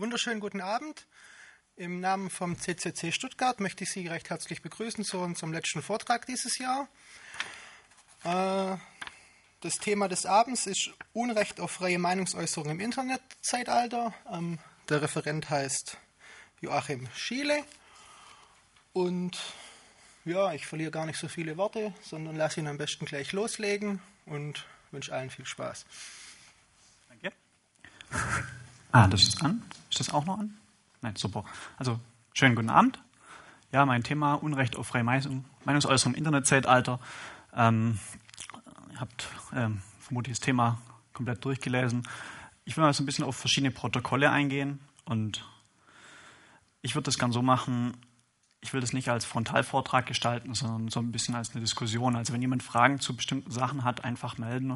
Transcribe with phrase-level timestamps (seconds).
[0.00, 1.06] wunderschönen guten Abend.
[1.76, 6.24] Im Namen vom CCC Stuttgart möchte ich Sie recht herzlich begrüßen zu unserem letzten Vortrag
[6.24, 6.88] dieses Jahr.
[8.24, 8.78] Äh,
[9.60, 14.14] das Thema des Abends ist Unrecht auf freie Meinungsäußerung im Internetzeitalter.
[14.30, 14.58] Ähm,
[14.88, 15.98] der Referent heißt
[16.62, 17.62] Joachim Schiele.
[18.94, 19.38] Und
[20.24, 24.00] ja, ich verliere gar nicht so viele Worte, sondern lasse ihn am besten gleich loslegen
[24.24, 25.84] und wünsche allen viel Spaß.
[27.10, 27.32] Danke.
[28.92, 29.62] Ah, das ist an.
[29.88, 30.54] Ist das auch noch an?
[31.00, 31.44] Nein, super.
[31.76, 32.00] Also,
[32.34, 32.98] schönen guten Abend.
[33.72, 36.98] Ja, mein Thema Unrecht auf freie Meinungsäußerung im Internetzeitalter.
[37.54, 38.00] Ähm,
[38.92, 40.80] ihr habt ähm, vermutlich das Thema
[41.12, 42.02] komplett durchgelesen.
[42.64, 45.44] Ich will mal so ein bisschen auf verschiedene Protokolle eingehen und
[46.82, 47.96] ich würde das gern so machen,
[48.60, 52.16] ich will das nicht als Frontalvortrag gestalten, sondern so ein bisschen als eine Diskussion.
[52.16, 54.66] Also wenn jemand Fragen zu bestimmten Sachen hat, einfach melden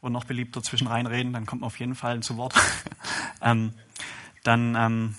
[0.00, 2.54] und noch beliebter zwischen reinreden, dann kommt man auf jeden Fall zu Wort.
[3.42, 3.74] ähm,
[4.42, 5.14] dann ähm,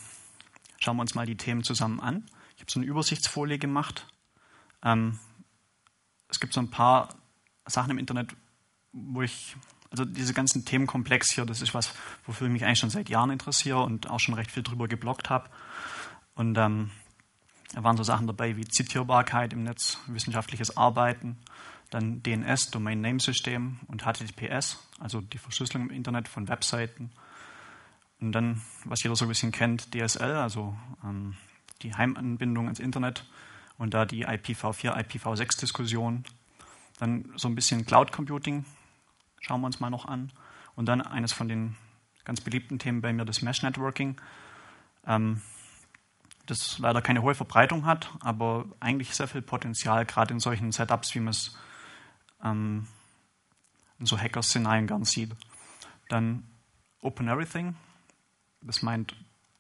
[0.80, 2.26] schauen wir uns mal die Themen zusammen an.
[2.56, 4.08] Ich habe so eine Übersichtsfolie gemacht.
[4.84, 5.20] Ähm,
[6.28, 7.10] es gibt so ein paar
[7.66, 8.36] Sachen im Internet,
[8.92, 9.56] wo ich,
[9.92, 11.94] also diese ganzen Themenkomplex hier, das ist was,
[12.26, 15.30] wofür ich mich eigentlich schon seit Jahren interessiere und auch schon recht viel drüber geblockt
[15.30, 15.50] habe.
[16.34, 16.92] Und ähm,
[17.74, 21.38] da waren so Sachen dabei wie Zitierbarkeit im Netz, wissenschaftliches Arbeiten,
[21.92, 27.12] dann DNS, Domain Name System und HTTPS, also die Verschlüsselung im Internet von Webseiten.
[28.20, 31.36] Und dann, was jeder so ein bisschen kennt, DSL, also ähm,
[31.82, 33.26] die Heimanbindung ins Internet
[33.78, 36.24] und da die IPv4, IPv6-Diskussion.
[36.98, 38.66] Dann so ein bisschen Cloud Computing,
[39.42, 40.32] schauen wir uns mal noch an.
[40.76, 41.76] Und dann eines von den
[42.24, 44.16] ganz beliebten Themen bei mir, das Mesh Networking.
[45.06, 45.42] Ähm,
[46.46, 51.14] das leider keine hohe Verbreitung hat, aber eigentlich sehr viel Potenzial, gerade in solchen Setups,
[51.16, 51.58] wie man es
[52.44, 52.88] ähm,
[54.00, 55.32] so Hacker-Szenarien gern sieht.
[56.10, 56.44] Dann
[57.02, 57.76] Open Everything,
[58.62, 59.16] das meint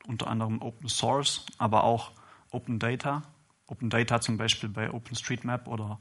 [0.08, 2.12] unter anderem Open Source, aber auch
[2.50, 3.24] Open Data.
[3.68, 6.00] Open Data zum Beispiel bei OpenStreetMap oder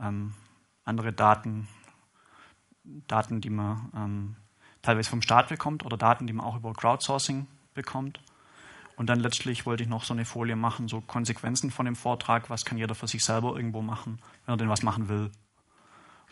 [0.00, 0.34] ähm,
[0.84, 1.68] andere Daten,
[2.82, 4.36] Daten, die man ähm,
[4.82, 8.20] teilweise vom Staat bekommt oder Daten, die man auch über Crowdsourcing bekommt.
[8.96, 12.50] Und dann letztlich wollte ich noch so eine Folie machen, so Konsequenzen von dem Vortrag,
[12.50, 15.30] was kann jeder für sich selber irgendwo machen, wenn er denn was machen will.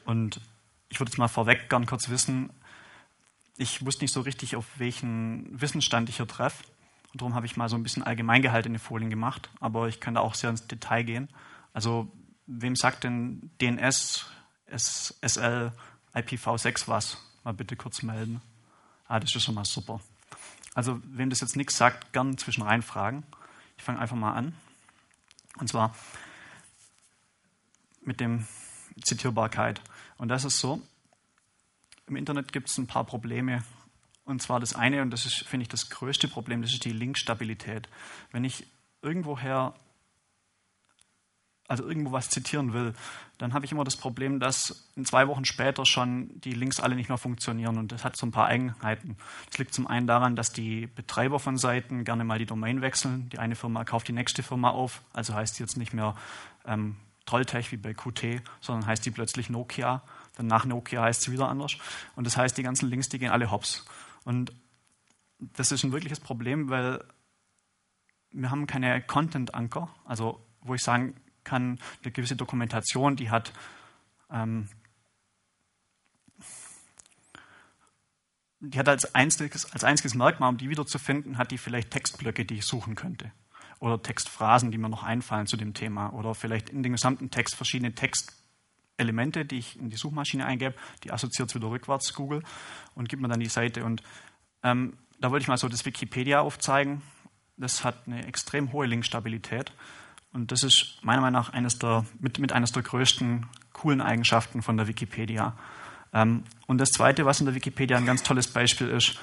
[0.06, 0.40] Und
[0.88, 2.50] ich würde jetzt mal vorweg gern kurz wissen,
[3.58, 6.64] ich wusste nicht so richtig, auf welchen Wissensstand ich hier treffe.
[7.12, 10.14] Und darum habe ich mal so ein bisschen allgemein gehaltene Folien gemacht, aber ich kann
[10.14, 11.28] da auch sehr ins Detail gehen.
[11.72, 12.12] Also,
[12.46, 14.26] wem sagt denn DNS,
[14.66, 15.72] SSL,
[16.14, 17.18] IPv6 was?
[17.44, 18.42] Mal bitte kurz melden.
[19.08, 20.00] Ah, das ist schon mal super.
[20.74, 23.24] Also, wem das jetzt nichts sagt, gern zwischen rein fragen.
[23.78, 24.54] Ich fange einfach mal an.
[25.58, 25.94] Und zwar
[28.02, 28.46] mit dem
[29.02, 29.80] Zitierbarkeit.
[30.18, 30.80] Und das ist so,
[32.06, 33.64] im Internet gibt es ein paar Probleme.
[34.24, 36.92] Und zwar das eine, und das ist, finde ich, das größte Problem, das ist die
[36.92, 37.88] Linkstabilität.
[38.32, 38.66] Wenn ich
[39.02, 39.74] irgendwoher,
[41.68, 42.94] also irgendwo was zitieren will,
[43.38, 46.96] dann habe ich immer das Problem, dass in zwei Wochen später schon die Links alle
[46.96, 47.76] nicht mehr funktionieren.
[47.76, 49.16] Und das hat so ein paar Eigenheiten.
[49.50, 53.28] Das liegt zum einen daran, dass die Betreiber von Seiten gerne mal die Domain wechseln.
[53.30, 56.16] Die eine Firma kauft die nächste Firma auf, also heißt jetzt nicht mehr
[56.64, 56.96] ähm,
[57.26, 60.02] Trolltech wie bei QT, sondern heißt die plötzlich Nokia.
[60.36, 61.76] Dann nach Nokia heißt sie wieder anders.
[62.14, 63.84] Und das heißt, die ganzen Links, die gehen alle hops.
[64.24, 64.52] Und
[65.38, 67.04] das ist ein wirkliches Problem, weil
[68.30, 73.52] wir haben keine Content-Anker, also wo ich sagen kann, eine gewisse Dokumentation, die hat
[74.30, 74.68] ähm,
[78.60, 82.56] die hat als einziges, als einziges Merkmal, um die wiederzufinden, hat die vielleicht Textblöcke, die
[82.56, 83.30] ich suchen könnte
[83.78, 87.54] oder Textphrasen, die mir noch einfallen zu dem Thema oder vielleicht in den gesamten Text
[87.54, 92.42] verschiedene Textelemente, die ich in die Suchmaschine eingebe, die assoziiert es wieder rückwärts Google
[92.94, 93.84] und gibt mir dann die Seite.
[93.84, 94.02] Und
[94.62, 97.02] ähm, da wollte ich mal so das Wikipedia aufzeigen.
[97.56, 99.72] Das hat eine extrem hohe Linkstabilität
[100.36, 104.60] und das ist meiner Meinung nach eines der, mit, mit eines der größten coolen Eigenschaften
[104.60, 105.56] von der Wikipedia.
[106.12, 109.18] Ähm, und das Zweite, was in der Wikipedia ein ganz tolles Beispiel ist,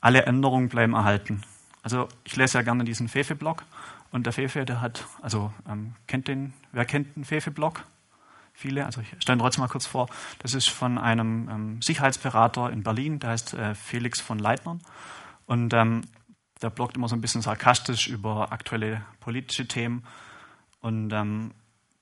[0.00, 1.42] alle Änderungen bleiben erhalten.
[1.84, 3.62] Also ich lese ja gerne diesen Fefe-Blog
[4.10, 7.84] und der Fefe, der hat, also ähm, kennt den, wer kennt den Fefe-Blog?
[8.52, 10.08] Viele, also ich stelle ihn trotzdem mal kurz vor.
[10.38, 14.80] Das ist von einem ähm, Sicherheitsberater in Berlin, der heißt äh, Felix von Leitnern.
[15.44, 16.02] Und ähm,
[16.62, 20.04] der bloggt immer so ein bisschen sarkastisch über aktuelle politische Themen
[20.80, 21.52] und ähm,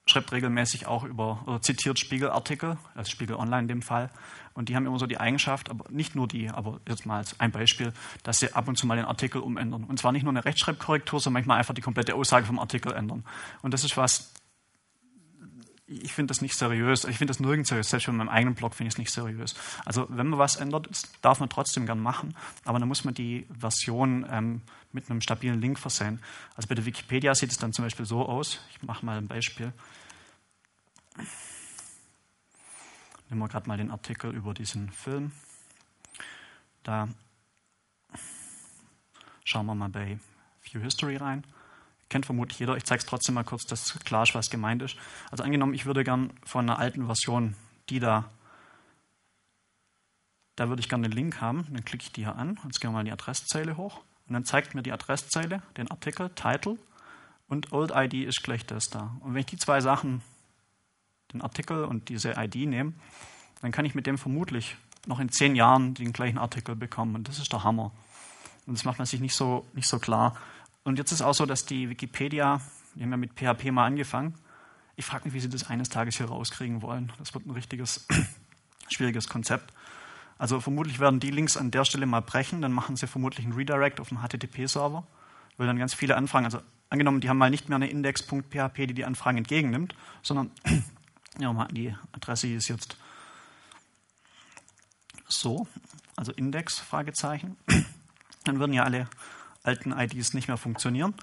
[0.07, 4.11] schreibt regelmäßig auch über, oder zitiert Spiegelartikel, also Spiegel Online in dem Fall.
[4.53, 7.41] Und die haben immer so die Eigenschaft, aber nicht nur die, aber jetzt mal als
[7.41, 7.93] ein Beispiel,
[8.23, 9.85] dass sie ab und zu mal den Artikel umändern.
[9.85, 13.25] Und zwar nicht nur eine Rechtschreibkorrektur, sondern manchmal einfach die komplette Aussage vom Artikel ändern.
[13.63, 14.34] Und das ist was,
[15.87, 17.05] ich finde das nicht seriös.
[17.05, 17.91] Ich finde das nirgends seriös.
[17.91, 19.55] Selbst in meinem eigenen Blog finde ich es nicht seriös.
[19.85, 20.89] Also wenn man was ändert,
[21.21, 22.35] darf man trotzdem gern machen,
[22.65, 26.23] aber dann muss man die Version ähm, mit einem stabilen Link versehen.
[26.57, 28.61] Also bei der Wikipedia sieht es dann zum Beispiel so aus.
[28.71, 29.73] Ich mache mal ein Beispiel.
[33.29, 35.33] Nehmen wir gerade mal den Artikel über diesen Film.
[36.83, 37.09] Da
[39.45, 40.19] schauen wir mal bei
[40.63, 41.45] View History rein
[42.09, 42.77] kennt vermutlich jeder.
[42.77, 44.97] Ich zeige es trotzdem mal kurz, dass klar ist, was gemeint ist.
[45.31, 47.55] Also angenommen, ich würde gern von einer alten Version,
[47.91, 48.31] die da,
[50.57, 51.67] da würde ich gerne einen Link haben.
[51.71, 52.59] Dann klicke ich die hier an.
[52.65, 54.01] Jetzt gehen wir mal in die Adresszeile hoch.
[54.27, 56.79] Und dann zeigt mir die Adresszeile, den Artikel, Title
[57.49, 59.17] und Old ID ist gleich das da.
[59.21, 60.23] Und wenn ich die zwei Sachen,
[61.33, 62.95] den Artikel und diese ID nehme,
[63.61, 67.15] dann kann ich mit dem vermutlich noch in zehn Jahren den gleichen Artikel bekommen.
[67.15, 67.93] Und das ist der Hammer.
[68.67, 70.37] Und das macht man sich nicht so, nicht so klar.
[70.85, 72.61] Und jetzt ist auch so, dass die Wikipedia,
[72.95, 74.35] die haben ja mit PHP mal angefangen.
[74.97, 77.13] Ich frage mich, wie sie das eines Tages hier rauskriegen wollen.
[77.19, 78.07] Das wird ein richtiges,
[78.89, 79.73] schwieriges Konzept.
[80.37, 83.55] Also vermutlich werden die Links an der Stelle mal brechen, dann machen sie vermutlich einen
[83.55, 85.07] Redirect auf dem HTTP-Server,
[85.57, 86.61] weil dann ganz viele Anfragen, also
[86.91, 90.51] angenommen, die haben mal nicht mehr eine Index.php, die die Anfragen entgegennimmt, sondern
[91.39, 92.97] ja, die Adresse ist jetzt
[95.29, 95.67] so,
[96.17, 97.57] also Index, Fragezeichen.
[98.45, 99.09] Dann würden ja alle
[99.65, 101.15] alten IDs nicht mehr funktionieren.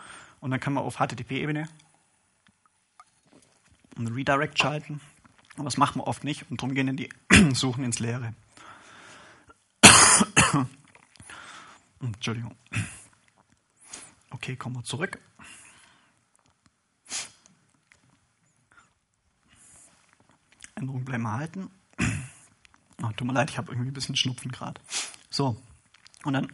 [0.42, 1.70] Und dann kann man auf HTTP-Ebene
[3.96, 5.00] einen Redirect schalten.
[5.56, 7.10] Aber das machen wir oft nicht und darum gehen die
[7.54, 8.34] Suchen ins Leere.
[12.00, 12.56] Entschuldigung.
[14.32, 15.20] Okay, kommen wir zurück.
[20.76, 21.70] Änderung bleiben erhalten.
[23.04, 24.82] Oh, tut mir leid, ich habe irgendwie ein bisschen Schnupfen gerade.
[25.30, 25.62] So,
[26.24, 26.52] und dann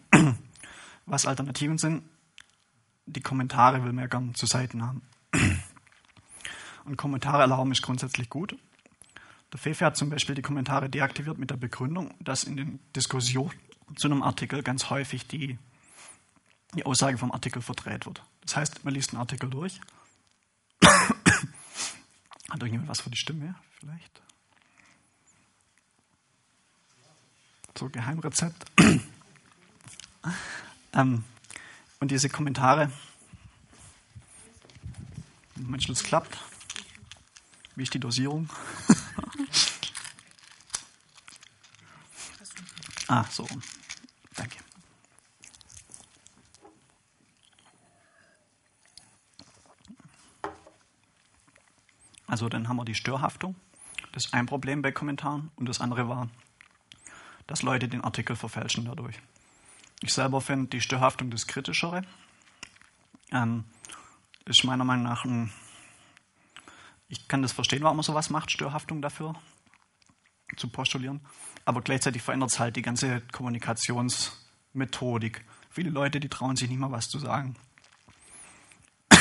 [1.07, 2.03] was Alternativen sind.
[3.07, 5.01] Die Kommentare will man ja gern zu Seiten haben.
[6.85, 8.55] Und Kommentare erlauben ist grundsätzlich gut.
[9.51, 13.53] Der Fefe hat zum Beispiel die Kommentare deaktiviert mit der Begründung, dass in den Diskussionen
[13.95, 15.57] zu einem Artikel ganz häufig die,
[16.75, 18.21] die Aussage vom Artikel verdreht wird.
[18.41, 19.79] Das heißt, man liest einen Artikel durch.
[20.83, 21.01] Hat
[22.51, 24.21] irgendjemand was für die Stimme vielleicht?
[27.77, 28.65] So Geheimrezept.
[30.93, 31.23] Ähm,
[31.99, 32.91] und diese Kommentare,
[35.55, 36.37] mein Schluss klappt.
[37.75, 38.49] Wie ist die Dosierung?
[43.07, 43.47] ah, so.
[44.35, 44.57] Danke.
[52.25, 53.55] Also dann haben wir die Störhaftung.
[54.11, 55.51] Das ist ein Problem bei Kommentaren.
[55.55, 56.29] Und das andere war,
[57.45, 59.21] dass Leute den Artikel verfälschen dadurch.
[60.01, 62.03] Ich selber finde die Störhaftung das Kritischere.
[63.31, 63.63] Ähm,
[64.45, 65.51] ist meiner Meinung nach ein.
[67.09, 69.33] Ich kann das verstehen, warum man sowas macht, Störhaftung dafür
[70.55, 71.21] zu postulieren.
[71.65, 75.43] Aber gleichzeitig verändert es halt die ganze Kommunikationsmethodik.
[75.69, 77.55] Viele Leute, die trauen sich nicht mal was zu sagen.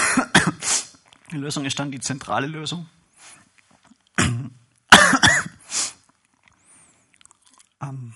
[1.32, 2.88] Die Lösung ist dann die zentrale Lösung.
[7.82, 8.14] ähm,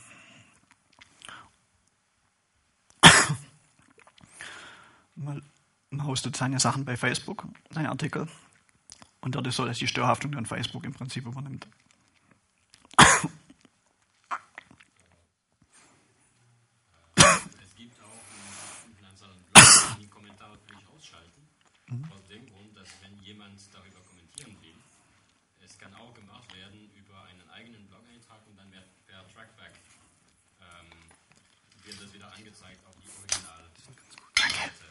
[5.16, 5.42] man,
[5.90, 8.26] man hostet seine Sachen bei Facebook, seine Artikel.
[9.20, 11.68] Und dort ist so, dass die Störhaftung dann Facebook im Prinzip übernimmt.
[17.62, 18.24] Es gibt auch
[18.88, 21.42] Influencer und Blogger, die Kommentare völlig ausschalten.
[21.86, 22.04] Mhm.
[22.10, 24.74] Aus dem Grund, dass wenn jemand darüber kommentieren will,
[25.64, 29.78] es kann auch gemacht werden über einen eigenen Blog-Eintrag und dann wird per Trackback
[30.58, 30.90] ähm,
[31.84, 33.62] wird das wieder angezeigt auf die Original.
[34.60, 34.88] Seite.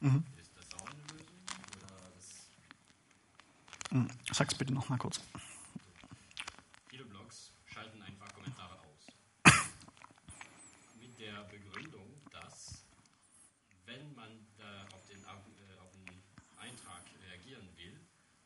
[0.00, 0.24] Mhm.
[0.40, 1.32] Ist das auch eine Lösung?
[3.92, 4.08] Mhm.
[4.52, 5.18] Sag's bitte nochmal kurz.
[6.90, 9.06] Viele Blogs schalten einfach Kommentare aus.
[11.00, 12.84] Mit der Begründung, dass
[13.86, 14.28] wenn man
[14.92, 16.04] auf den, äh, auf den
[16.58, 17.98] Eintrag reagieren will,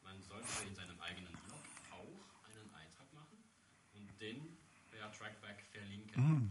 [0.04, 3.42] man sollte in seinem eigenen Blog auch einen Eintrag machen
[3.94, 4.56] und den
[4.92, 6.22] per Trackback verlinken.
[6.22, 6.50] Mhm.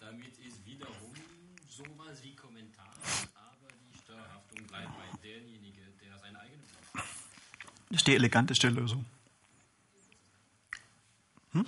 [0.00, 1.14] Damit ist wiederum
[1.66, 3.00] sowas wie Kommentare
[4.70, 7.04] bleibt bei derjenige, der seine eigene Blog
[7.90, 9.04] Das ist die eleganteste Lösung.
[11.52, 11.66] Hm?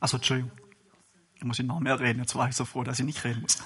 [0.00, 0.50] Achso, Entschuldigung.
[1.38, 2.20] Da muss ich noch mehr reden.
[2.20, 3.58] Jetzt war ich so froh, dass ich nicht reden muss.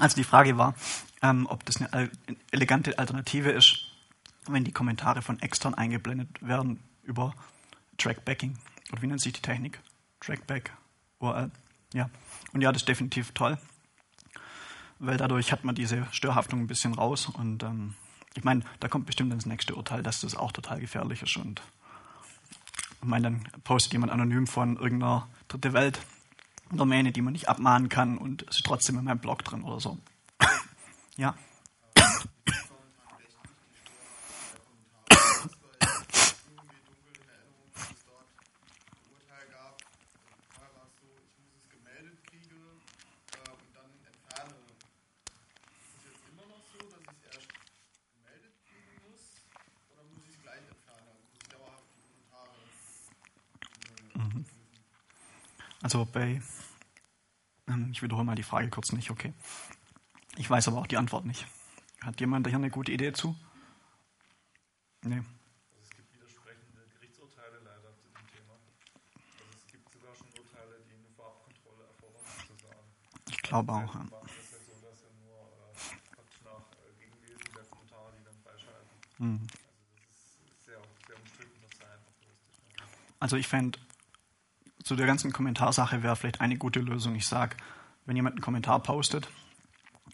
[0.00, 0.74] also die Frage war,
[1.22, 2.10] ähm, ob das eine
[2.50, 3.86] elegante Alternative ist,
[4.46, 7.34] wenn die Kommentare von extern eingeblendet werden über
[7.98, 8.58] Trackbacking.
[8.92, 9.80] Oder wie nennt sich die Technik?
[10.20, 10.72] Trackback.
[11.20, 11.50] URL.
[11.92, 12.10] Ja.
[12.52, 13.58] Und ja, das ist definitiv toll
[14.98, 17.94] weil dadurch hat man diese Störhaftung ein bisschen raus und ähm,
[18.36, 21.36] ich meine, da kommt bestimmt ins nächste Urteil, dass das auch total gefährlich ist.
[21.36, 21.62] Und
[23.00, 26.00] ich meine, dann postet jemand anonym von irgendeiner dritte Welt
[26.72, 29.98] Domäne, die man nicht abmahnen kann und ist trotzdem in meinem Blog drin oder so.
[31.16, 31.34] ja.
[55.84, 56.40] Also bei,
[57.68, 59.34] ähm, ich wiederhole mal die Frage kurz nicht, okay.
[60.38, 61.46] Ich weiß aber auch die Antwort nicht.
[62.00, 63.36] Hat jemand hier eine gute Idee zu?
[65.02, 65.16] Nee.
[65.16, 65.28] Also
[65.82, 68.54] es gibt widersprechende Gerichtsurteile leider zu dem Thema.
[69.36, 72.80] Also es gibt sogar schon Urteile, die eine Farbkontrolle erfordern, sozusagen.
[73.28, 74.06] Ich glaube auch, ja.
[83.20, 83.78] Also ich fände
[84.84, 87.14] zu der ganzen Kommentarsache wäre vielleicht eine gute Lösung.
[87.16, 87.56] Ich sage,
[88.04, 89.28] wenn jemand einen Kommentar postet,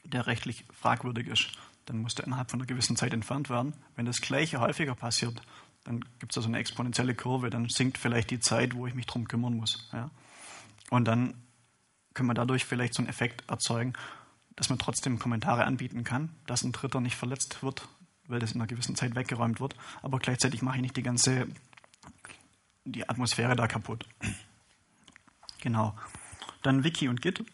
[0.05, 1.53] der rechtlich fragwürdig ist,
[1.87, 3.75] dann muss der innerhalb von einer gewissen Zeit entfernt werden.
[3.97, 5.43] Wenn das Gleiche häufiger passiert,
[5.85, 8.95] dann gibt es da so eine exponentielle Kurve, dann sinkt vielleicht die Zeit, wo ich
[8.95, 9.89] mich darum kümmern muss.
[9.93, 10.11] Ja?
[10.89, 11.35] Und dann
[12.15, 13.95] können wir dadurch vielleicht so einen Effekt erzeugen,
[14.55, 17.89] dass man trotzdem Kommentare anbieten kann, dass ein Dritter nicht verletzt wird,
[18.29, 21.49] weil das in einer gewissen Zeit weggeräumt wird, aber gleichzeitig mache ich nicht die ganze
[22.85, 24.07] die Atmosphäre da kaputt.
[25.61, 25.97] Genau.
[26.63, 27.45] Dann Wiki und Git.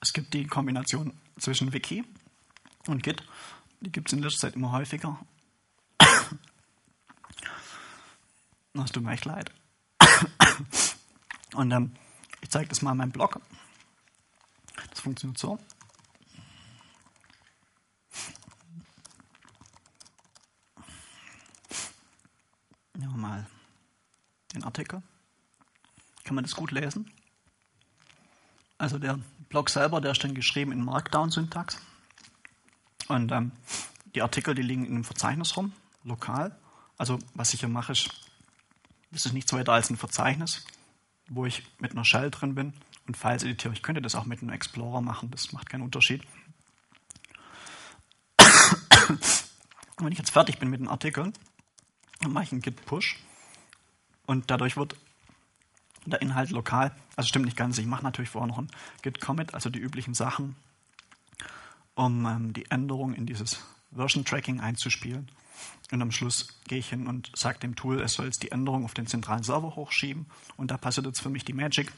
[0.00, 2.04] Es gibt die Kombination zwischen Wiki
[2.86, 3.22] und Git.
[3.80, 5.18] Die gibt es in letzter Zeit immer häufiger.
[8.74, 9.52] Das tut mir echt leid.
[11.54, 11.94] Und ähm,
[12.40, 13.40] ich zeige das mal in meinem Blog.
[14.90, 15.58] Das funktioniert so.
[22.94, 23.46] Nehmen wir mal
[24.54, 25.02] den Artikel.
[26.24, 27.10] Kann man das gut lesen?
[28.76, 31.80] Also der Blog selber, der ist dann geschrieben in Markdown-Syntax.
[33.08, 33.52] Und ähm,
[34.14, 35.72] die Artikel, die liegen in einem Verzeichnis rum,
[36.04, 36.56] lokal.
[36.96, 38.10] Also was ich hier mache, ist,
[39.10, 40.64] das ist nichts weiter als ein Verzeichnis,
[41.28, 42.72] wo ich mit einer Shell drin bin
[43.06, 43.72] und Files editiere.
[43.72, 46.22] Ich könnte das auch mit einem Explorer machen, das macht keinen Unterschied.
[49.08, 51.32] Und wenn ich jetzt fertig bin mit dem Artikel,
[52.20, 53.16] dann mache ich einen Git-Push
[54.28, 54.94] und dadurch wird
[56.04, 58.68] der Inhalt lokal, also stimmt nicht ganz, ich mache natürlich vorher noch ein
[59.00, 60.54] Git-Commit, also die üblichen Sachen,
[61.94, 65.30] um ähm, die Änderung in dieses Version-Tracking einzuspielen.
[65.90, 68.84] Und am Schluss gehe ich hin und sage dem Tool, es soll jetzt die Änderung
[68.84, 70.26] auf den zentralen Server hochschieben.
[70.58, 71.90] Und da passiert jetzt für mich die Magic.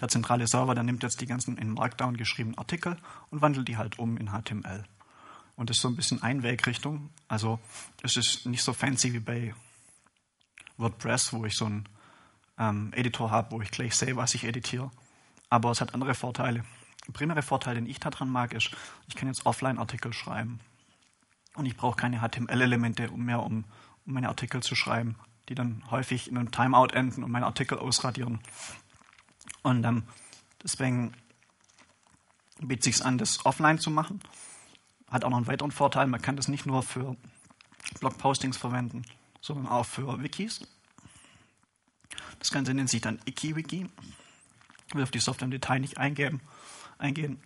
[0.00, 2.96] Der zentrale Server, der nimmt jetzt die ganzen in Markdown geschriebenen Artikel
[3.30, 4.84] und wandelt die halt um in HTML.
[5.56, 7.10] Und das ist so ein bisschen Einwegrichtung.
[7.28, 7.60] Also
[8.02, 9.54] es ist nicht so fancy wie bei
[10.78, 11.88] WordPress, wo ich so einen
[12.58, 14.90] ähm, Editor habe, wo ich gleich sehe, was ich editiere.
[15.50, 16.64] Aber es hat andere Vorteile.
[17.06, 18.70] Der primäre Vorteil, den ich daran mag, ist,
[19.08, 20.60] ich kann jetzt Offline-Artikel schreiben.
[21.54, 23.64] Und ich brauche keine HTML-Elemente mehr, um,
[24.06, 25.16] um meine Artikel zu schreiben,
[25.48, 28.40] die dann häufig in einem Timeout enden und meine Artikel ausradieren.
[29.62, 30.04] Und ähm,
[30.62, 31.14] deswegen
[32.60, 34.20] bietet sich an, das offline zu machen.
[35.10, 37.16] Hat auch noch einen weiteren Vorteil, man kann das nicht nur für
[38.00, 39.02] Blogpostings verwenden,
[39.48, 40.60] sondern auch für Wikis.
[42.38, 43.88] Das Ganze nennt sich dann IkiWiki.
[44.86, 46.40] Ich will auf die Software im Detail nicht eingeben,
[46.98, 47.42] eingehen.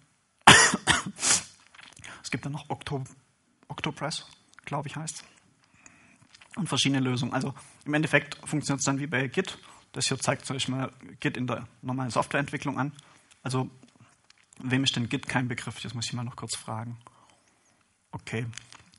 [2.23, 3.05] es gibt dann noch Octo,
[3.69, 4.27] Octopress,
[4.65, 5.25] glaube ich heißt
[6.57, 7.33] Und verschiedene Lösungen.
[7.33, 7.55] Also
[7.85, 9.59] im Endeffekt funktioniert es dann wie bei Git.
[9.93, 12.93] Das hier zeigt zum Beispiel mal Git in der normalen Softwareentwicklung an.
[13.45, 13.71] Also
[14.59, 15.81] wem ist denn Git kein Begriff?
[15.81, 16.99] Das muss ich mal noch kurz fragen.
[18.11, 18.47] Okay,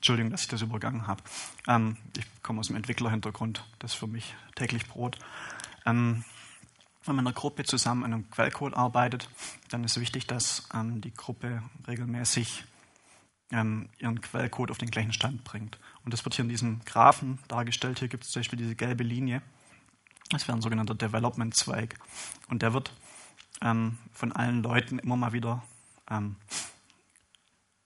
[0.04, 1.22] Entschuldigung, dass ich das übergangen habe.
[1.66, 3.64] Ähm, ich komme aus dem Entwicklerhintergrund.
[3.78, 5.18] Das ist für mich täglich Brot.
[5.86, 6.24] Ähm,
[7.06, 9.30] wenn man in einer Gruppe zusammen an einem Quellcode arbeitet,
[9.70, 12.64] dann ist wichtig, dass ähm, die Gruppe regelmäßig
[13.50, 15.78] ähm, ihren Quellcode auf den gleichen Stand bringt.
[16.04, 18.00] Und das wird hier in diesem Graphen dargestellt.
[18.00, 19.40] Hier gibt es zum Beispiel diese gelbe Linie.
[20.28, 21.98] Das wäre ein sogenannter Development-Zweig.
[22.48, 22.92] Und der wird
[23.62, 25.62] ähm, von allen Leuten immer mal wieder
[26.10, 26.36] ähm,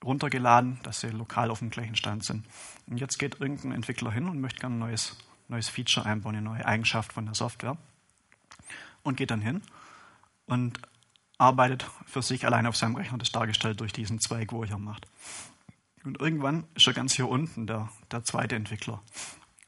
[0.04, 2.46] runtergeladen, dass sie lokal auf dem gleichen Stand sind.
[2.86, 5.16] Und jetzt geht irgendein Entwickler hin und möchte gerne ein neues,
[5.48, 7.76] neues Feature einbauen, eine neue Eigenschaft von der Software.
[9.02, 9.62] Und geht dann hin
[10.46, 10.80] und
[11.38, 14.78] arbeitet für sich allein auf seinem Rechner, das dargestellt durch diesen Zweig, wo er hier
[14.78, 15.06] macht.
[16.04, 19.02] Und irgendwann ist er ganz hier unten, der, der zweite Entwickler.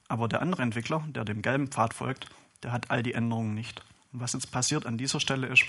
[0.08, 2.26] Aber der andere Entwickler, der dem gelben Pfad folgt,
[2.62, 3.82] der hat all die Änderungen nicht.
[4.12, 5.64] Und was jetzt passiert an dieser Stelle ist,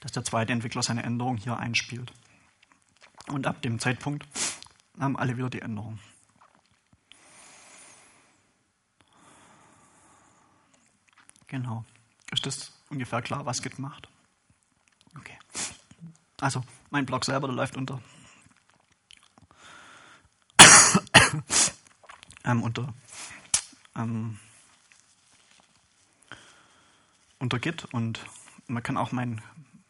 [0.00, 2.12] dass der zweite Entwickler seine Änderungen hier einspielt.
[3.28, 4.26] Und ab dem Zeitpunkt
[4.98, 5.98] haben alle wieder die Änderung.
[11.46, 11.84] Genau.
[12.30, 14.08] Ist das ungefähr klar, was Git macht?
[15.16, 15.38] Okay.
[16.40, 18.00] Also, mein Blog selber, der läuft unter,
[22.44, 22.94] ähm, unter,
[23.96, 24.38] ähm,
[27.38, 28.24] unter Git und
[28.66, 29.40] man kann auch mein,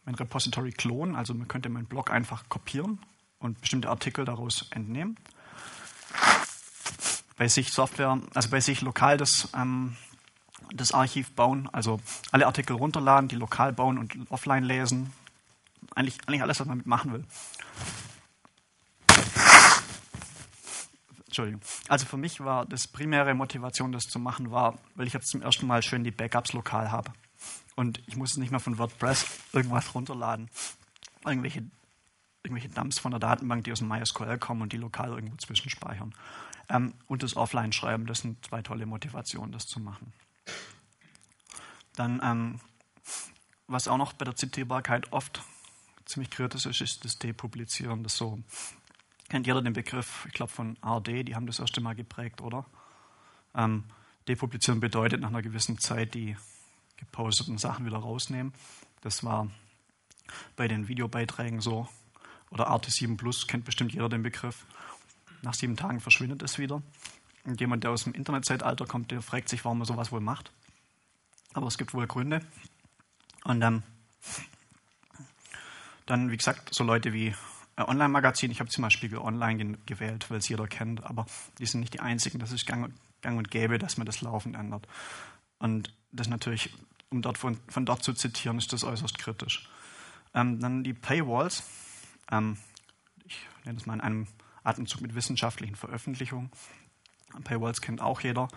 [0.04, 3.00] mein Repository klonen, also man könnte meinen Blog einfach kopieren
[3.38, 5.16] und bestimmte Artikel daraus entnehmen.
[7.36, 9.96] Bei sich Software, also bei sich lokal das, ähm,
[10.74, 12.00] das Archiv bauen, also
[12.32, 15.12] alle Artikel runterladen, die lokal bauen und offline lesen.
[15.94, 17.24] Eigentlich, eigentlich alles, was man mitmachen will.
[21.38, 21.60] Entschuldigung.
[21.86, 25.40] Also für mich war das primäre Motivation, das zu machen, war, weil ich jetzt zum
[25.40, 27.12] ersten Mal schön die Backups lokal habe.
[27.76, 30.50] Und ich muss nicht mehr von WordPress irgendwas runterladen.
[31.24, 31.62] Irgendwelche,
[32.42, 36.14] irgendwelche Dumps von der Datenbank, die aus dem MySQL kommen und die lokal irgendwo zwischenspeichern.
[36.68, 40.12] Ähm, und das Offline-Schreiben, das sind zwei tolle Motivationen, das zu machen.
[41.94, 42.60] Dann, ähm,
[43.66, 45.42] was auch noch bei der Zitierbarkeit oft
[46.04, 48.02] ziemlich kritisch ist, ist das Depublizieren.
[48.02, 48.38] Das so,
[49.28, 52.64] kennt jeder den Begriff, ich glaube von ARD, die haben das erste Mal geprägt, oder?
[53.54, 53.84] Ähm,
[54.26, 56.36] depublizieren bedeutet nach einer gewissen Zeit die
[56.96, 58.52] geposteten Sachen wieder rausnehmen.
[59.00, 59.48] Das war
[60.56, 61.88] bei den Videobeiträgen so.
[62.50, 64.64] Oder RT7 Plus kennt bestimmt jeder den Begriff.
[65.42, 66.82] Nach sieben Tagen verschwindet es wieder.
[67.44, 70.52] Und jemand, der aus dem Internetzeitalter kommt, der fragt sich, warum er sowas wohl macht.
[71.54, 72.40] Aber es gibt wohl Gründe.
[73.44, 73.82] Und ähm,
[76.06, 77.34] dann, wie gesagt, so Leute wie
[77.76, 78.50] äh, Online-Magazin.
[78.50, 81.26] Ich habe zum Beispiel Online gewählt, weil es jeder kennt, aber
[81.58, 82.38] die sind nicht die einzigen.
[82.38, 84.86] Das ist gang, gang und gäbe, dass man das laufend ändert.
[85.58, 86.74] Und das natürlich,
[87.10, 89.68] um dort von, von dort zu zitieren, ist das äußerst kritisch.
[90.34, 91.62] Ähm, dann die Paywalls.
[92.30, 92.56] Ähm,
[93.24, 94.26] ich nenne das mal in einem
[94.64, 96.50] Atemzug mit wissenschaftlichen Veröffentlichungen.
[97.44, 98.48] Paywalls kennt auch jeder.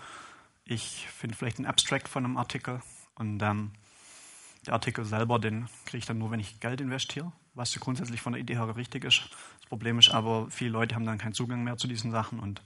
[0.65, 2.81] Ich finde vielleicht ein Abstract von einem Artikel
[3.15, 3.71] und ähm,
[4.65, 8.33] der Artikel selber, den kriege ich dann nur, wenn ich Geld investiere, was grundsätzlich von
[8.33, 9.29] der Idee her richtig ist.
[9.59, 12.61] Das Problem ist aber, viele Leute haben dann keinen Zugang mehr zu diesen Sachen und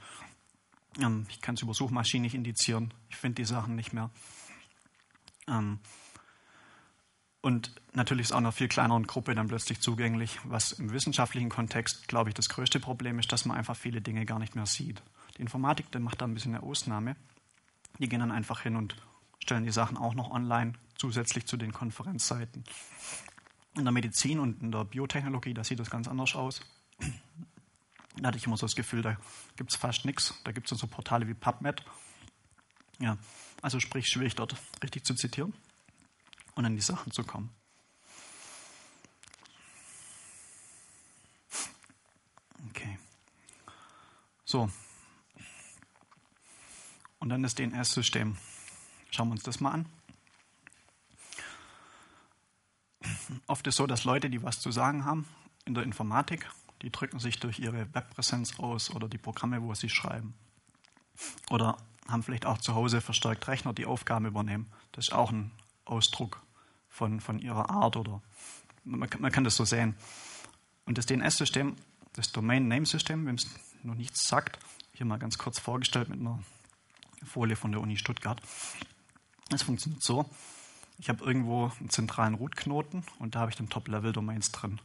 [1.00, 2.94] ähm, ich kann es über Suchmaschinen nicht indizieren.
[3.10, 4.10] Ich finde die Sachen nicht mehr.
[5.48, 5.80] Ähm,
[7.46, 12.08] und natürlich ist auch einer viel kleineren Gruppe dann plötzlich zugänglich, was im wissenschaftlichen Kontext,
[12.08, 15.04] glaube ich, das größte Problem ist, dass man einfach viele Dinge gar nicht mehr sieht.
[15.38, 17.16] Die Informatik, der macht da ein bisschen eine Ausnahme.
[18.00, 18.96] Die gehen dann einfach hin und
[19.38, 22.64] stellen die Sachen auch noch online, zusätzlich zu den Konferenzseiten.
[23.78, 26.62] In der Medizin und in der Biotechnologie, da sieht das ganz anders aus.
[28.18, 29.18] Da hatte ich immer so das Gefühl, da
[29.56, 30.34] gibt es fast nichts.
[30.46, 31.86] Da gibt es so Portale wie PubMed.
[32.98, 33.20] Ja,
[33.62, 35.54] also sprich schwierig dort richtig zu zitieren
[36.56, 37.54] und an die Sachen zu kommen.
[42.70, 42.98] Okay.
[44.46, 44.70] So.
[47.20, 48.38] Und dann das DNS-System.
[49.12, 49.86] Schauen wir uns das mal an.
[53.48, 55.28] Oft ist so, dass Leute, die was zu sagen haben
[55.66, 56.50] in der Informatik,
[56.82, 60.36] die drücken sich durch ihre Webpräsenz aus oder die Programme, wo sie schreiben.
[61.50, 64.72] Oder haben vielleicht auch zu Hause verstärkt Rechner, die Aufgaben übernehmen.
[64.92, 65.52] Das ist auch ein
[65.86, 66.42] Ausdruck
[66.90, 68.22] von, von ihrer Art oder
[68.84, 69.96] man, man kann das so sehen.
[70.86, 71.76] Und das DNS-System,
[72.14, 73.48] das Domain-Name-System, wem es
[73.84, 74.60] noch nichts sagt,
[74.94, 76.40] hier mal ganz kurz vorgestellt mit einer
[77.24, 78.42] Folie von der Uni Stuttgart.
[79.52, 80.30] Es funktioniert so.
[80.98, 84.80] Ich habe irgendwo einen zentralen Root-Knoten und da habe ich dann Top-Level-Domains drin.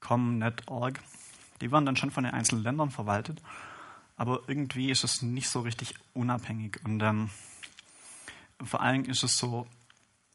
[0.00, 1.00] Com, Net, Org.
[1.60, 3.40] Die werden dann schon von den einzelnen Ländern verwaltet
[4.16, 6.80] aber irgendwie ist es nicht so richtig unabhängig.
[6.84, 7.30] Und ähm,
[8.64, 9.66] vor allem ist es so,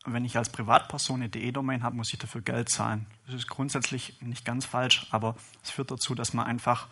[0.06, 3.06] wenn ich als Privatperson eine DE-Domain habe, muss ich dafür Geld zahlen.
[3.26, 6.88] Das ist grundsätzlich nicht ganz falsch, aber es führt dazu, dass man einfach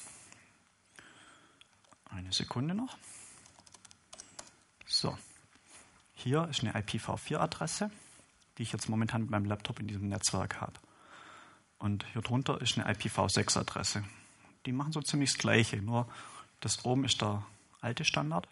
[2.05, 2.97] Eine Sekunde noch.
[4.85, 5.17] So.
[6.13, 7.89] Hier ist eine IPv4-Adresse,
[8.57, 10.73] die ich jetzt momentan mit meinem Laptop in diesem Netzwerk habe.
[11.77, 14.03] Und hier drunter ist eine IPv6-Adresse.
[14.69, 16.07] Die machen so ziemlich das Gleiche, nur
[16.59, 17.43] das oben ist der
[17.81, 18.47] alte Standard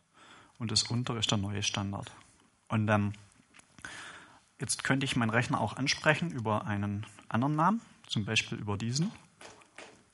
[0.58, 2.12] und das untere ist der neue Standard.
[2.70, 3.14] Und ähm,
[4.60, 9.12] jetzt könnte ich meinen Rechner auch ansprechen über einen anderen Namen, zum Beispiel über diesen.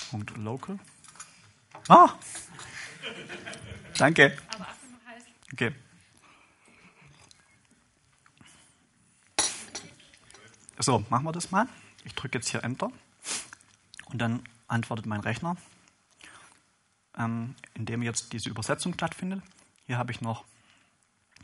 [0.10, 0.78] Punkt local.
[1.88, 2.10] Ah!
[3.98, 4.38] Danke.
[5.54, 5.74] Okay.
[10.80, 11.70] So, machen wir das mal.
[12.04, 12.92] Ich drücke jetzt hier Enter
[14.08, 15.56] und dann antwortet mein Rechner,
[17.18, 19.42] ähm, in dem jetzt diese Übersetzung stattfindet.
[19.86, 20.44] Hier habe ich noch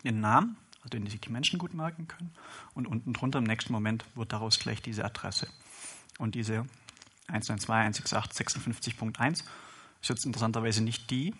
[0.03, 2.33] den Namen, also den sich die Menschen gut merken können.
[2.73, 5.47] Und unten drunter im nächsten Moment wird daraus gleich diese Adresse.
[6.17, 6.65] Und diese
[7.27, 9.43] 192.168.56.1
[10.01, 11.33] ist jetzt interessanterweise nicht die.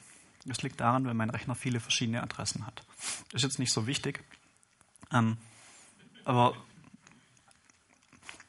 [0.45, 2.83] Das liegt daran, weil mein Rechner viele verschiedene Adressen hat.
[3.31, 4.23] Das ist jetzt nicht so wichtig.
[5.11, 5.37] Ähm,
[6.23, 6.55] aber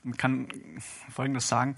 [0.03, 0.49] man kann
[1.11, 1.77] Folgendes sagen.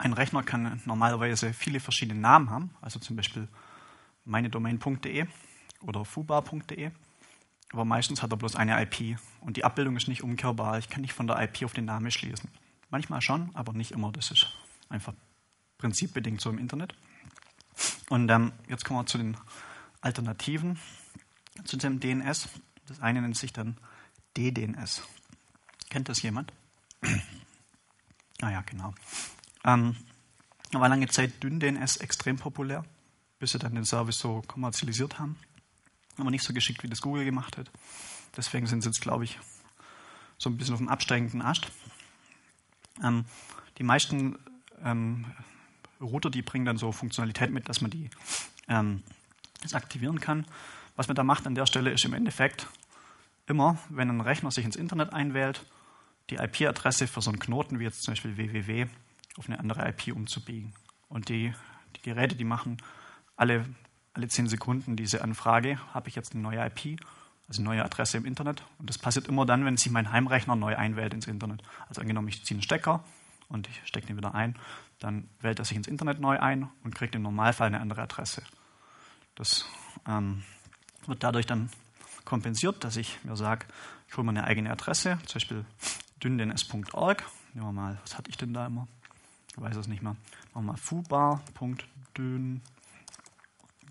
[0.00, 3.48] Ein Rechner kann normalerweise viele verschiedene Namen haben, also zum Beispiel
[4.24, 5.26] meine Domain.de
[5.82, 6.90] oder fubar.de.
[7.74, 10.78] Aber meistens hat er bloß eine IP und die Abbildung ist nicht umkehrbar.
[10.78, 12.48] Ich kann nicht von der IP auf den Namen schließen.
[12.88, 14.10] Manchmal schon, aber nicht immer.
[14.10, 14.46] Das ist
[14.88, 15.12] einfach
[15.76, 16.94] prinzipbedingt so im Internet.
[18.08, 19.36] Und ähm, jetzt kommen wir zu den
[20.00, 20.78] Alternativen
[21.64, 22.48] zu dem DNS.
[22.86, 23.76] Das eine nennt sich dann
[24.34, 25.02] DDNS.
[25.90, 26.54] Kennt das jemand?
[28.40, 28.94] ah ja, genau.
[29.64, 29.96] Ähm,
[30.72, 32.84] war lange Zeit DynDNS extrem populär,
[33.38, 35.36] bis sie dann den Service so kommerzialisiert haben
[36.20, 37.70] aber nicht so geschickt, wie das Google gemacht hat.
[38.36, 39.38] Deswegen sind sie jetzt, glaube ich,
[40.38, 41.70] so ein bisschen auf dem absteigenden Ast.
[43.02, 43.24] Ähm,
[43.78, 44.38] die meisten
[44.84, 45.26] ähm,
[46.00, 48.10] Router, die bringen dann so Funktionalität mit, dass man die
[48.68, 49.02] ähm,
[49.62, 50.46] das aktivieren kann.
[50.96, 52.66] Was man da macht an der Stelle ist im Endeffekt
[53.46, 55.66] immer, wenn ein Rechner sich ins Internet einwählt,
[56.30, 58.86] die IP-Adresse für so einen Knoten wie jetzt zum Beispiel www
[59.40, 60.72] auf eine andere IP umzubiegen.
[61.08, 61.52] Und die,
[61.96, 62.76] die Geräte, die machen
[63.36, 63.66] alle
[64.12, 67.00] alle zehn Sekunden diese Anfrage, habe ich jetzt eine neue IP,
[67.48, 68.64] also eine neue Adresse im Internet.
[68.78, 71.62] Und das passiert immer dann, wenn sich mein Heimrechner neu einwählt ins Internet.
[71.88, 73.04] Also angenommen, ich ziehe einen Stecker
[73.48, 74.56] und ich stecke den wieder ein,
[74.98, 78.42] dann wählt er sich ins Internet neu ein und kriegt im Normalfall eine andere Adresse.
[79.34, 79.64] Das
[80.06, 80.42] ähm,
[81.06, 81.70] wird dadurch dann
[82.24, 83.66] kompensiert, dass ich mir sage,
[84.08, 85.64] ich hole mir eine eigene Adresse, zum Beispiel
[86.22, 87.24] dynDNS.org.
[87.54, 88.86] Nehmen wir mal, was hatte ich denn da immer?
[89.56, 90.16] Ich weiß es nicht mehr.
[90.54, 92.60] Machen wir mal fubar.dyn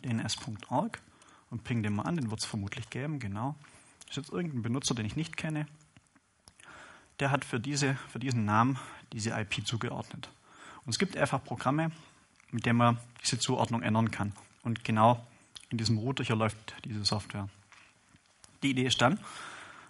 [0.04, 1.02] dns.org
[1.50, 3.56] und ping den mal an, den wird es vermutlich geben, genau.
[4.02, 5.68] Das ist jetzt irgendein Benutzer, den ich nicht kenne.
[7.20, 8.80] Der hat für, diese, für diesen Namen
[9.12, 10.30] diese IP zugeordnet.
[10.86, 11.92] Und es gibt einfach Programme,
[12.52, 14.34] mit denen man diese Zuordnung ändern kann.
[14.64, 15.26] Und genau
[15.70, 17.50] in diesem Router hier läuft diese Software.
[18.64, 19.20] Die Idee ist dann,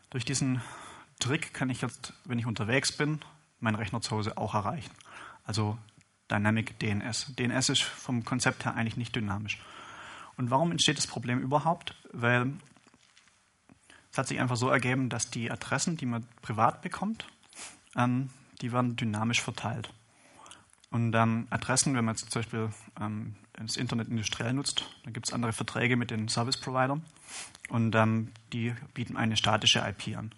[0.09, 0.61] durch diesen
[1.19, 3.19] Trick kann ich jetzt, wenn ich unterwegs bin,
[3.59, 4.91] meinen Rechner zu Hause auch erreichen.
[5.49, 5.79] Also
[6.29, 7.33] Dynamic DNS.
[7.35, 9.57] DNS ist vom Konzept her eigentlich nicht dynamisch.
[10.37, 11.95] Und warum entsteht das Problem überhaupt?
[12.13, 12.53] Weil
[14.11, 17.25] es hat sich einfach so ergeben, dass die Adressen, die man privat bekommt,
[17.95, 18.29] ähm,
[18.61, 19.91] die werden dynamisch verteilt.
[20.91, 22.69] Und ähm, Adressen, wenn man jetzt zum Beispiel
[23.01, 27.03] ähm, das Internet industriell nutzt, dann gibt es andere Verträge mit den Service-Providern
[27.69, 30.31] und ähm, die bieten eine statische IP an.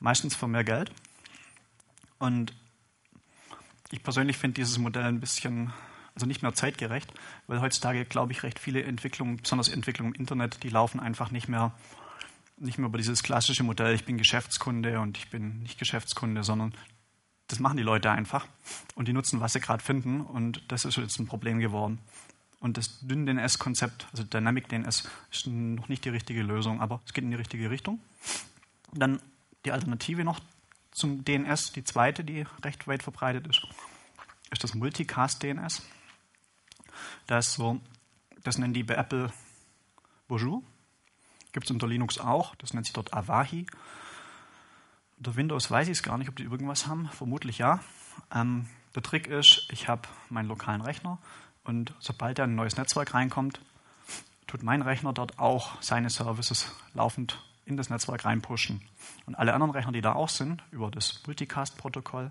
[0.00, 0.90] Meistens für mehr Geld.
[2.18, 2.52] Und
[3.92, 5.72] ich persönlich finde dieses Modell ein bisschen
[6.14, 7.12] also nicht mehr zeitgerecht,
[7.46, 11.48] weil heutzutage, glaube ich, recht viele Entwicklungen, besonders Entwicklungen im Internet, die laufen einfach nicht
[11.48, 11.72] mehr,
[12.58, 16.74] nicht mehr über dieses klassische Modell, ich bin Geschäftskunde und ich bin nicht Geschäftskunde, sondern
[17.48, 18.46] das machen die Leute einfach
[18.94, 21.98] und die nutzen, was sie gerade finden und das ist jetzt ein Problem geworden.
[22.60, 27.24] Und das Dünn-DNS-Konzept, also Dynamic DNS, ist noch nicht die richtige Lösung, aber es geht
[27.24, 28.00] in die richtige Richtung.
[28.92, 29.20] Dann
[29.64, 30.40] die Alternative noch
[30.92, 33.66] zum DNS, die zweite, die recht weit verbreitet ist,
[34.50, 35.82] ist das Multicast DNS.
[37.26, 37.80] Das, so,
[38.44, 39.32] das nennen die bei Apple
[40.28, 40.62] Bonjour.
[41.52, 42.54] Gibt es unter Linux auch.
[42.56, 43.66] Das nennt sich dort Avahi.
[45.18, 47.08] Unter Windows weiß ich es gar nicht, ob die irgendwas haben.
[47.08, 47.80] Vermutlich ja.
[48.34, 51.18] Ähm, der Trick ist, ich habe meinen lokalen Rechner
[51.64, 53.60] und sobald da ein neues Netzwerk reinkommt,
[54.46, 58.82] tut mein Rechner dort auch seine Services laufend in das Netzwerk reinpushen.
[59.26, 62.30] Und alle anderen Rechner, die da auch sind, über das Multicast-Protokoll,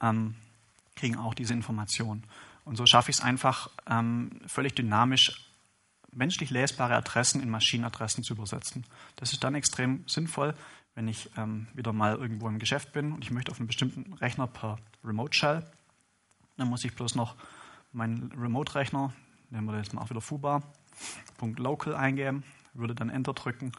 [0.00, 0.34] ähm,
[0.96, 2.24] kriegen auch diese Information.
[2.64, 5.48] Und so schaffe ich es einfach, ähm, völlig dynamisch
[6.14, 8.84] menschlich lesbare Adressen in Maschinenadressen zu übersetzen.
[9.16, 10.54] Das ist dann extrem sinnvoll,
[10.94, 14.12] wenn ich ähm, wieder mal irgendwo im Geschäft bin und ich möchte auf einen bestimmten
[14.14, 15.64] Rechner per Remote Shell.
[16.58, 17.34] Dann muss ich bloß noch
[17.92, 19.12] meinen Remote-Rechner,
[19.48, 20.62] nehmen wir jetzt mal auch wieder Fuba,
[21.40, 23.72] .local eingeben, würde dann Enter drücken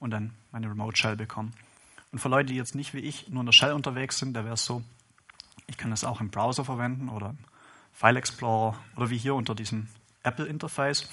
[0.00, 1.52] und dann meine Remote Shell bekommen.
[2.10, 4.44] Und für Leute, die jetzt nicht wie ich nur in der Shell unterwegs sind, da
[4.44, 4.82] wäre es so,
[5.68, 7.38] ich kann das auch im Browser verwenden oder im
[7.92, 9.86] File Explorer oder wie hier unter diesem
[10.24, 11.08] Apple Interface.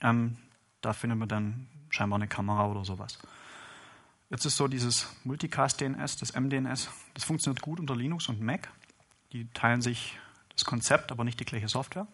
[0.00, 0.36] Ähm,
[0.80, 3.18] da findet man dann scheinbar eine Kamera oder sowas.
[4.30, 8.70] Jetzt ist so dieses Multicast DNS, das MDNS, das funktioniert gut unter Linux und Mac.
[9.32, 10.18] Die teilen sich
[10.52, 12.06] das Konzept, aber nicht die gleiche Software.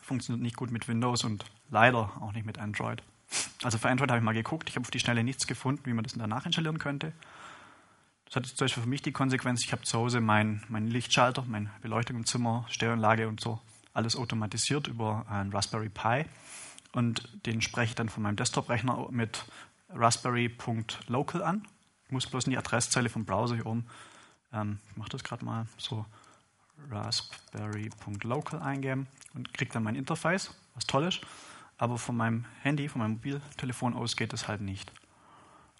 [0.00, 3.02] Funktioniert nicht gut mit Windows und leider auch nicht mit Android.
[3.62, 5.92] Also für Android habe ich mal geguckt, ich habe auf die Schnelle nichts gefunden, wie
[5.92, 7.12] man das danach installieren könnte.
[8.26, 11.44] Das hat zum Beispiel für mich die Konsequenz, ich habe zu Hause meinen mein Lichtschalter,
[11.46, 13.60] meine Beleuchtung im Zimmer, Stereoanlage und so,
[13.94, 16.24] alles automatisiert über einen Raspberry Pi.
[16.92, 19.44] Und den spreche ich dann von meinem Desktop-Rechner mit
[19.90, 21.66] raspberry.local an.
[22.06, 23.86] Ich muss bloß in die Adresszeile vom Browser hier oben,
[24.52, 26.04] ähm, ich mache das gerade mal, so
[26.90, 31.20] raspberry.local eingeben und kriege dann mein Interface, was toll ist.
[31.78, 34.92] Aber von meinem Handy, von meinem Mobiltelefon aus geht das halt nicht.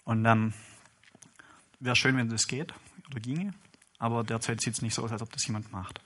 [0.03, 0.53] Und ähm,
[1.79, 2.73] Wäre schön, wenn das geht
[3.09, 3.53] oder ginge,
[3.99, 6.01] aber derzeit sieht es nicht so aus, als ob das jemand macht.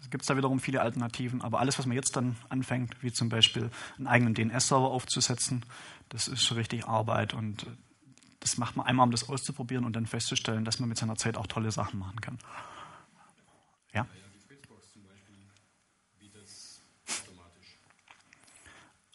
[0.00, 3.28] Es gibt da wiederum viele Alternativen, aber alles, was man jetzt dann anfängt, wie zum
[3.28, 5.64] Beispiel einen eigenen DNS-Server aufzusetzen,
[6.08, 7.66] das ist schon richtig Arbeit und
[8.40, 11.36] das macht man einmal, um das auszuprobieren und dann festzustellen, dass man mit seiner Zeit
[11.36, 12.38] auch tolle Sachen machen kann.
[13.92, 14.06] Ja?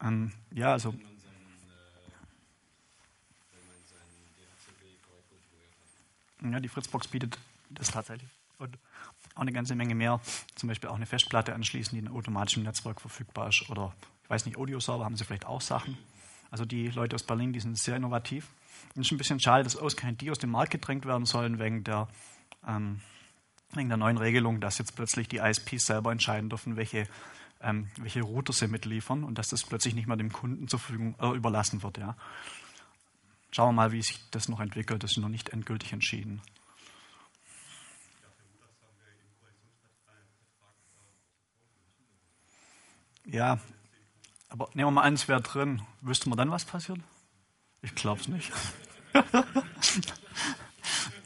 [0.06, 0.94] Ähm, ja, also
[6.52, 7.38] Ja, die Fritzbox bietet
[7.70, 8.30] das tatsächlich.
[8.60, 8.78] Und
[9.34, 10.22] auch eine ganze Menge mehr.
[10.56, 13.70] Zum Beispiel auch eine Festplatte anschließen, die in automatischem Netzwerk verfügbar ist.
[13.70, 15.98] Oder, ich weiß nicht, Audio-Server haben sie vielleicht auch Sachen.
[16.52, 18.48] Also die Leute aus Berlin, die sind sehr innovativ.
[18.96, 21.60] Und es ist ein bisschen schade, dass ausgerechnet die aus dem Markt gedrängt werden sollen
[21.60, 22.08] wegen der,
[22.68, 23.02] ähm,
[23.74, 27.08] wegen der neuen Regelung, dass jetzt plötzlich die ISPs selber entscheiden dürfen, welche,
[27.65, 31.15] ähm, welche Router sie mitliefern und dass das plötzlich nicht mehr dem Kunden zur Verfügung
[31.19, 31.97] äh, überlassen wird.
[31.97, 32.15] Ja.
[33.51, 35.04] Schauen wir mal, wie sich das noch entwickelt.
[35.04, 36.41] Das ist noch nicht endgültig entschieden.
[43.25, 43.60] Ja,
[44.49, 45.82] aber nehmen wir mal an, es wäre drin.
[46.01, 46.99] Wüsste man dann, was passiert?
[47.82, 48.51] Ich glaube es nicht.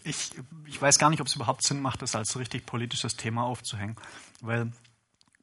[0.03, 0.31] ich,
[0.65, 3.97] ich weiß gar nicht, ob es überhaupt Sinn macht, das als richtig politisches Thema aufzuhängen.
[4.39, 4.71] Weil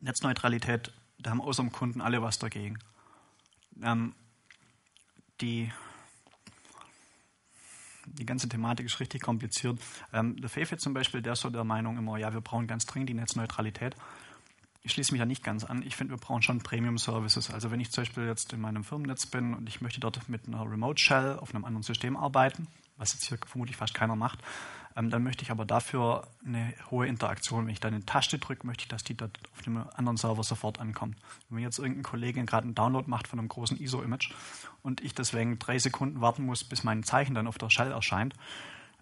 [0.00, 2.78] Netzneutralität, da haben außer dem Kunden alle was dagegen.
[3.82, 4.14] Ähm,
[5.40, 5.70] die
[8.06, 9.78] die ganze Thematik ist richtig kompliziert.
[10.12, 12.86] Ähm, der Fefe zum Beispiel, der ist so der Meinung immer, ja, wir brauchen ganz
[12.86, 13.96] dringend die Netzneutralität.
[14.82, 15.82] Ich schließe mich da nicht ganz an.
[15.82, 17.50] Ich finde, wir brauchen schon Premium-Services.
[17.50, 20.46] Also wenn ich zum Beispiel jetzt in meinem Firmennetz bin und ich möchte dort mit
[20.46, 24.38] einer Remote Shell auf einem anderen System arbeiten, was jetzt hier vermutlich fast keiner macht,
[24.96, 27.66] ähm, dann möchte ich aber dafür eine hohe Interaktion.
[27.66, 30.42] Wenn ich da eine Taste drücke, möchte ich, dass die dort auf dem anderen Server
[30.42, 31.16] sofort ankommt.
[31.50, 34.32] Wenn jetzt irgendein Kollege gerade einen Download macht von einem großen ISO-Image
[34.82, 38.34] und ich deswegen drei Sekunden warten muss, bis mein Zeichen dann auf der Shell erscheint,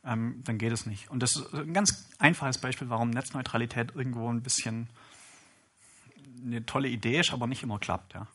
[0.04, 1.10] ähm, dann geht es nicht.
[1.10, 4.88] Und das ist ein ganz einfaches Beispiel, warum Netzneutralität irgendwo ein bisschen
[6.44, 8.14] eine tolle Idee ist, aber nicht immer klappt.
[8.14, 8.26] Ja.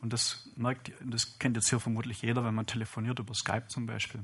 [0.00, 3.86] Und das merkt, das kennt jetzt hier vermutlich jeder, wenn man telefoniert über Skype zum
[3.86, 4.22] Beispiel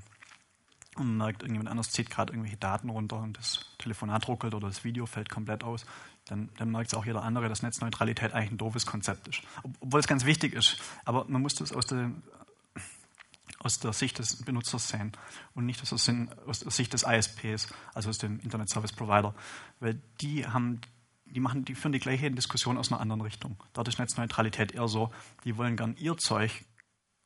[0.97, 4.85] und merkt, irgendjemand anders zieht gerade irgendwelche Daten runter und das Telefonat ruckelt oder das
[4.85, 5.87] Video fällt komplett aus,
[6.27, 9.43] dann, dann merkt es auch jeder andere, dass Netzneutralität eigentlich ein doofes Konzept ist.
[9.81, 10.79] Obwohl es ganz wichtig ist.
[11.05, 12.11] Aber man muss das aus der,
[13.61, 15.13] aus der Sicht des Benutzers sehen
[15.55, 19.35] und nicht aus der, aus der Sicht des ISPs, also aus dem Internet Service Provider.
[19.81, 20.81] Weil die haben
[21.27, 23.57] die, machen, die führen die gleiche Diskussion aus einer anderen Richtung.
[23.73, 25.11] Dort ist Netzneutralität eher so,
[25.45, 26.65] die wollen gern ihr Zeug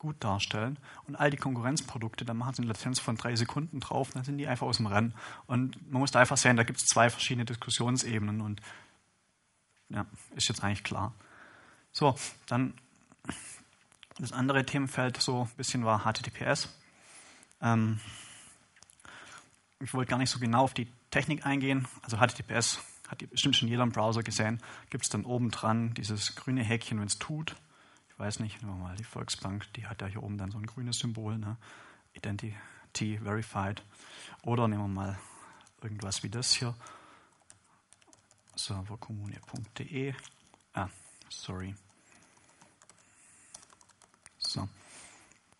[0.02, 0.78] gut darstellen.
[1.06, 4.36] Und all die Konkurrenzprodukte, da machen sie eine Latenz von drei Sekunden drauf, dann sind
[4.36, 5.14] die einfach aus dem Rennen.
[5.46, 8.60] Und man muss da einfach sehen, da gibt es zwei verschiedene Diskussionsebenen und
[9.88, 11.14] ja, ist jetzt eigentlich klar.
[11.92, 12.74] So, dann
[14.18, 16.68] das andere Themenfeld so ein bisschen war HTTPS.
[17.60, 18.00] Ähm,
[19.78, 21.86] ich wollte gar nicht so genau auf die Technik eingehen.
[22.02, 24.60] Also HTTPS hat bestimmt schon jeder im Browser gesehen.
[24.90, 27.54] Gibt es dann oben dran dieses grüne Häkchen, wenn es tut
[28.18, 30.66] weiß nicht, nehmen wir mal die Volksbank, die hat ja hier oben dann so ein
[30.66, 31.56] grünes Symbol, ne?
[32.14, 32.54] Identi
[32.94, 33.82] verified.
[34.42, 35.18] Oder nehmen wir mal
[35.80, 36.74] irgendwas wie das hier.
[38.54, 40.14] servercommune.de.
[40.74, 40.88] Ah,
[41.28, 41.74] sorry.
[44.38, 44.68] So.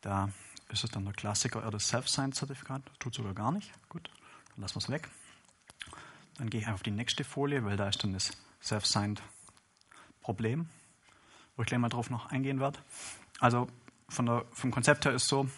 [0.02, 0.28] Da
[0.68, 2.82] ist es dann der Klassiker, das Self-Signed-Zertifikat.
[2.98, 3.72] Tut sogar gar nicht.
[3.88, 4.10] Gut,
[4.50, 5.08] dann lassen wir es weg.
[6.36, 10.68] Dann gehe ich auf die nächste Folie, weil da ist dann das Self-Signed-Problem,
[11.56, 12.78] wo ich gleich mal drauf noch eingehen werde.
[13.40, 13.68] Also
[14.08, 15.48] von der, vom Konzept her ist so,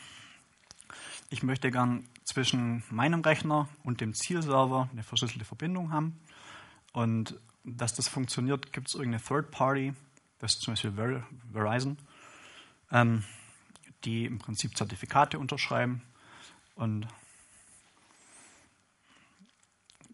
[1.31, 6.19] ich möchte gern zwischen meinem Rechner und dem Zielserver eine verschlüsselte Verbindung haben.
[6.93, 9.95] Und dass das funktioniert, gibt es irgendeine Third Party,
[10.39, 11.99] das ist zum Beispiel Ver Verizon,
[12.91, 13.25] ähm,
[14.05, 16.03] die im Prinzip Zertifikate unterschreiben.
[16.75, 17.09] Und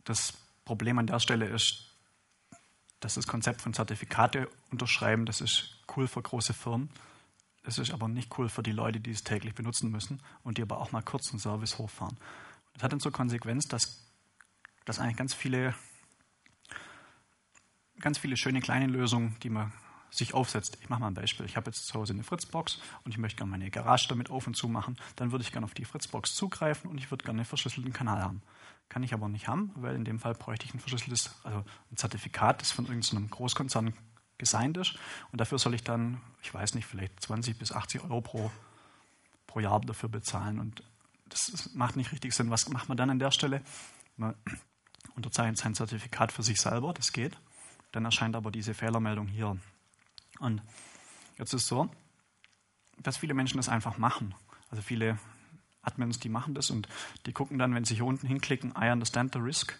[0.05, 1.90] das Problem an der Stelle ist,
[3.01, 6.91] dass das Konzept von Zertifikate unterschreiben, das ist cool für große Firmen.
[7.63, 10.63] Das ist aber nicht cool für die Leute, die es täglich benutzen müssen und die
[10.63, 12.17] aber auch mal kurz einen Service hochfahren.
[12.75, 14.07] Das hat dann zur Konsequenz, dass,
[14.85, 15.75] dass eigentlich ganz viele,
[17.99, 19.73] ganz viele schöne kleine Lösungen, die man
[20.11, 20.79] sich aufsetzt.
[20.81, 21.47] Ich mache mal ein Beispiel.
[21.47, 24.47] Ich habe jetzt zu Hause eine Fritzbox und ich möchte gerne meine Garage damit auf
[24.47, 24.97] und zu machen.
[25.17, 28.23] Dann würde ich gerne auf die Fritzbox zugreifen und ich würde gerne einen verschlüsselten Kanal
[28.23, 28.43] haben.
[28.89, 31.97] Kann ich aber nicht haben, weil in dem Fall bräuchte ich ein verschlüsseltes, also ein
[31.97, 33.95] Zertifikat, das von irgendeinem Großkonzern
[34.37, 34.97] gesigned ist.
[35.31, 38.51] Und dafür soll ich dann, ich weiß nicht, vielleicht 20 bis 80 Euro pro,
[39.47, 40.59] pro Jahr dafür bezahlen.
[40.59, 40.83] Und
[41.29, 42.51] das macht nicht richtig Sinn.
[42.51, 43.63] Was macht man dann an der Stelle?
[44.17, 44.35] Man
[45.15, 47.39] unterzeichnet sein Zertifikat für sich selber, das geht.
[47.93, 49.57] Dann erscheint aber diese Fehlermeldung hier.
[50.41, 50.63] Und
[51.39, 51.89] jetzt ist es so,
[52.99, 54.35] dass viele Menschen das einfach machen.
[54.71, 55.19] Also viele
[55.83, 56.89] Admins, die machen das und
[57.27, 59.79] die gucken dann, wenn sie hier unten hinklicken, I understand the risk,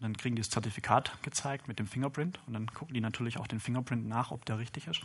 [0.00, 3.46] dann kriegen die das Zertifikat gezeigt mit dem Fingerprint und dann gucken die natürlich auch
[3.46, 5.02] den Fingerprint nach, ob der richtig ist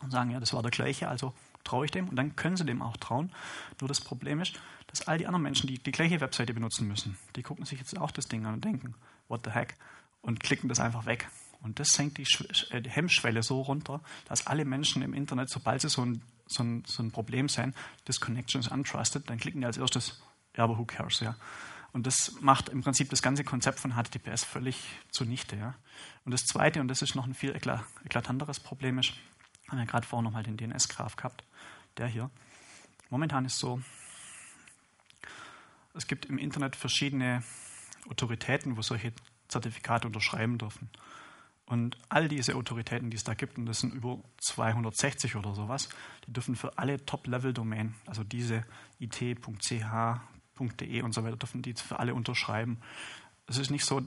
[0.00, 1.34] und sagen, ja, das war der gleiche, also
[1.64, 3.32] traue ich dem und dann können sie dem auch trauen.
[3.80, 7.18] Nur das Problem ist, dass all die anderen Menschen, die die gleiche Webseite benutzen müssen,
[7.34, 8.94] die gucken sich jetzt auch das Ding an und denken,
[9.28, 9.74] what the heck,
[10.22, 11.28] und klicken das einfach weg.
[11.66, 12.26] Und das senkt die,
[12.70, 16.62] äh, die Hemmschwelle so runter, dass alle Menschen im Internet, sobald sie so ein, so
[16.62, 17.74] ein, so ein Problem sehen,
[18.04, 20.22] this connection is untrusted, dann klicken die als erstes,
[20.56, 21.34] ja, aber who cares, ja.
[21.92, 25.56] Und das macht im Prinzip das ganze Konzept von HTTPS völlig zunichte.
[25.56, 25.74] Ja.
[26.24, 29.14] Und das Zweite, und das ist noch ein viel eklatanteres Problem, ist,
[29.68, 31.42] haben wir gerade vorhin nochmal den DNS-Graph gehabt,
[31.96, 32.30] der hier.
[33.10, 33.80] Momentan ist so,
[35.94, 37.42] es gibt im Internet verschiedene
[38.08, 39.12] Autoritäten, wo solche
[39.48, 40.90] Zertifikate unterschreiben dürfen.
[41.66, 45.88] Und all diese Autoritäten, die es da gibt, und das sind über 260 oder sowas,
[46.26, 48.64] die dürfen für alle Top-Level-Domain, also diese
[49.00, 49.82] it.ch,
[50.80, 52.78] .de und so weiter dürfen die für alle unterschreiben.
[53.46, 54.00] Es ist nicht so,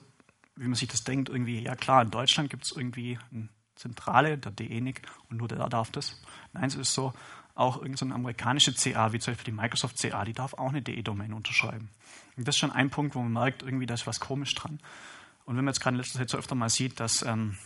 [0.56, 4.38] wie man sich das denkt, irgendwie, ja klar, in Deutschland gibt es irgendwie eine Zentrale,
[4.38, 6.22] der DENIC, und nur der darf das.
[6.54, 7.14] Nein, es ist so,
[7.56, 10.82] auch irgendeine so amerikanische CA, wie zum Beispiel die Microsoft CA, die darf auch eine
[10.82, 11.90] DE-Domain unterschreiben.
[12.38, 14.80] Und das ist schon ein Punkt, wo man merkt, irgendwie, da ist was komisch dran.
[15.50, 17.58] Und wenn man jetzt gerade in letzter Zeit so öfter mal sieht, dass ähm,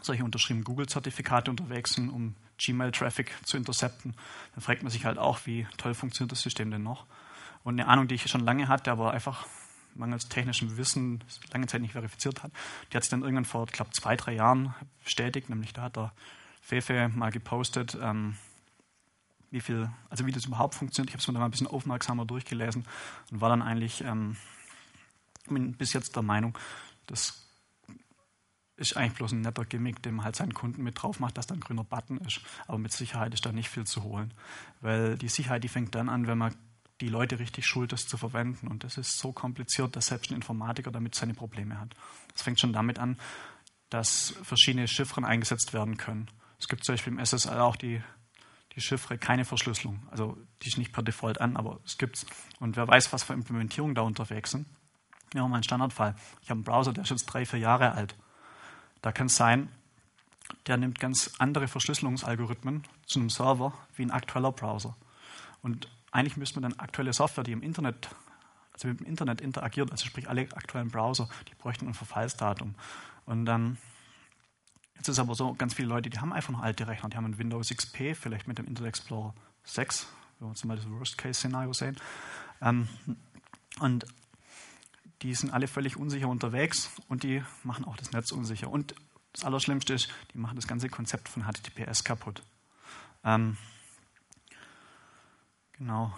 [0.00, 4.14] solche unterschriebenen Google-Zertifikate unterwegs sind, um Gmail-Traffic zu intercepten,
[4.54, 7.04] dann fragt man sich halt auch, wie toll funktioniert das System denn noch?
[7.64, 9.44] Und eine Ahnung, die ich schon lange hatte, aber einfach
[9.96, 12.52] mangels technischem Wissen lange Zeit nicht verifiziert hat,
[12.92, 15.48] die hat sich dann irgendwann vor, glaube zwei, drei Jahren bestätigt.
[15.48, 16.12] Nämlich da hat der
[16.60, 18.36] Fefe mal gepostet, ähm,
[19.50, 21.10] wie viel, also wie das überhaupt funktioniert.
[21.10, 22.86] Ich habe es mir da mal ein bisschen aufmerksamer durchgelesen
[23.32, 24.36] und war dann eigentlich ähm,
[25.48, 26.56] bis jetzt der Meinung,
[27.06, 27.42] das
[28.76, 31.46] ist eigentlich bloß ein netter Gimmick, den man halt seinen Kunden mit drauf macht, dass
[31.46, 32.40] da ein grüner Button ist.
[32.66, 34.34] Aber mit Sicherheit ist da nicht viel zu holen.
[34.80, 36.54] Weil die Sicherheit, die fängt dann an, wenn man
[37.00, 38.68] die Leute richtig schult, das zu verwenden.
[38.68, 41.94] Und das ist so kompliziert, dass selbst ein Informatiker damit seine Probleme hat.
[42.34, 43.18] Es fängt schon damit an,
[43.90, 46.28] dass verschiedene Chiffren eingesetzt werden können.
[46.58, 48.00] Es gibt zum Beispiel im SSL auch die,
[48.74, 50.02] die Chiffre keine Verschlüsselung.
[50.10, 52.24] Also die ist nicht per Default an, aber es gibt's.
[52.58, 54.66] Und wer weiß, was für Implementierungen da unterwegs sind.
[55.34, 56.14] Ja, mein Standardfall.
[56.42, 58.14] Ich habe einen Browser, der ist jetzt drei, vier Jahre alt.
[59.00, 59.68] Da kann es sein,
[60.66, 64.94] der nimmt ganz andere Verschlüsselungsalgorithmen zu einem Server wie ein aktueller Browser.
[65.62, 68.10] Und eigentlich müsste man dann aktuelle Software, die im Internet,
[68.74, 72.74] also mit dem Internet interagiert, also sprich alle aktuellen Browser, die bräuchten ein Verfallsdatum.
[73.24, 73.78] Und dann,
[74.96, 77.24] jetzt ist aber so, ganz viele Leute, die haben einfach noch alte Rechner, die haben
[77.24, 79.34] ein Windows XP, vielleicht mit dem Internet Explorer
[79.64, 80.06] 6,
[80.38, 81.96] wenn wir uns mal das Worst-Case-Szenario sehen.
[82.60, 82.88] Ähm,
[83.80, 84.04] und
[85.22, 88.70] die sind alle völlig unsicher unterwegs und die machen auch das Netz unsicher.
[88.70, 88.94] Und
[89.32, 92.42] das Allerschlimmste ist, die machen das ganze Konzept von HTTPS kaputt.
[93.24, 93.56] Ähm,
[95.82, 96.12] Genau.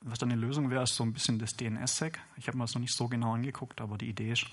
[0.00, 2.18] Was dann eine Lösung wäre, ist so ein bisschen das DNS-Sec.
[2.36, 4.44] Ich habe mir das noch nicht so genau angeguckt, aber die Idee ist,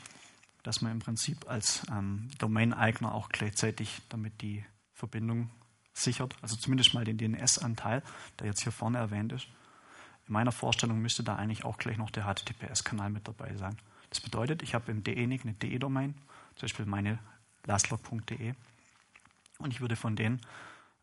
[0.61, 5.49] dass man im Prinzip als ähm, Domain-Eigner auch gleichzeitig damit die Verbindung
[5.93, 8.03] sichert, also zumindest mal den DNS-Anteil,
[8.37, 9.47] der jetzt hier vorne erwähnt ist.
[10.27, 13.77] In meiner Vorstellung müsste da eigentlich auch gleich noch der HTTPS-Kanal mit dabei sein.
[14.09, 16.13] Das bedeutet, ich habe im DENIC eine DE-Domain,
[16.55, 17.19] zum Beispiel meine
[17.65, 18.53] lastlog.de,
[19.59, 20.41] und ich würde von denen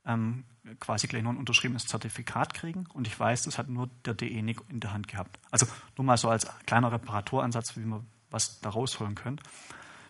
[0.07, 0.45] ähm,
[0.79, 4.61] quasi gleich noch ein unterschriebenes Zertifikat kriegen und ich weiß, das hat nur der DENIC
[4.69, 5.39] in der Hand gehabt.
[5.51, 5.67] Also
[5.97, 9.43] nur mal so als kleiner Reparaturansatz, wie man was da rausholen könnte.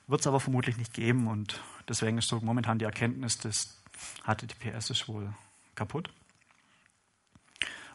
[0.06, 3.80] Wird es aber vermutlich nicht geben und deswegen ist so momentan die Erkenntnis, dass
[4.24, 5.32] HTTPS ist wohl
[5.74, 6.10] kaputt.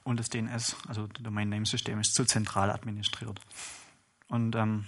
[0.06, 3.41] Und das DNS, also Domain Name System, ist zu zentral administriert.
[4.28, 4.86] Und ähm,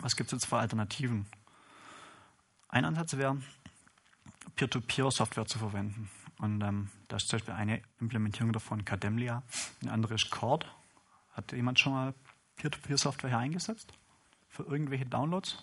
[0.00, 1.26] was gibt es jetzt für Alternativen?
[2.68, 3.40] Ein Ansatz wäre,
[4.56, 6.10] Peer-to-Peer-Software zu verwenden.
[6.38, 9.44] Und ähm, da ist zum Beispiel eine Implementierung davon Cademlia,
[9.80, 10.66] eine andere ist Cord.
[11.32, 12.12] Hat jemand schon mal
[12.56, 13.92] Peer-to-Peer-Software hier eingesetzt?
[14.48, 15.62] Für irgendwelche Downloads?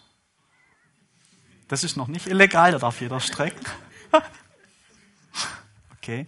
[1.68, 3.66] Das ist noch nicht illegal, da darf jeder strecken.
[5.98, 6.28] okay.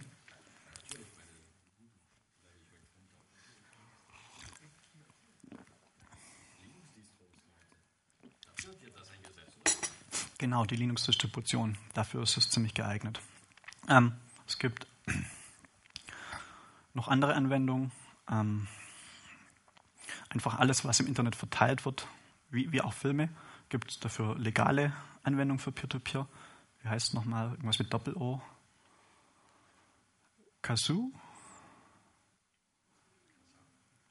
[10.38, 11.78] Genau, die Linux-Distribution.
[11.94, 13.20] Dafür ist es ziemlich geeignet.
[13.88, 14.12] Ähm,
[14.46, 14.86] es gibt
[16.94, 17.90] noch andere Anwendungen.
[18.30, 18.68] Ähm,
[20.28, 22.06] einfach alles, was im Internet verteilt wird,
[22.50, 23.30] wie, wie auch Filme,
[23.70, 26.22] gibt es dafür legale Anwendungen für Peer-to-Peer.
[26.22, 26.26] -Peer.
[26.82, 27.50] Wie heißt es nochmal?
[27.52, 28.42] Irgendwas mit Doppel-O?
[30.60, 31.12] Kazoo?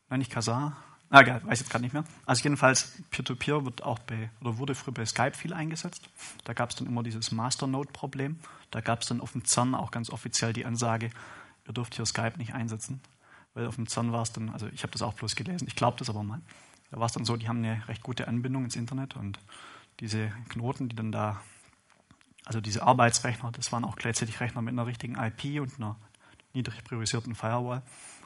[0.10, 0.76] Nein, nicht Kazaa.
[1.16, 2.03] Ah, egal, weiß jetzt gerade nicht mehr.
[2.26, 6.09] Also jedenfalls, Peer-to-Peer -Peer wird auch bei, oder wurde früher bei Skype viel eingesetzt.
[6.43, 8.38] Da gab es dann immer dieses Masternode-Problem.
[8.70, 11.11] Da gab es dann auf dem CERN auch ganz offiziell die Ansage,
[11.66, 12.99] ihr dürft hier Skype nicht einsetzen.
[13.53, 15.78] Weil auf dem CERN war es dann, also ich habe das auch bloß gelesen, ich
[15.78, 16.41] glaube das aber mal.
[16.91, 19.39] Da war es dann so, die haben eine recht gute Anbindung ins Internet und
[20.01, 21.39] diese Knoten, die dann da,
[22.43, 25.95] also diese Arbeitsrechner, das waren auch gleichzeitig Rechner mit einer richtigen IP und einer
[26.53, 27.84] niedrig priorisierten Firewall.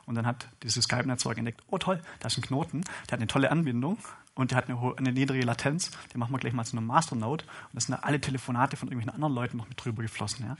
[0.09, 3.27] Und dann hat dieses Skype-Netzwerk entdeckt, oh toll, da ist ein Knoten, der hat eine
[3.27, 3.99] tolle Anbindung
[4.33, 7.45] und der hat eine, eine niedrige Latenz, den machen wir gleich mal zu einem Masternode.
[7.45, 10.47] Und das sind da alle Telefonate von irgendwelchen anderen Leuten noch mit drüber geflossen.
[10.47, 10.57] Ja?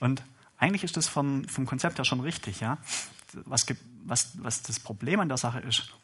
[0.00, 0.24] Und
[0.58, 2.58] eigentlich ist das vom, vom Konzept her schon richtig.
[2.58, 2.78] Ja?
[3.44, 3.66] Was,
[4.04, 5.94] was, was das Problem an der Sache ist,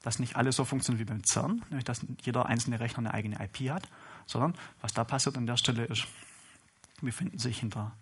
[0.00, 3.44] dass nicht alles so funktioniert wie beim CERN, nämlich dass jeder einzelne Rechner eine eigene
[3.44, 3.86] IP hat,
[4.24, 6.06] sondern was da passiert an der Stelle ist,
[7.02, 7.92] wir finden sich hinter,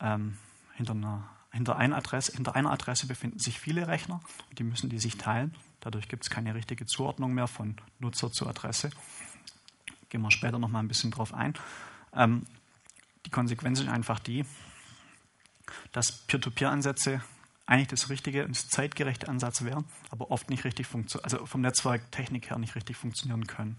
[0.00, 0.36] ähm,
[0.74, 1.24] hinter einer
[1.56, 4.20] hinter einer, Adresse, hinter einer Adresse befinden sich viele Rechner
[4.58, 5.54] die müssen die sich teilen.
[5.80, 8.90] Dadurch gibt es keine richtige Zuordnung mehr von Nutzer zu Adresse.
[10.08, 11.54] Gehen wir später noch mal ein bisschen drauf ein.
[12.14, 12.44] Ähm,
[13.24, 14.44] die Konsequenz ist einfach die,
[15.92, 17.22] dass Peer-to-Peer-Ansätze
[17.66, 22.50] eigentlich das richtige und zeitgerechte Ansatz wären, aber oft nicht richtig funktionieren, also vom Netzwerktechnik
[22.50, 23.76] her nicht richtig funktionieren können.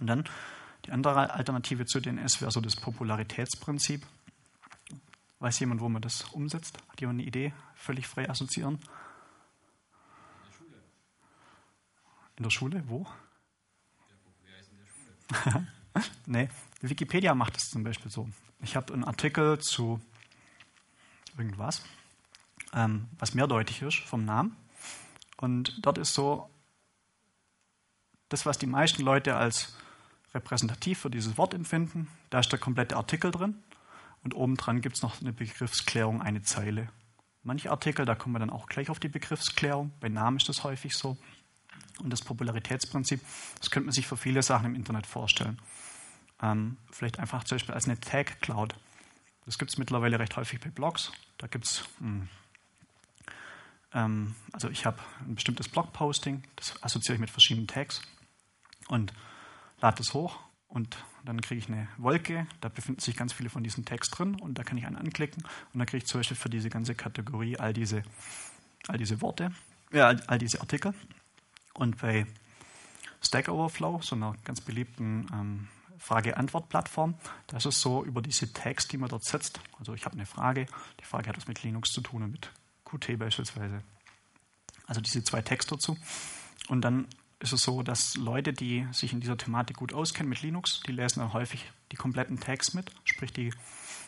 [0.00, 0.24] Und dann
[0.84, 4.06] die andere Alternative zu DNS wäre so das Popularitätsprinzip.
[5.40, 6.78] Weiß jemand, wo man das umsetzt?
[6.88, 7.52] Hat jemand eine Idee?
[7.74, 8.78] Völlig frei assoziieren?
[12.36, 12.82] In der Schule?
[12.86, 13.06] Wo?
[15.44, 15.64] Ja,
[16.26, 16.48] nee,
[16.80, 18.28] Wikipedia macht es zum Beispiel so.
[18.60, 20.00] Ich habe einen Artikel zu
[21.36, 21.82] irgendwas,
[22.72, 24.56] ähm, was mehrdeutig ist vom Namen.
[25.36, 26.50] Und dort ist so,
[28.28, 29.76] das, was die meisten Leute als
[30.34, 33.62] repräsentativ für dieses Wort empfinden, da ist der komplette Artikel drin.
[34.22, 36.88] Und obendran gibt es noch eine Begriffsklärung, eine Zeile.
[37.42, 39.92] Manche Artikel, da kommen wir dann auch gleich auf die Begriffsklärung.
[40.00, 41.16] Bei Namen ist das häufig so.
[42.00, 43.20] Und das Popularitätsprinzip,
[43.58, 45.58] das könnte man sich für viele Sachen im Internet vorstellen.
[46.42, 48.74] Ähm, vielleicht einfach zum Beispiel als eine Tag Cloud.
[49.46, 51.10] Das gibt es mittlerweile recht häufig bei Blogs.
[51.38, 52.28] Da gibt es, hm,
[53.92, 58.02] ähm, also ich habe ein bestimmtes Blogposting, das assoziiere ich mit verschiedenen Tags
[58.88, 59.12] und
[59.80, 60.38] lade es hoch
[60.68, 64.34] und dann kriege ich eine Wolke, da befinden sich ganz viele von diesen Tags drin
[64.40, 65.42] und da kann ich einen anklicken
[65.72, 68.02] und dann kriege ich zum Beispiel für diese ganze Kategorie all diese,
[68.86, 69.50] all diese Worte,
[69.92, 70.94] all, all diese Artikel.
[71.74, 72.26] Und bei
[73.22, 77.14] Stack Overflow, so einer ganz beliebten ähm, Frage-Antwort-Plattform,
[77.46, 80.26] da ist es so, über diese Tags, die man dort setzt, also ich habe eine
[80.26, 80.66] Frage,
[81.00, 82.50] die Frage hat was mit Linux zu tun und mit
[82.84, 83.82] Qt beispielsweise.
[84.86, 85.96] Also diese zwei Tags dazu.
[86.68, 87.06] Und dann
[87.40, 90.92] ist es so, dass Leute, die sich in dieser Thematik gut auskennen mit Linux, die
[90.92, 93.52] lesen dann häufig die kompletten Tags mit, sprich die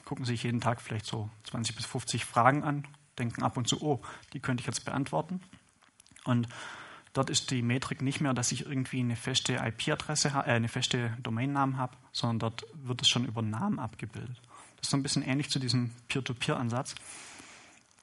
[0.04, 2.86] gucken sich jeden Tag vielleicht so 20 bis 50 Fragen an,
[3.18, 4.00] denken ab und zu, oh,
[4.32, 5.40] die könnte ich jetzt beantworten.
[6.24, 6.48] Und
[7.12, 11.16] dort ist die Metrik nicht mehr, dass ich irgendwie eine feste IP-Adresse, äh, eine feste
[11.22, 14.40] Domainnamen habe, sondern dort wird es schon über Namen abgebildet.
[14.76, 16.94] Das ist so ein bisschen ähnlich zu diesem Peer-to-Peer-Ansatz.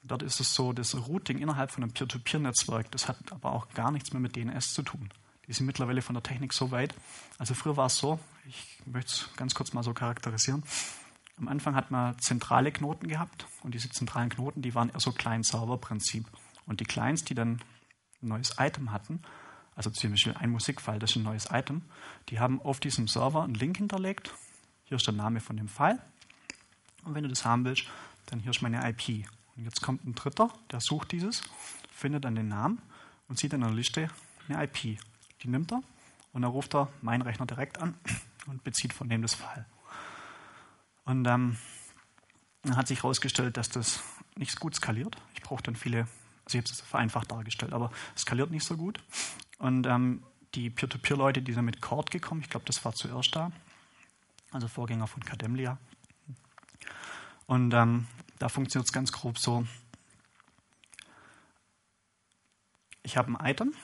[0.08, 3.90] Dort ist es so, das Routing innerhalb von einem Peer-to-Peer-Netzwerk, das hat aber auch gar
[3.90, 5.10] nichts mehr mit DNS zu tun.
[5.46, 6.94] Die sind mittlerweile von der Technik so weit.
[7.38, 10.62] Also früher war es so, ich möchte es ganz kurz mal so charakterisieren.
[11.38, 15.12] Am Anfang hat man zentrale Knoten gehabt und diese zentralen Knoten, die waren eher so
[15.12, 16.26] Client-Server-Prinzip.
[16.66, 17.60] Und die Clients, die dann
[18.22, 19.22] ein neues Item hatten,
[19.76, 21.82] also zum Beispiel ein Musikfile, das ist ein neues Item,
[22.30, 24.34] die haben auf diesem Server einen Link hinterlegt.
[24.84, 26.00] Hier ist der Name von dem File.
[27.04, 27.84] Und wenn du das haben willst,
[28.26, 29.28] dann hier ist meine IP.
[29.58, 31.42] Und jetzt kommt ein Dritter, der sucht dieses,
[31.90, 32.80] findet dann den Namen
[33.26, 34.08] und sieht in der Liste
[34.48, 35.00] eine IP.
[35.42, 35.82] Die nimmt er
[36.32, 37.96] und dann ruft er meinen Rechner direkt an
[38.46, 39.66] und bezieht von dem das File.
[41.04, 41.58] Und ähm,
[42.62, 44.00] dann hat sich herausgestellt, dass das
[44.36, 45.16] nicht gut skaliert.
[45.34, 46.02] Ich brauche dann viele,
[46.44, 49.02] also ich habe es vereinfacht dargestellt, aber es skaliert nicht so gut.
[49.58, 50.22] Und ähm,
[50.54, 53.50] die Peer-to-Peer-Leute, die sind mit Cord gekommen, ich glaube, das war zuerst da,
[54.52, 55.78] also Vorgänger von Cademlia.
[57.46, 58.06] Und ähm,
[58.38, 59.66] da funktioniert es ganz grob so.
[63.02, 63.74] Ich habe ein Item,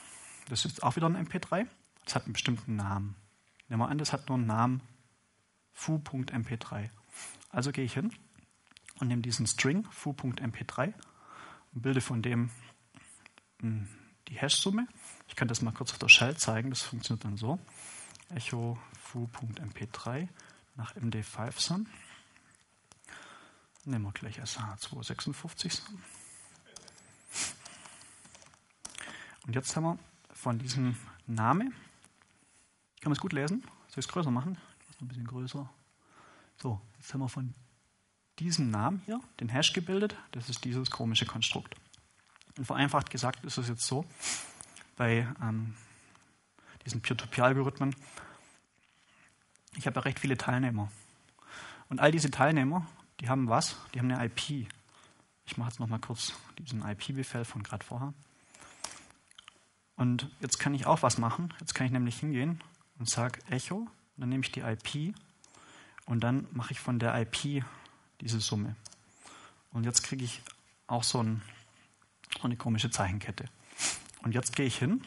[0.49, 1.67] das ist auch wieder ein MP3,
[2.05, 3.17] das hat einen bestimmten Namen.
[3.69, 4.81] Nehmen wir an, das hat nur einen Namen
[5.73, 6.91] foo.mp3.
[7.51, 8.13] Also gehe ich hin
[9.01, 10.93] und nehme diesen String foo.mp3
[11.73, 12.51] und bilde von dem
[13.61, 13.89] hm,
[14.29, 14.87] die Hash-Summe.
[15.29, 17.59] Ich kann das mal kurz auf der Shell zeigen, das funktioniert dann so.
[18.29, 20.29] Echo foo.mp3
[20.77, 21.87] nach MD5-Sum.
[23.87, 25.80] Nehmen wir gleich SH256
[29.47, 29.99] Und jetzt haben wir
[30.32, 33.62] von diesem Name, kann man es gut lesen?
[33.89, 34.57] Soll ich es größer machen?
[35.01, 35.68] Ein bisschen größer.
[36.57, 37.53] So, jetzt haben wir von
[38.39, 40.16] diesem Namen hier den Hash gebildet.
[40.32, 41.74] Das ist dieses komische Konstrukt.
[42.57, 44.07] Und vereinfacht gesagt ist es jetzt so,
[44.97, 45.74] bei ähm,
[46.87, 47.95] diesen Peer-to-Peer-Algorithmen,
[49.76, 50.91] ich habe ja recht viele Teilnehmer.
[51.91, 52.87] Und all diese Teilnehmer,
[53.21, 53.77] die haben was?
[53.95, 54.69] Die haben eine IP.
[55.47, 58.15] Ich mache jetzt nochmal kurz diesen IP-Befehl von gerade vorher.
[59.97, 61.53] Und jetzt kann ich auch was machen.
[61.61, 62.62] Jetzt kann ich nämlich hingehen
[62.99, 63.87] und sage Echo.
[64.17, 65.15] Dann nehme ich die IP
[66.07, 67.65] und dann mache ich von der IP
[68.21, 68.77] diese Summe.
[69.71, 70.41] Und jetzt kriege ich
[70.87, 71.43] auch so, ein,
[72.37, 73.47] so eine komische Zeichenkette.
[74.23, 75.03] Und jetzt gehe ich hin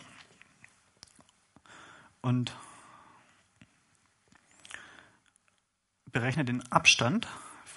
[2.22, 2.56] und
[6.12, 7.28] berechne den Abstand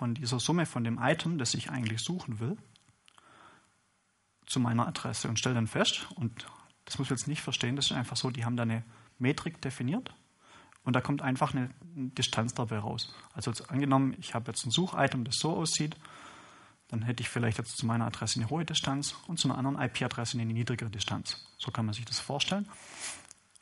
[0.01, 2.57] von dieser Summe von dem Item, das ich eigentlich suchen will,
[4.47, 6.47] zu meiner Adresse und stelle dann fest, und
[6.87, 8.83] das muss man jetzt nicht verstehen, das ist einfach so, die haben da eine
[9.19, 10.15] Metrik definiert
[10.85, 13.15] und da kommt einfach eine Distanz dabei raus.
[13.35, 15.95] Also angenommen, ich habe jetzt ein Suchitem, das so aussieht,
[16.89, 19.79] dann hätte ich vielleicht jetzt zu meiner Adresse eine hohe Distanz und zu einer anderen
[19.79, 21.47] IP-Adresse eine niedrigere Distanz.
[21.59, 22.67] So kann man sich das vorstellen.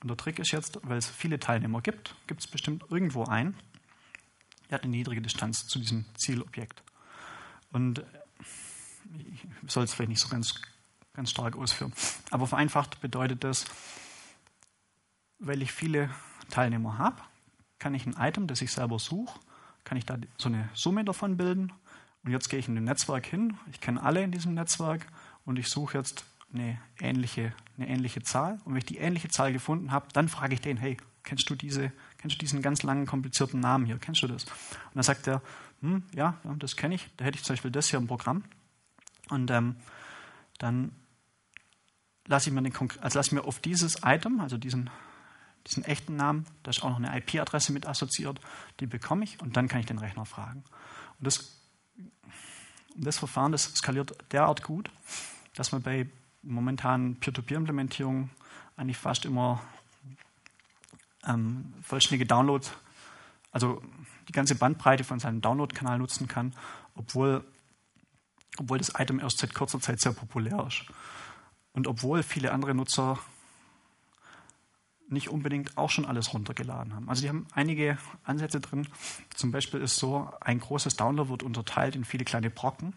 [0.03, 3.57] Und der Trick ist jetzt, weil es viele Teilnehmer gibt, gibt es bestimmt irgendwo einen,
[4.69, 6.83] der hat eine niedrige Distanz zu diesem Zielobjekt.
[7.73, 8.05] Und
[9.15, 10.61] ich soll es vielleicht nicht so ganz,
[11.15, 11.93] ganz stark ausführen.
[12.31, 13.65] Aber vereinfacht bedeutet das,
[15.39, 16.11] weil ich viele
[16.51, 17.21] Teilnehmer habe,
[17.79, 19.39] kann ich ein Item, das ich selber suche,
[19.85, 21.73] kann ich da so eine Summe davon bilden.
[22.25, 23.57] Und jetzt gehe ich in dem Netzwerk hin.
[23.71, 25.07] Ich kenne alle in diesem Netzwerk
[25.45, 28.61] und ich suche jetzt eine ähnliche, eine ähnliche Zahl.
[28.65, 31.55] Und wenn ich die ähnliche Zahl gefunden habe, dann frage ich den, hey, kennst du
[31.55, 33.99] diese, kennst du diesen ganz langen, komplizierten Namen hier?
[33.99, 34.45] Kennst du das?
[34.45, 35.43] Und dann sagt er,
[35.81, 37.09] hm, ja, das kenne ich.
[37.17, 38.45] Da hätte ich zum Beispiel das hier im Programm.
[39.31, 39.77] Und ähm,
[40.59, 40.93] dann
[42.27, 44.91] lasse ich mir den, also mir auf dieses Item, also diesen
[45.69, 48.41] diesen echten Namen, da ist auch noch eine IP-Adresse mit assoziiert,
[48.81, 50.65] die bekomme ich und dann kann ich den Rechner fragen.
[51.19, 51.63] Und das,
[52.97, 54.91] das Verfahren, das skaliert derart gut,
[55.55, 56.09] dass man bei
[56.43, 58.31] momentanen Peer-to-Peer-Implementierungen
[58.77, 59.61] eigentlich fast immer
[61.29, 62.73] ähm, vollständige Downloads,
[63.53, 63.83] also
[64.29, 66.55] die ganze Bandbreite von seinem Download-Kanal nutzen kann,
[66.95, 67.45] obwohl,
[68.59, 70.85] obwohl das Item erst seit kurzer Zeit sehr populär ist.
[71.73, 73.19] Und obwohl viele andere Nutzer
[75.09, 77.09] nicht unbedingt auch schon alles runtergeladen haben.
[77.09, 78.87] Also die haben einige Ansätze drin.
[79.35, 82.93] Zum Beispiel ist so, ein großes Download wird unterteilt in viele kleine Brocken.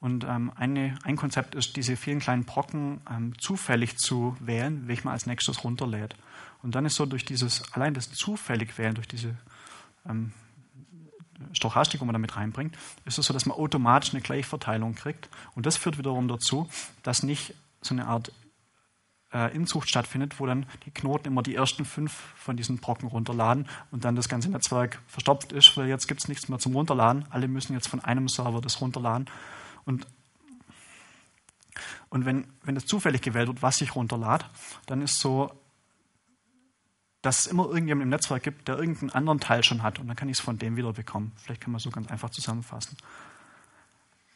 [0.00, 5.04] Und ähm, eine, ein Konzept ist, diese vielen kleinen Brocken ähm, zufällig zu wählen, welche
[5.04, 6.16] man als nächstes runterlädt.
[6.62, 9.36] Und dann ist so durch dieses, allein das zufällig wählen, durch diese
[10.08, 10.32] ähm,
[11.52, 15.28] Stochastik, wo man damit reinbringt, ist es so, dass man automatisch eine Gleichverteilung kriegt.
[15.54, 16.68] Und das führt wiederum dazu,
[17.02, 18.32] dass nicht so eine Art
[19.32, 23.66] äh, Inzucht stattfindet, wo dann die Knoten immer die ersten fünf von diesen Brocken runterladen
[23.90, 27.24] und dann das ganze Netzwerk verstopft ist, weil jetzt gibt es nichts mehr zum Runterladen.
[27.30, 29.26] Alle müssen jetzt von einem Server das runterladen.
[29.84, 30.06] Und,
[32.08, 34.44] und wenn, wenn das zufällig gewählt wird, was sich runterlädt,
[34.86, 35.50] dann ist so,
[37.22, 40.16] dass es immer irgendjemand im Netzwerk gibt, der irgendeinen anderen Teil schon hat und dann
[40.16, 41.32] kann ich es von dem wieder bekommen.
[41.36, 42.96] Vielleicht kann man so ganz einfach zusammenfassen.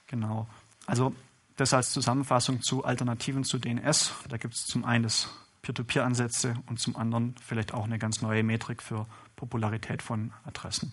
[0.07, 0.49] Genau.
[0.87, 1.15] Also
[1.57, 4.15] das als Zusammenfassung zu Alternativen zu DNS.
[4.29, 5.29] Da gibt es zum einen das
[5.63, 10.93] Peer-to-Peer-Ansätze und zum anderen vielleicht auch eine ganz neue Metrik für Popularität von Adressen.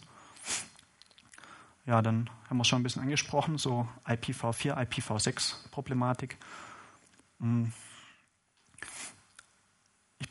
[1.86, 6.38] Ja, dann haben wir schon ein bisschen angesprochen, so IPv4, IPv6-Problematik.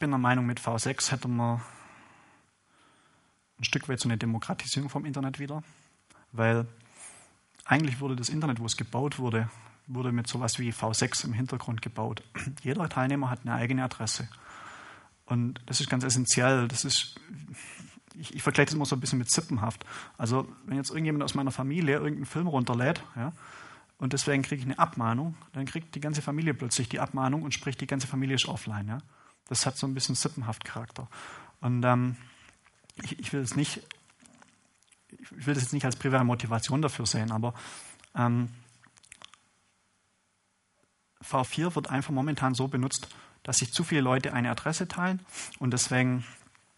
[0.02, 1.60] Bin der Meinung, mit V6 hätte man
[3.60, 5.62] ein Stück weit so eine Demokratisierung vom Internet wieder,
[6.32, 6.66] weil
[7.66, 9.48] eigentlich wurde das Internet, wo es gebaut wurde,
[9.86, 12.24] wurde mit sowas wie V6 im Hintergrund gebaut.
[12.64, 14.28] Jeder Teilnehmer hat eine eigene Adresse.
[15.24, 16.66] Und das ist ganz essentiell.
[16.66, 17.14] Das ist,
[18.16, 19.86] ich, ich vergleiche das immer so ein bisschen mit Zippenhaft.
[20.18, 23.32] Also, wenn jetzt irgendjemand aus meiner Familie irgendeinen Film runterlädt, ja,
[23.98, 27.54] und deswegen kriege ich eine Abmahnung, dann kriegt die ganze Familie plötzlich die Abmahnung und
[27.54, 28.88] sprich, die ganze Familie ist offline.
[28.88, 28.98] Ja.
[29.48, 31.08] Das hat so ein bisschen Sippenhaft-Charakter.
[31.60, 32.16] Und ähm,
[33.02, 33.82] ich, ich, will es nicht,
[35.10, 37.54] ich will das jetzt nicht als primäre Motivation dafür sehen, aber
[38.14, 38.50] ähm,
[41.22, 43.08] V4 wird einfach momentan so benutzt,
[43.42, 45.20] dass sich zu viele Leute eine Adresse teilen
[45.58, 46.24] und deswegen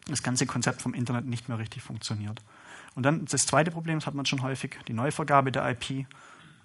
[0.07, 2.43] das ganze Konzept vom Internet nicht mehr richtig funktioniert.
[2.95, 6.07] Und dann das zweite Problem, das hat man schon häufig, die Neuvergabe der IP.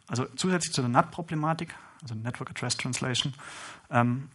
[0.08, 3.34] Also zusätzlich zu der NAT-Problematik, also Network Address Translation,
[3.90, 4.30] ähm,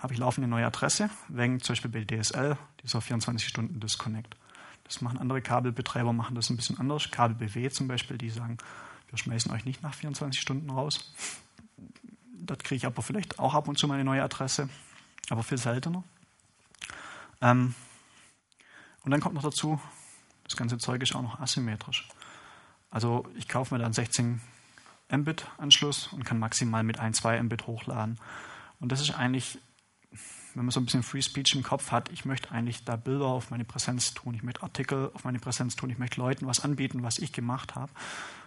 [0.00, 4.34] habe ich laufende neue Adresse, wegen zum Beispiel bei DSL, dieser 24-Stunden-Disconnect.
[4.84, 7.10] Das machen andere Kabelbetreiber, machen das ein bisschen anders.
[7.10, 8.58] Kabel BW zum Beispiel, die sagen,
[9.08, 11.12] wir schmeißen euch nicht nach 24 Stunden raus.
[12.32, 14.68] Dort kriege ich aber vielleicht auch ab und zu mal eine neue Adresse,
[15.28, 16.02] aber viel seltener.
[17.42, 17.74] Ähm,
[19.04, 19.80] und dann kommt noch dazu,
[20.44, 22.08] das ganze Zeug ist auch noch asymmetrisch.
[22.90, 24.40] Also ich kaufe mir dann 16
[25.10, 28.18] Mbit-Anschluss und kann maximal mit 1, 2 Mbit hochladen.
[28.80, 29.58] Und das ist eigentlich,
[30.54, 33.26] wenn man so ein bisschen Free Speech im Kopf hat, ich möchte eigentlich da Bilder
[33.26, 36.60] auf meine Präsenz tun, ich möchte Artikel auf meine Präsenz tun, ich möchte Leuten was
[36.60, 37.92] anbieten, was ich gemacht habe.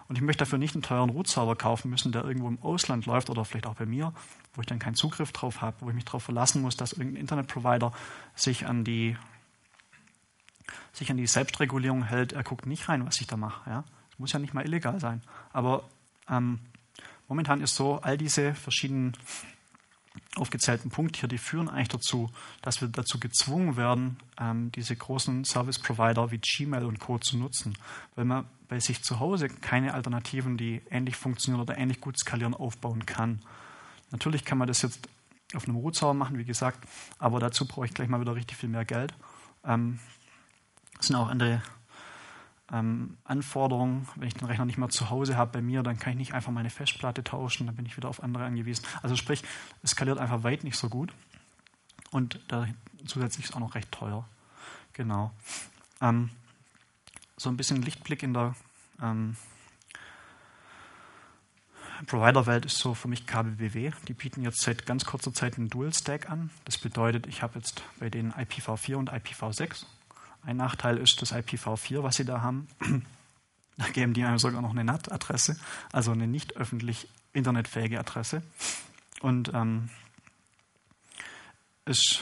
[0.10, 3.30] Und ich möchte dafür nicht einen teuren Root-Server kaufen müssen, der irgendwo im Ausland läuft
[3.30, 4.14] oder vielleicht auch bei mir,
[4.54, 7.22] wo ich dann keinen Zugriff drauf habe, wo ich mich darauf verlassen muss, dass irgendein
[7.22, 7.94] Internetprovider
[8.36, 9.16] sich an die
[10.92, 12.34] sich an die Selbstregulierung hält.
[12.34, 13.70] Er guckt nicht rein, was ich da mache.
[13.70, 13.84] Ja?
[14.10, 15.22] Das muss ja nicht mal illegal sein.
[15.52, 15.90] Aber
[16.30, 16.60] ähm,
[17.28, 19.14] momentan ist so, all diese verschiedenen
[20.36, 22.32] aufgezählten Punkte hier, die führen eigentlich dazu,
[22.62, 27.20] dass wir dazu gezwungen werden, ähm, diese großen Service-Provider wie Gmail und Co.
[27.20, 27.78] zu nutzen,
[28.16, 32.56] weil man bei sich zu Hause keine Alternativen, die ähnlich funktionieren oder ähnlich gut skalieren,
[32.56, 33.42] aufbauen kann.
[34.12, 35.08] Natürlich kann man das jetzt
[35.54, 36.84] auf einem Root-Server machen, wie gesagt,
[37.20, 39.14] aber dazu brauche ich gleich mal wieder richtig viel mehr Geld.
[39.64, 40.00] Ähm,
[41.00, 41.62] es sind auch andere
[42.74, 44.08] ähm, Anforderungen.
[44.16, 46.34] Wenn ich den Rechner nicht mehr zu Hause habe bei mir, dann kann ich nicht
[46.34, 48.86] einfach meine Festplatte tauschen, dann bin ich wieder auf andere angewiesen.
[49.02, 49.44] Also sprich,
[49.84, 51.14] es skaliert einfach weit nicht so gut.
[52.12, 52.68] Und da
[53.06, 54.28] zusätzlich ist auch noch recht teuer.
[54.94, 55.32] Genau.
[56.02, 56.32] Ähm,
[57.38, 58.56] so ein bisschen Lichtblick in der
[59.02, 59.36] ähm,
[62.08, 63.92] Provider-Welt ist so für mich KBBW.
[64.08, 66.50] Die bieten jetzt seit ganz kurzer Zeit einen Dual-Stack an.
[66.66, 69.86] Das bedeutet, ich habe jetzt bei denen IPv4 und IPv6
[70.46, 72.68] ein Nachteil ist das IPv4, was sie da haben.
[73.76, 75.58] Da geben die einem sogar noch eine NAT-Adresse,
[75.92, 78.44] also eine nicht öffentlich internetfähige Adresse.
[79.22, 79.90] Und ähm,
[81.86, 82.22] ist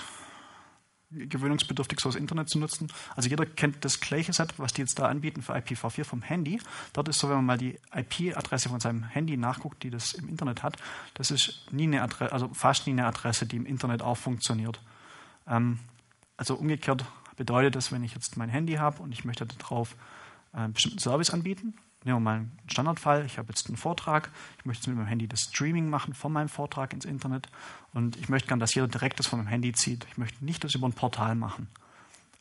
[1.12, 2.92] gewöhnungsbedürftig, so das Internet zu nutzen.
[3.16, 6.62] Also jeder kennt das gleiche Set, was die jetzt da anbieten für IPv4 vom Handy.
[6.94, 10.30] Dort ist so, wenn man mal die IP-Adresse von seinem Handy nachguckt, die das im
[10.30, 10.78] Internet hat,
[11.16, 14.80] das ist nie eine Adresse, also fast nie eine Adresse, die im Internet auch funktioniert.
[15.48, 15.80] Ähm,
[16.38, 17.06] also umgekehrt
[17.42, 19.96] bedeutet das, wenn ich jetzt mein Handy habe und ich möchte darauf
[20.54, 21.74] einen bestimmten Service anbieten,
[22.04, 24.30] nehmen wir mal einen Standardfall, ich habe jetzt einen Vortrag,
[24.60, 27.50] ich möchte jetzt mit meinem Handy das Streaming machen von meinem Vortrag ins Internet
[27.96, 30.06] und ich möchte gerne, dass jeder direkt das von meinem Handy zieht.
[30.12, 31.68] Ich möchte nicht das über ein Portal machen.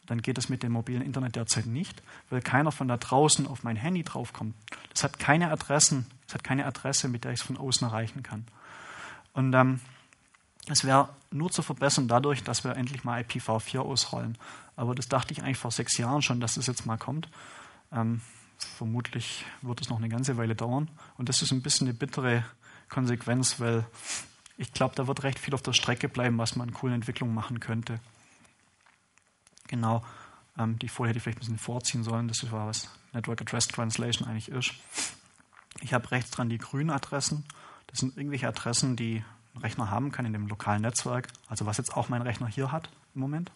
[0.04, 3.62] Dann geht das mit dem mobilen Internet derzeit nicht, weil keiner von da draußen auf
[3.62, 4.54] mein Handy draufkommt.
[4.92, 8.22] Das hat keine Adressen, das hat keine Adresse, mit der ich es von außen erreichen
[8.22, 8.44] kann.
[9.32, 9.80] Und ähm,
[10.72, 14.38] es wäre nur zu verbessern dadurch, dass wir endlich mal IPv4 ausrollen.
[14.76, 17.28] Aber das dachte ich eigentlich vor sechs Jahren schon, dass das jetzt mal kommt.
[17.92, 18.20] Ähm,
[18.58, 20.88] vermutlich wird es noch eine ganze Weile dauern.
[21.16, 22.44] Und das ist ein bisschen eine bittere
[22.88, 23.86] Konsequenz, weil
[24.56, 27.34] ich glaube, da wird recht viel auf der Strecke bleiben, was man in coolen Entwicklungen
[27.34, 28.00] machen könnte.
[29.68, 30.04] Genau,
[30.58, 32.28] ähm, die Folie hätte ich vielleicht ein bisschen vorziehen sollen.
[32.28, 34.74] Das ist, was Network Address Translation eigentlich ist.
[35.80, 37.44] Ich habe rechts dran die grünen Adressen.
[37.86, 39.24] Das sind irgendwelche Adressen, die
[39.56, 42.90] Rechner haben kann in dem lokalen Netzwerk, also was jetzt auch mein Rechner hier hat
[43.14, 43.52] im Moment.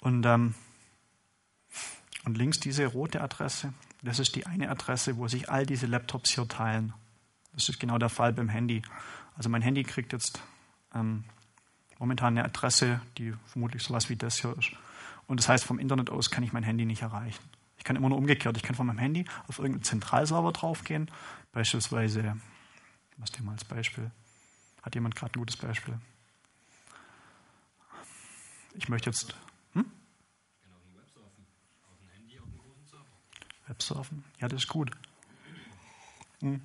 [0.00, 0.54] Und, ähm,
[2.24, 6.30] und links diese rote Adresse, das ist die eine Adresse, wo sich all diese Laptops
[6.30, 6.92] hier teilen.
[7.54, 8.82] Das ist genau der Fall beim Handy.
[9.36, 10.42] Also mein Handy kriegt jetzt
[10.94, 11.24] ähm,
[11.98, 14.72] momentan eine Adresse, die vermutlich sowas wie das hier ist.
[15.26, 17.42] Und das heißt, vom Internet aus kann ich mein Handy nicht erreichen.
[17.78, 18.56] Ich kann immer nur umgekehrt.
[18.56, 21.10] Ich kann von meinem Handy auf irgendeinen Zentralserver draufgehen,
[21.52, 22.36] beispielsweise
[23.18, 24.10] was dir mal als Beispiel?
[24.82, 25.98] Hat jemand gerade ein gutes Beispiel?
[28.74, 29.34] Ich möchte jetzt.
[29.74, 29.84] Hm?
[30.62, 30.76] Genau,
[33.66, 34.24] Websurfen.
[34.40, 34.90] Ja, das ist gut.
[36.40, 36.60] Hm.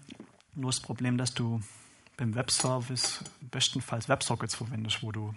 [0.55, 1.61] Nur das Problem, dass du
[2.15, 5.35] beim Webservice bestenfalls WebSockets verwendest, wo du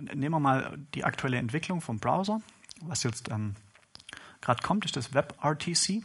[0.00, 2.40] nehmen wir mal die aktuelle Entwicklung vom Browser.
[2.80, 3.54] Was jetzt ähm,
[4.40, 6.02] gerade kommt, ist das WebRTC,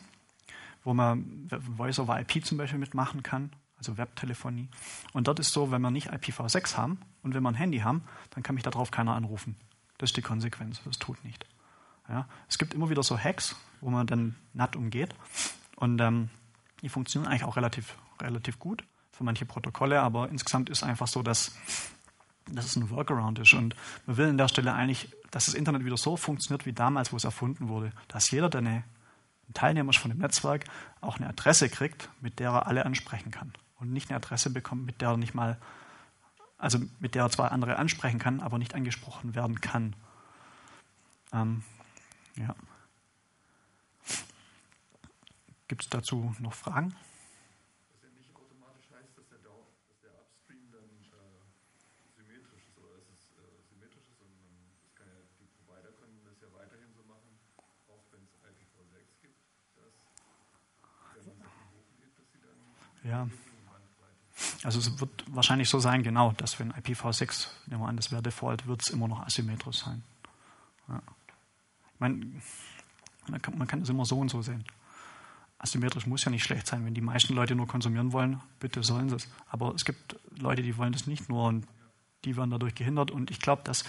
[0.88, 4.70] wo man Voice over IP zum Beispiel mitmachen kann, also Webtelefonie.
[5.12, 8.04] Und dort ist so, wenn wir nicht IPv6 haben und wenn wir ein Handy haben,
[8.30, 9.58] dann kann mich darauf keiner anrufen.
[9.98, 10.82] Das ist die Konsequenz.
[10.86, 11.46] Das tut nicht.
[12.08, 12.26] Ja?
[12.48, 15.14] Es gibt immer wieder so Hacks, wo man dann NAT umgeht.
[15.76, 16.30] Und ähm,
[16.82, 21.22] die funktionieren eigentlich auch relativ, relativ gut für manche Protokolle, aber insgesamt ist einfach so,
[21.22, 21.54] dass,
[22.50, 23.54] dass es ein Workaround ist.
[23.54, 23.76] Und
[24.06, 27.18] man will an der Stelle eigentlich, dass das Internet wieder so funktioniert wie damals, wo
[27.18, 27.92] es erfunden wurde.
[28.08, 28.84] Dass jeder, der eine, ein
[29.54, 30.66] Teilnehmer von dem Netzwerk,
[31.02, 33.54] auch eine Adresse kriegt, mit der er alle ansprechen kann.
[33.80, 35.58] Und nicht eine Adresse bekommt, mit der er nicht mal,
[36.58, 39.96] also mit der er zwar andere ansprechen kann, aber nicht angesprochen werden kann.
[41.34, 41.64] Ähm,
[42.36, 42.56] ja.
[45.68, 46.96] Gibt es dazu noch Fragen?
[47.92, 51.44] Was ja nicht automatisch heißt, dass der, Down, dass der Upstream dann äh,
[52.16, 54.48] symmetrisch ist oder dass es äh, symmetrisch ist, sondern
[54.80, 57.36] das kann ja, die Provider können das ja weiterhin so machen,
[57.92, 59.44] auch wenn es IPv6 gibt,
[59.76, 59.92] dass
[61.20, 62.56] wenn man Sachen hochlädt, dass sie dann
[63.08, 63.28] Ja.
[64.64, 68.22] Also es wird wahrscheinlich so sein, genau, dass wenn IPv6, nehmen wir an, das wäre
[68.22, 70.04] Default, wird es immer noch asymmetrisch sein.
[70.88, 71.02] Ja.
[71.94, 72.26] Ich meine,
[73.28, 74.64] man kann, man kann es immer so und so sehen.
[75.58, 76.86] Asymmetrisch muss ja nicht schlecht sein.
[76.86, 79.28] Wenn die meisten Leute nur konsumieren wollen, bitte sollen sie es.
[79.50, 81.66] Aber es gibt Leute, die wollen das nicht nur und
[82.26, 83.10] die werden dadurch gehindert.
[83.10, 83.84] Und ich glaube, dass,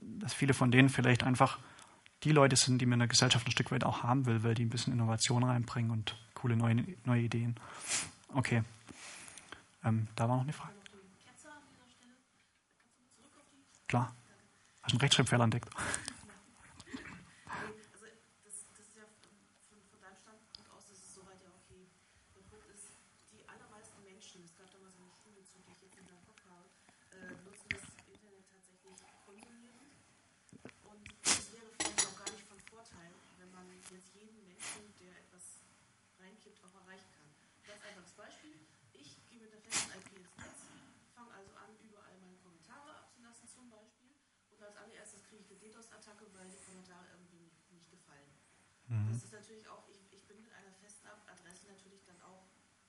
[0.00, 1.58] dass viele von denen vielleicht einfach
[2.22, 4.54] die Leute sind, die man in der Gesellschaft ein Stück weit auch haben will, weil
[4.54, 7.56] die ein bisschen Innovation reinbringen und coole neue, neue Ideen.
[8.34, 8.62] Okay.
[9.84, 10.72] Ähm, da war noch eine Frage.
[13.88, 14.14] Klar.
[14.80, 15.68] Hast du einen Rechtschreibfehler entdeckt?
[15.76, 15.84] Also
[17.92, 19.04] das, das ist ja
[19.68, 21.84] von, von deinem Standpunkt aus, das ist soweit ja okay.
[22.34, 22.96] Der Punkt ist,
[23.36, 26.40] die allermeisten Menschen, es gab damals eine Studie zu, die ich jetzt in meinem Kopf
[26.48, 26.64] habe,
[27.12, 29.92] äh, nutzen das Internet tatsächlich konsumierend.
[30.88, 35.20] Und es wäre vielleicht auch gar nicht von Vorteil, wenn man jetzt jeden Menschen, der
[35.20, 35.60] etwas
[36.16, 37.28] reinkippt, auch erreichen kann.
[37.68, 38.56] Ganz einfaches Beispiel.
[38.92, 40.64] Ich gehe mit der festen IP ins Netz,
[41.14, 44.10] fange also an, überall meine Kommentare abzulassen zum Beispiel.
[44.50, 48.28] Und als allererstes kriege ich eine DDoS-Attacke, weil die Kommentare irgendwie nicht, gefallen.
[49.08, 52.44] Das ist natürlich auch, ich, ich bin mit einer festen Adresse natürlich dann auch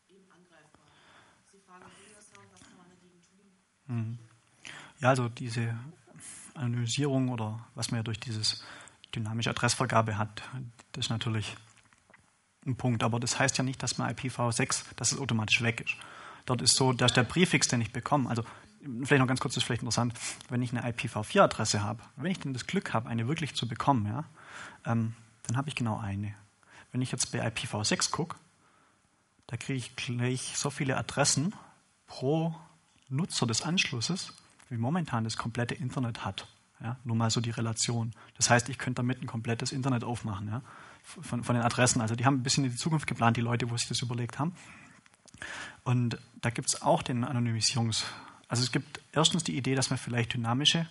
[0.10, 0.84] eben angreifbar.
[1.48, 4.20] Sie fragen, haben, was kann man dagegen tun?
[5.00, 5.78] Ja, also diese
[6.56, 8.64] Anonymisierung oder was man ja durch dieses
[9.16, 10.44] dynamische Adressvergabe hat,
[10.92, 11.56] das ist natürlich
[12.66, 13.04] ein Punkt.
[13.04, 15.96] Aber das heißt ja nicht, dass man IPv6, dass es automatisch weg ist.
[16.46, 18.44] Dort ist so, dass der Präfix, den ich bekomme, also
[19.04, 20.14] vielleicht noch ganz kurz, das ist vielleicht interessant,
[20.50, 24.06] wenn ich eine IPv4-Adresse habe, wenn ich denn das Glück habe, eine wirklich zu bekommen,
[24.06, 24.26] ja,
[24.86, 25.14] ähm,
[25.48, 26.34] dann habe ich genau eine.
[26.92, 28.38] Wenn ich jetzt bei IPv6 gucke,
[29.48, 31.54] da kriege ich gleich so viele Adressen
[32.08, 32.56] pro
[33.10, 34.34] Nutzer des Anschlusses,
[34.70, 36.48] wie momentan das komplette Internet hat.
[36.82, 38.12] Ja, nur mal so die Relation.
[38.36, 40.62] Das heißt, ich könnte damit ein komplettes Internet aufmachen, ja,
[41.04, 42.02] von, von den Adressen.
[42.02, 44.40] Also die haben ein bisschen in die Zukunft geplant, die Leute, wo sich das überlegt
[44.40, 44.54] haben.
[45.84, 48.06] Und da gibt es auch den Anonymisierungs...
[48.54, 50.88] Also es gibt erstens die Idee, dass man vielleicht dynamische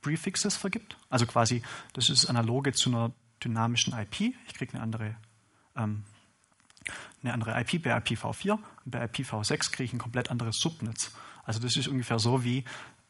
[0.00, 0.96] Prefixes vergibt.
[1.10, 1.60] Also quasi,
[1.92, 3.12] das ist analoge zu einer
[3.44, 4.34] dynamischen IP.
[4.46, 5.14] Ich kriege eine andere,
[5.76, 6.04] ähm,
[7.22, 11.12] eine andere IP bei IPv4 und bei IPv6 kriege ich ein komplett anderes Subnetz.
[11.44, 12.64] Also das ist ungefähr so wie,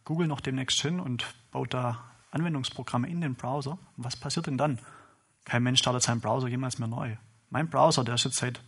[0.05, 3.79] Google noch demnächst hin und baut da Anwendungsprogramme in den Browser.
[3.97, 4.79] Was passiert denn dann?
[5.45, 7.17] Kein Mensch startet seinen Browser jemals mehr neu.
[7.51, 8.61] Mein Browser, der ist jetzt seit,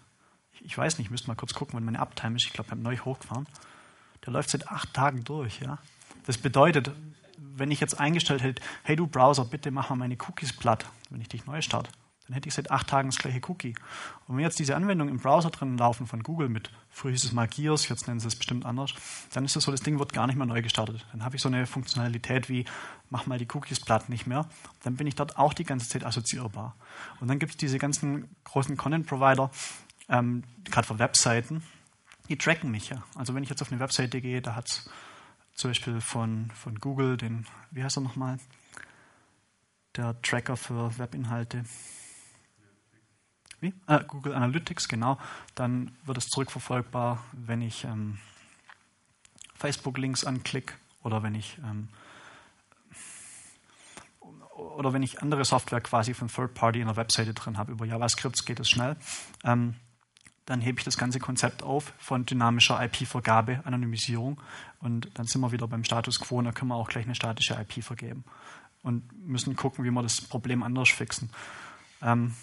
[0.61, 2.47] ich weiß nicht, müsste mal kurz gucken, wann meine Uptime ist.
[2.47, 3.47] Ich glaube, ich habe neu hochgefahren.
[4.25, 5.61] Der läuft seit acht Tagen durch.
[5.61, 5.79] Ja?
[6.27, 6.93] Das bedeutet,
[7.37, 11.21] wenn ich jetzt eingestellt hätte, hey du Browser, bitte mach mal meine Cookies platt, wenn
[11.21, 11.91] ich dich neu starte,
[12.29, 13.75] dann hätte ich seit acht Tagen das gleiche Cookie.
[14.27, 17.33] Und wenn jetzt diese Anwendungen im Browser drin laufen von Google mit, früher hieß es
[17.33, 18.93] mal Gears, jetzt nennen sie es bestimmt anders,
[19.33, 21.07] dann ist es so, das Ding wird gar nicht mehr neu gestartet.
[21.13, 22.67] Dann habe ich so eine Funktionalität wie,
[23.09, 24.47] mach mal die Cookies platt nicht mehr.
[24.83, 26.77] Dann bin ich dort auch die ganze Zeit assoziierbar.
[27.19, 29.51] Und dann gibt es diese ganzen großen Content-Provider,
[30.11, 31.63] ähm, gerade für Webseiten,
[32.29, 33.03] die tracken mich ja.
[33.15, 34.91] Also wenn ich jetzt auf eine Webseite gehe, da hat es
[35.55, 38.39] zum Beispiel von, von Google den, wie heißt er nochmal?
[39.97, 41.65] Der Tracker für Webinhalte.
[43.61, 43.75] Wie?
[43.87, 45.19] Äh, Google Analytics, genau.
[45.55, 48.19] Dann wird es zurückverfolgbar, wenn ich ähm,
[49.57, 51.89] Facebook-Links anklicke oder wenn ich ähm,
[54.57, 57.73] oder wenn ich andere Software quasi von Third Party in der Webseite drin habe.
[57.73, 58.97] Über JavaScript geht es schnell.
[59.45, 59.75] Ähm,
[60.47, 64.41] dann hebe ich das ganze Konzept auf von dynamischer IP-Vergabe, Anonymisierung
[64.81, 67.15] und dann sind wir wieder beim Status Quo und da können wir auch gleich eine
[67.15, 68.25] statische IP vergeben
[68.83, 71.29] und müssen gucken, wie wir das Problem anders fixen.
[72.01, 72.35] Ähm,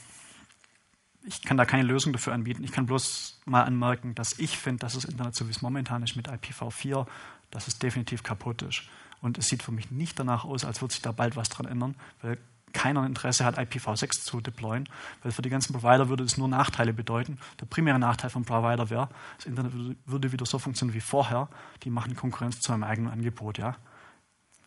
[1.26, 2.64] ich kann da keine Lösung dafür anbieten.
[2.64, 6.04] Ich kann bloß mal anmerken, dass ich finde, dass das Internet, so wie es momentan
[6.04, 7.06] ist mit IPv4,
[7.52, 8.84] dass es definitiv kaputt ist.
[9.22, 11.66] Und es sieht für mich nicht danach aus, als würde sich da bald was dran
[11.66, 12.38] ändern, weil
[12.74, 14.88] keiner Interesse hat, IPv6 zu deployen,
[15.24, 17.40] weil für die ganzen Provider würde es nur Nachteile bedeuten.
[17.62, 19.74] Der primäre Nachteil vom Provider wäre, das Internet
[20.06, 21.48] würde wieder so funktionieren wie vorher.
[21.84, 23.58] Die machen Konkurrenz zu einem eigenen Angebot.
[23.58, 23.78] Ja.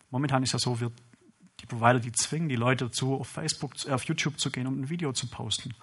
[0.09, 0.91] Momentan ist ja so, wir,
[1.61, 4.81] die Provider, die zwingen die Leute dazu, auf Facebook, äh, auf YouTube zu gehen, um
[4.81, 5.75] ein Video zu posten.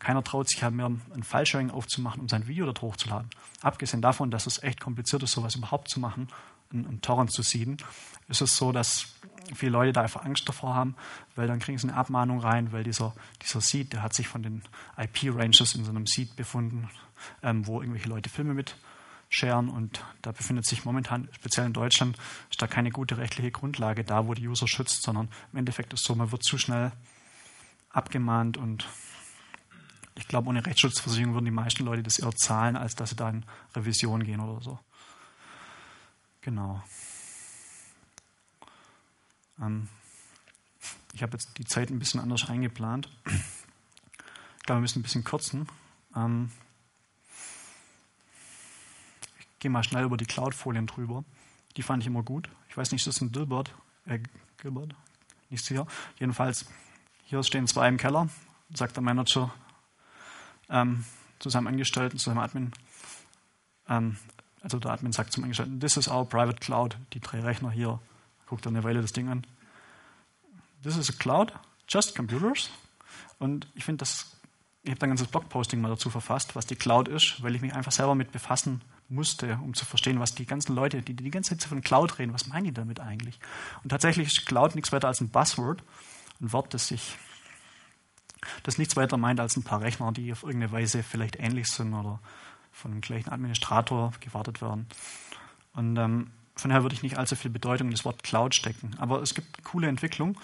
[0.00, 3.30] Keiner traut sich ja mehr, ein File-Sharing aufzumachen, um sein Video dort hochzuladen.
[3.62, 6.28] Abgesehen davon, dass es echt kompliziert ist, sowas überhaupt zu machen,
[6.72, 7.76] einen Torrent zu sieden,
[8.28, 9.14] ist es so, dass
[9.54, 10.94] viele Leute da einfach Angst davor haben,
[11.34, 14.42] weil dann kriegen sie eine Abmahnung rein, weil dieser, dieser Seed, der hat sich von
[14.42, 14.62] den
[14.96, 16.88] IP-Ranges in so einem Seed befunden,
[17.42, 18.76] ähm, wo irgendwelche Leute Filme mit
[19.28, 22.16] sharen und da befindet sich momentan, speziell in Deutschland,
[22.50, 26.04] ist da keine gute rechtliche Grundlage da, wo die User schützt, sondern im Endeffekt ist
[26.04, 26.92] so, man wird zu schnell
[27.90, 28.86] abgemahnt und
[30.16, 33.30] ich glaube, ohne Rechtsschutzversicherung würden die meisten Leute das eher zahlen, als dass sie da
[33.30, 33.44] in
[33.74, 34.78] Revision gehen oder so.
[36.42, 36.82] Genau.
[39.60, 39.88] Ähm,
[41.12, 43.08] ich habe jetzt die Zeit ein bisschen anders eingeplant.
[43.26, 45.68] Ich glaube, wir müssen ein bisschen kürzen.
[46.14, 46.50] Ähm,
[49.38, 51.24] ich gehe mal schnell über die Cloud-Folien drüber.
[51.76, 52.48] Die fand ich immer gut.
[52.68, 53.74] Ich weiß nicht, ist das ein Dilbert?
[54.06, 54.20] Äh,
[54.58, 54.94] Gilbert?
[55.50, 55.86] Nicht sicher.
[56.18, 56.66] Jedenfalls,
[57.24, 58.28] hier stehen zwei im Keller,
[58.72, 59.52] sagt der Manager
[60.70, 61.04] ähm,
[61.38, 62.72] zu seinem Angestellten, zu seinem Admin.
[63.88, 64.16] Ähm,
[64.62, 67.98] also der Admin sagt zum Angestellten, this is our private cloud, die drei Rechner hier.
[68.46, 69.46] Guckt er eine Weile das Ding an.
[70.82, 71.52] This is a cloud,
[71.88, 72.70] just computers.
[73.38, 74.36] Und ich finde das,
[74.82, 77.62] ich habe da ein ganzes Blogposting mal dazu verfasst, was die Cloud ist, weil ich
[77.62, 81.30] mich einfach selber mit befassen musste, um zu verstehen, was die ganzen Leute, die die
[81.30, 83.38] ganze Zeit von Cloud reden, was meinen die damit eigentlich?
[83.82, 85.82] Und tatsächlich ist Cloud nichts weiter als ein Buzzword,
[86.40, 87.16] ein Wort, das sich
[88.62, 91.94] das nichts weiter meint als ein paar Rechner, die auf irgendeine Weise vielleicht ähnlich sind
[91.94, 92.20] oder
[92.72, 94.86] von dem gleichen Administrator gewartet werden.
[95.74, 98.94] Und ähm, von daher würde ich nicht allzu viel Bedeutung in das Wort Cloud stecken.
[98.98, 100.36] Aber es gibt coole Entwicklungen.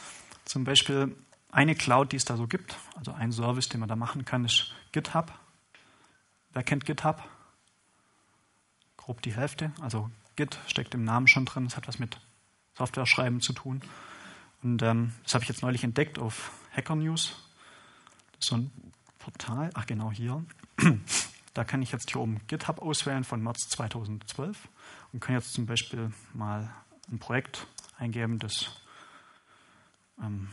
[0.44, 1.14] Zum Beispiel
[1.50, 4.44] eine Cloud, die es da so gibt, also ein Service, den man da machen kann,
[4.44, 5.32] ist GitHub.
[6.52, 7.22] Wer kennt GitHub?
[8.96, 9.72] Grob die Hälfte.
[9.80, 11.66] Also Git steckt im Namen schon drin.
[11.66, 12.18] Es hat was mit
[12.74, 13.80] Software schreiben zu tun.
[14.62, 17.45] Und ähm, das habe ich jetzt neulich entdeckt auf Hacker News.
[18.38, 18.70] Ist so ein
[19.18, 19.70] Portal.
[19.74, 20.44] Ach genau hier.
[21.54, 24.68] Da kann ich jetzt hier oben GitHub auswählen von März 2012
[25.14, 26.70] und kann jetzt zum Beispiel mal
[27.10, 27.66] ein Projekt
[27.96, 28.72] eingeben, das
[30.22, 30.48] ähm,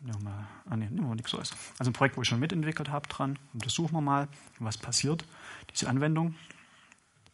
[0.00, 1.54] nehmen wir, ah, nee, nehmen wir nichts aus.
[1.78, 3.38] Also ein Projekt, wo ich schon mitentwickelt habe dran.
[3.52, 4.26] Und das suchen wir mal,
[4.58, 5.24] was passiert.
[5.70, 6.34] Diese Anwendung,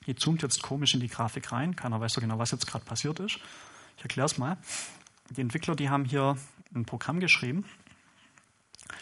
[0.07, 1.77] die zoomt jetzt komisch in die Grafik rein.
[1.77, 3.39] Keiner weiß so genau, was jetzt gerade passiert ist.
[3.97, 4.59] Ich erkläre es mal.
[5.31, 6.37] Die Entwickler, die haben hier
[6.75, 7.65] ein Programm geschrieben,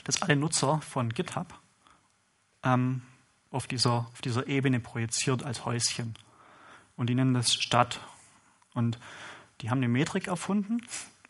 [0.04, 1.58] das alle Nutzer von GitHub
[2.62, 3.02] ähm,
[3.50, 6.14] auf dieser, auf dieser Ebene projiziert als Häuschen.
[6.96, 8.00] Und die nennen das Stadt.
[8.74, 8.98] Und
[9.60, 10.80] die haben eine Metrik erfunden,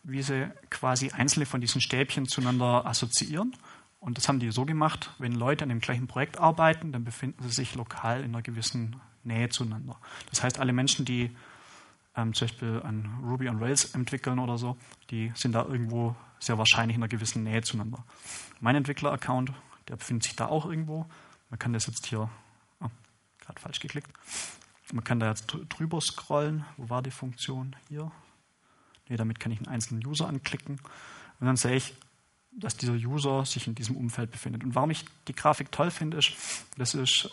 [0.02, 3.54] wie sie quasi einzelne von diesen Stäbchen zueinander assoziieren.
[4.00, 7.42] Und das haben die so gemacht, wenn Leute an dem gleichen Projekt arbeiten, dann befinden
[7.42, 9.96] sie sich lokal in einer gewissen Nähe zueinander.
[10.30, 11.30] Das heißt, alle Menschen, die
[12.16, 14.76] ähm, zum Beispiel an Ruby on Rails entwickeln oder so,
[15.10, 18.04] die sind da irgendwo sehr wahrscheinlich in einer gewissen Nähe zueinander.
[18.60, 19.52] Mein Entwickler-Account,
[19.88, 21.06] der befindet sich da auch irgendwo.
[21.50, 22.28] Man kann das jetzt hier,
[22.80, 22.88] oh,
[23.40, 24.10] gerade falsch geklickt,
[24.92, 26.64] man kann da jetzt drüber scrollen.
[26.76, 27.76] Wo war die Funktion?
[27.88, 28.10] Hier.
[29.08, 30.80] Nee, damit kann ich einen einzelnen User anklicken
[31.40, 31.94] und dann sehe ich,
[32.52, 34.62] dass dieser User sich in diesem Umfeld befindet.
[34.62, 36.32] Und warum ich die Grafik toll finde, ist,
[36.76, 37.30] das ist,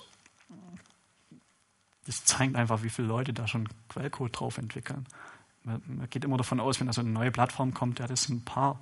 [2.05, 5.05] das zeigt einfach, wie viele Leute da schon Quellcode drauf entwickeln.
[5.63, 8.37] Man, geht immer davon aus, wenn da so eine neue Plattform kommt, ja, das sind
[8.37, 8.79] ein paar.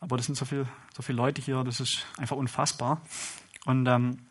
[0.00, 3.02] Aber das sind so viele so viel Leute hier, das ist einfach unfassbar.
[3.64, 4.26] Und ähm,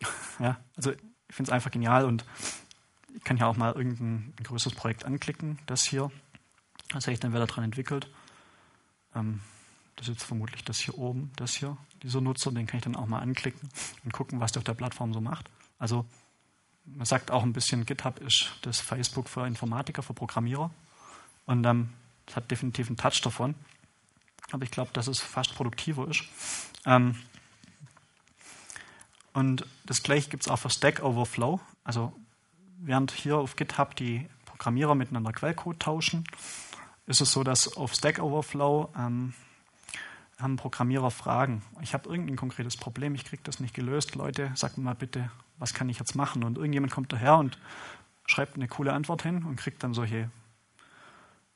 [0.38, 2.24] ja, also ich finde es einfach genial und
[3.14, 6.10] ich kann hier auch mal irgendein größeres Projekt anklicken, das hier.
[6.88, 8.10] Da sehe ich dann, wer daran entwickelt.
[9.14, 9.40] Ähm,
[9.96, 12.96] das ist jetzt vermutlich das hier oben, das hier, dieser Nutzer, den kann ich dann
[12.96, 13.68] auch mal anklicken
[14.04, 15.50] und gucken, was der auf der Plattform so macht.
[15.78, 16.06] Also
[16.94, 20.70] man sagt auch ein bisschen, GitHub ist das Facebook für Informatiker, für Programmierer.
[21.46, 21.90] Und ähm,
[22.26, 23.54] das hat definitiv einen Touch davon.
[24.52, 26.22] Aber ich glaube, dass es fast produktiver ist.
[26.86, 27.16] Ähm,
[29.32, 31.60] und das gleiche gibt es auch für Stack Overflow.
[31.84, 32.12] Also
[32.78, 36.24] während hier auf GitHub die Programmierer miteinander Quellcode tauschen,
[37.06, 39.34] ist es so, dass auf Stack Overflow ähm,
[40.40, 41.62] haben Programmierer Fragen.
[41.82, 44.14] Ich habe irgendein konkretes Problem, ich kriege das nicht gelöst.
[44.14, 46.44] Leute, sagt mir mal bitte, was kann ich jetzt machen?
[46.44, 47.58] Und irgendjemand kommt daher und
[48.26, 50.30] schreibt eine coole Antwort hin und kriegt dann solche,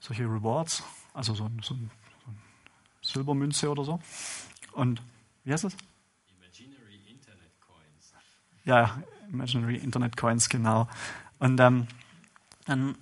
[0.01, 0.83] solche Rewards,
[1.13, 2.39] also so, so, so eine
[3.01, 4.01] Silbermünze oder so.
[4.73, 5.01] Und
[5.45, 5.77] wie heißt das?
[6.37, 8.13] Imaginary Internet Coins.
[8.65, 10.89] Ja, Imaginary Internet Coins, genau.
[11.39, 11.87] Und ähm,
[12.67, 12.97] dann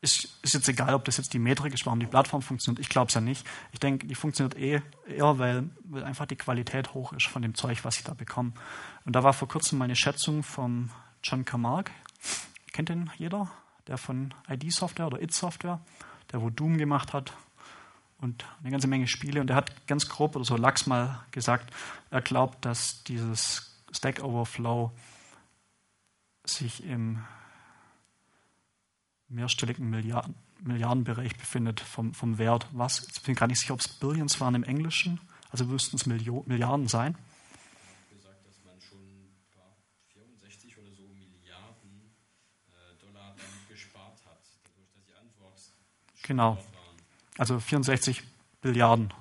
[0.00, 2.80] ist, ist jetzt egal, ob das jetzt die Metrik ist, warum die Plattform funktioniert.
[2.80, 3.46] Ich glaube es ja nicht.
[3.72, 7.54] Ich denke, die funktioniert eh eher, weil, weil einfach die Qualität hoch ist von dem
[7.54, 8.52] Zeug, was ich da bekomme.
[9.04, 10.90] Und da war vor kurzem meine Schätzung vom
[11.22, 11.92] John Camargue.
[12.72, 13.50] Kennt den jeder?
[13.86, 15.80] Der von ID Software oder It Software,
[16.32, 17.32] der wo Doom gemacht hat
[18.18, 19.40] und eine ganze Menge Spiele.
[19.40, 21.72] Und er hat ganz grob oder so Lachs mal gesagt,
[22.10, 24.92] er glaubt, dass dieses Stack Overflow
[26.44, 27.24] sich im
[29.28, 32.66] mehrstelligen Milliarden, Milliardenbereich befindet vom, vom Wert.
[32.72, 33.06] Was?
[33.06, 35.20] Jetzt bin ich gar nicht sicher, ob es Billions waren im Englischen.
[35.50, 37.16] Also müssten es Millio Milliarden sein.
[38.10, 38.98] gesagt, dass man schon
[39.54, 39.62] ja,
[40.14, 42.12] 64 oder so Milliarden
[43.00, 45.72] Dollar damit gespart hat, dadurch, dass die Antworts
[46.22, 46.58] Genau.
[47.38, 48.22] Also 64
[48.60, 49.12] Billiarden.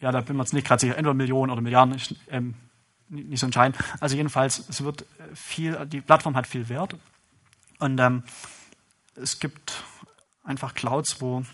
[0.00, 0.96] Ja, da bin man jetzt nicht gerade sicher.
[0.96, 2.54] Entweder Millionen oder Milliarden ist ähm,
[3.08, 3.78] nicht so entscheidend.
[4.00, 5.04] Also jedenfalls, es wird
[5.34, 6.96] viel, die Plattform hat viel Wert.
[7.78, 8.22] Und ähm,
[9.20, 9.82] es gibt
[10.44, 11.44] einfach Clouds, wo,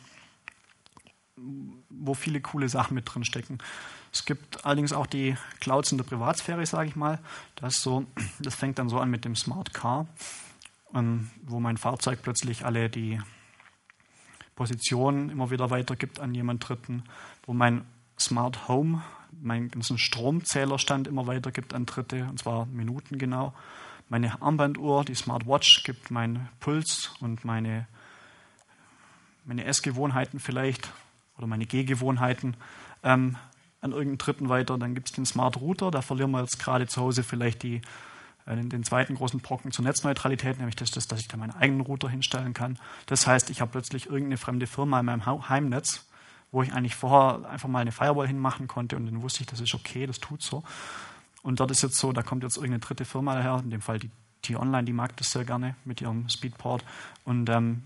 [1.36, 3.58] wo viele coole Sachen mit drin stecken.
[4.12, 7.18] Es gibt allerdings auch die Clouds in der Privatsphäre, sage ich mal.
[7.56, 8.06] Das, so,
[8.38, 10.06] das fängt dann so an mit dem Smart Car,
[10.94, 13.20] ähm, wo mein Fahrzeug plötzlich alle die
[14.54, 17.02] Position immer wieder weitergibt an jemand Dritten,
[17.44, 17.84] wo mein
[18.18, 19.02] Smart Home,
[19.32, 23.52] meinen ganzen Stromzählerstand immer weitergibt an Dritte, und zwar Minuten genau.
[24.08, 27.86] Meine Armbanduhr, die Smartwatch, gibt meinen Puls und meine,
[29.44, 30.92] meine Essgewohnheiten vielleicht
[31.38, 32.56] oder meine Gehgewohnheiten
[33.02, 33.36] ähm,
[33.80, 34.78] an irgendeinen Dritten weiter.
[34.78, 37.80] Dann gibt es den Smart Router, da verlieren wir jetzt gerade zu Hause vielleicht die,
[38.46, 41.54] äh, den, den zweiten großen Brocken zur Netzneutralität, nämlich das, das, dass ich da meinen
[41.54, 42.78] eigenen Router hinstellen kann.
[43.06, 46.06] Das heißt, ich habe plötzlich irgendeine fremde Firma in meinem Heimnetz,
[46.52, 49.60] wo ich eigentlich vorher einfach mal eine Firewall hinmachen konnte und dann wusste ich, das
[49.60, 50.62] ist okay, das tut so.
[51.44, 53.98] Und dort ist jetzt so, da kommt jetzt irgendeine dritte Firma daher, in dem Fall
[53.98, 54.10] die
[54.42, 56.84] T-Online, die mag das sehr gerne mit ihrem Speedport.
[57.24, 57.84] Und ähm,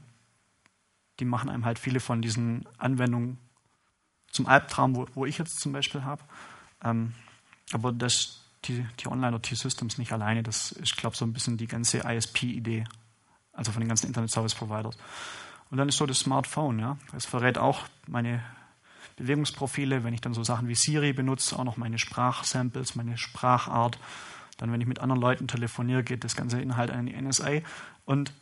[1.19, 3.37] die machen einem halt viele von diesen Anwendungen
[4.31, 6.23] zum Albtraum, wo, wo ich jetzt zum Beispiel habe.
[6.85, 7.15] Ähm,
[7.73, 11.33] aber das die, die Online oder T-Systems nicht alleine, das ist, glaube ich, so ein
[11.33, 12.85] bisschen die ganze ISP-Idee,
[13.53, 14.97] also von den ganzen Internet-Service-Providers.
[15.71, 16.97] Und dann ist so das Smartphone, ja.
[17.13, 18.43] Das verrät auch meine
[19.19, 23.99] Bewegungsprofile, wenn ich dann so Sachen wie Siri benutze, auch noch meine Sprachsamples, meine Sprachart.
[24.57, 27.61] Dann, wenn ich mit anderen Leuten telefoniere, geht das ganze Inhalt an die NSA.
[28.05, 28.33] Und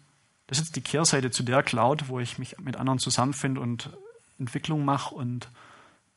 [0.46, 3.90] das ist jetzt die Kehrseite zu der Cloud, wo ich mich mit anderen zusammenfinde und
[4.38, 5.48] Entwicklung mache und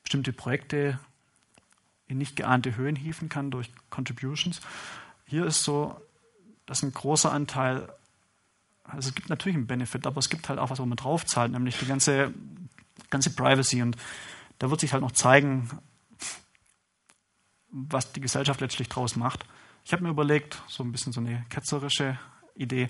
[0.04, 1.00] bestimmte Projekte
[2.08, 4.62] in nicht geahnte Höhen hieven kann durch Contributions.
[5.26, 6.00] Hier ist so,
[6.66, 7.90] dass ein großer Anteil,
[8.84, 11.52] also es gibt natürlich einen Benefit, aber es gibt halt auch was, wo man draufzahlt,
[11.52, 12.34] nämlich die ganze,
[13.10, 13.82] ganze Privacy.
[13.82, 13.96] Und
[14.60, 15.70] da wird sich halt noch zeigen,
[17.72, 19.46] was die Gesellschaft letztlich draus macht.
[19.86, 22.20] Ich habe mir überlegt, so ein bisschen so eine ketzerische
[22.56, 22.88] Idee,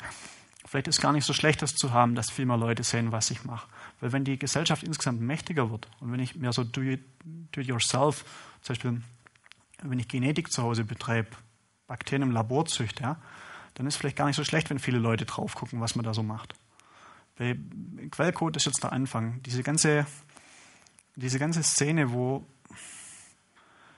[0.66, 3.32] vielleicht ist gar nicht so schlecht, das zu haben, dass viel mehr Leute sehen, was
[3.32, 3.68] ich mache.
[4.00, 7.04] Weil wenn die Gesellschaft insgesamt mächtiger wird und wenn ich mehr so do it,
[7.52, 8.26] do it yourself,
[8.62, 9.02] zum Beispiel,
[9.82, 11.30] wenn ich Genetik zu Hause betreibe,
[11.88, 13.22] Bakterien im Labor züchte, ja,
[13.76, 16.14] dann ist vielleicht gar nicht so schlecht, wenn viele Leute drauf gucken, was man da
[16.14, 16.54] so macht.
[17.38, 17.58] Weil
[18.12, 19.42] Quellcode ist jetzt der Anfang.
[19.44, 20.06] Diese ganze,
[21.20, 22.46] diese ganze Szene, wo,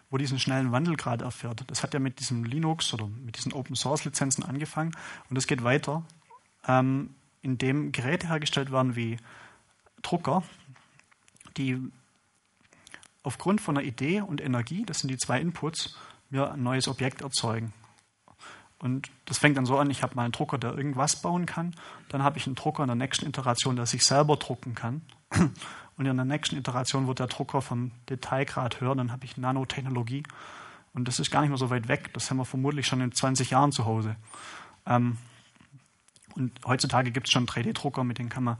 [0.09, 3.53] wo diesen schnellen Wandel gerade erfährt, das hat ja mit diesem Linux oder mit diesen
[3.53, 4.91] Open Source Lizenzen angefangen
[5.29, 6.03] und das geht weiter.
[6.67, 9.17] Ähm, in dem Geräte hergestellt werden wie
[10.03, 10.43] Drucker,
[11.57, 11.79] die
[13.23, 15.95] aufgrund von einer Idee und Energie, das sind die zwei Inputs,
[16.29, 17.73] mir ein neues Objekt erzeugen.
[18.79, 21.75] Und das fängt dann so an, ich habe mal einen Drucker, der irgendwas bauen kann.
[22.09, 25.03] Dann habe ich einen Drucker in der nächsten Iteration, der sich selber drucken kann.
[26.01, 28.95] Und in der nächsten Iteration wird der Drucker vom Detailgrad höher.
[28.95, 30.23] Dann habe ich Nanotechnologie.
[30.95, 32.11] Und das ist gar nicht mehr so weit weg.
[32.13, 34.15] Das haben wir vermutlich schon in 20 Jahren zu Hause.
[34.87, 35.19] Ähm,
[36.33, 38.57] und heutzutage gibt es schon 3D-Drucker, mit denen kann man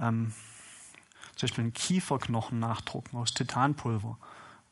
[0.00, 0.32] ähm,
[1.36, 4.16] zum Beispiel einen Kieferknochen nachdrucken aus Titanpulver.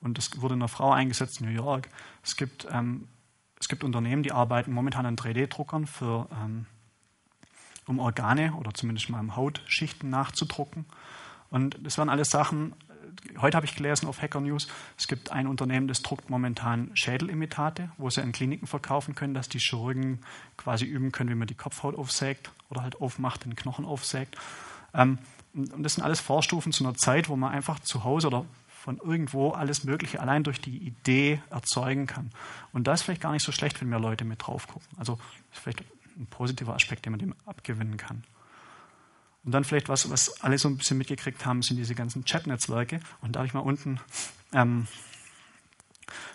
[0.00, 1.90] Und das wurde in einer Frau eingesetzt in New York.
[2.22, 3.08] Es gibt ähm,
[3.60, 6.64] es gibt Unternehmen, die arbeiten momentan an 3D-Druckern, für, ähm,
[7.84, 10.86] um Organe oder zumindest mal Hautschichten nachzudrucken.
[11.50, 14.68] Und das waren alles Sachen, äh, heute habe ich gelesen auf Hacker News,
[14.98, 19.48] es gibt ein Unternehmen, das druckt momentan Schädelimitate, wo sie an Kliniken verkaufen können, dass
[19.48, 20.20] die Chirurgen
[20.56, 24.36] quasi üben können, wie man die Kopfhaut aufsägt oder halt aufmacht, den Knochen aufsägt.
[24.94, 25.18] Ähm,
[25.54, 28.98] und das sind alles Vorstufen zu einer Zeit, wo man einfach zu Hause oder von
[28.98, 32.30] irgendwo alles Mögliche allein durch die Idee erzeugen kann.
[32.72, 34.86] Und da ist vielleicht gar nicht so schlecht, wenn mehr Leute mit drauf gucken.
[34.96, 35.18] Also
[35.52, 35.82] ist vielleicht
[36.16, 38.22] ein positiver Aspekt, den man dem abgewinnen kann.
[39.46, 42.98] Und dann vielleicht was, was alle so ein bisschen mitgekriegt haben, sind diese ganzen Chat-Netzwerke.
[43.22, 44.00] Und da habe ich mal unten
[44.52, 44.88] ähm,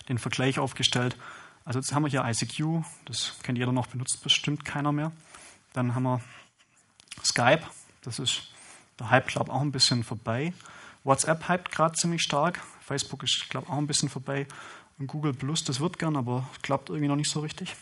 [0.07, 1.17] den Vergleich aufgestellt.
[1.65, 5.11] Also jetzt haben wir hier ICQ, das kennt jeder noch, benutzt bestimmt keiner mehr.
[5.73, 6.21] Dann haben wir
[7.23, 7.63] Skype,
[8.01, 8.43] das ist
[8.97, 10.53] der Hype, glaube ich, auch ein bisschen vorbei.
[11.03, 12.61] WhatsApp hypt gerade ziemlich stark.
[12.79, 14.47] Facebook ist, glaube ich, auch ein bisschen vorbei.
[14.97, 17.75] Und Google Plus, das wird gern, aber klappt irgendwie noch nicht so richtig.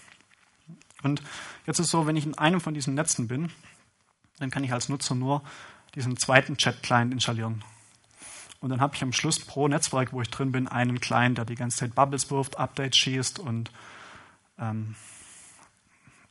[1.03, 1.21] Und
[1.67, 3.51] jetzt ist es so, wenn ich in einem von diesen Netzen bin,
[4.39, 5.43] dann kann ich als Nutzer nur
[5.95, 7.63] diesen zweiten Chat-Client installieren.
[8.61, 11.45] Und dann habe ich am Schluss pro Netzwerk, wo ich drin bin, einen Client, der
[11.45, 13.71] die ganze Zeit Bubbles wirft, Updates schießt und,
[14.57, 14.95] ähm,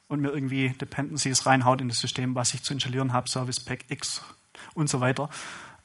[0.09, 3.86] und mir irgendwie Dependencies reinhaut in das System, was ich zu installieren habe, Service Pack
[3.88, 4.22] X
[4.74, 5.30] und so weiter.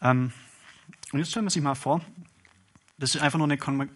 [0.02, 0.34] Ähm,
[1.12, 2.02] und jetzt stellen wir sich mal vor,
[2.98, 3.90] das ist einfach nur eine,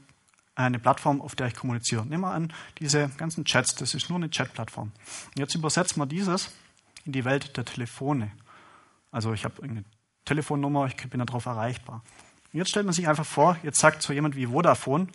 [0.56, 2.06] eine Plattform, auf der ich kommuniziere.
[2.06, 4.92] Nehmen wir an, diese ganzen Chats, das ist nur eine Chat-Plattform.
[5.36, 6.52] Jetzt übersetzen wir dieses
[7.08, 8.32] in die Welt der Telefone.
[9.12, 9.84] Also ich habe eine
[10.26, 12.04] Telefonnummer, ich bin darauf erreichbar.
[12.54, 15.08] Und jetzt stellt man sich einfach vor, jetzt sagt so jemand wie Vodafone,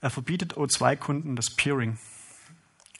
[0.00, 1.98] er verbietet O2-Kunden das Peering.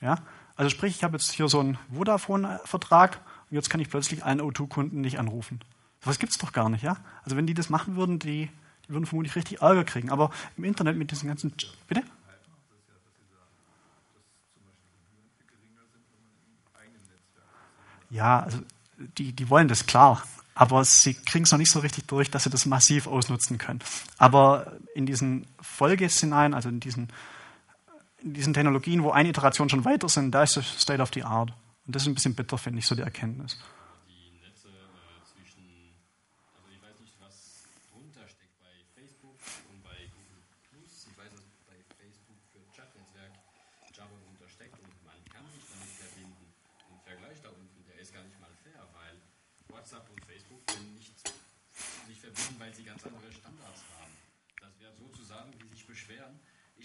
[0.01, 0.19] Ja?
[0.55, 4.41] Also sprich, ich habe jetzt hier so einen Vodafone-Vertrag und jetzt kann ich plötzlich einen
[4.41, 5.59] O2-Kunden nicht anrufen.
[6.03, 6.97] Was gibt es doch gar nicht, ja?
[7.23, 8.49] Also wenn die das machen würden, die,
[8.87, 10.11] die würden vermutlich richtig Ärger kriegen.
[10.11, 11.53] Aber im Internet mit diesen ganzen.
[11.87, 12.03] Bitte?
[18.09, 18.59] Ja, also
[19.17, 22.43] die, die wollen das klar, aber sie kriegen es noch nicht so richtig durch, dass
[22.43, 23.79] sie das massiv ausnutzen können.
[24.17, 27.09] Aber in diesen Folgeszenarien, also in diesen,
[28.23, 31.23] in diesen Technologien, wo eine Iteration schon weiter sind, da ist es State of the
[31.23, 31.51] Art.
[31.85, 33.57] Und das ist ein bisschen bitter, finde ich, so die Erkenntnis.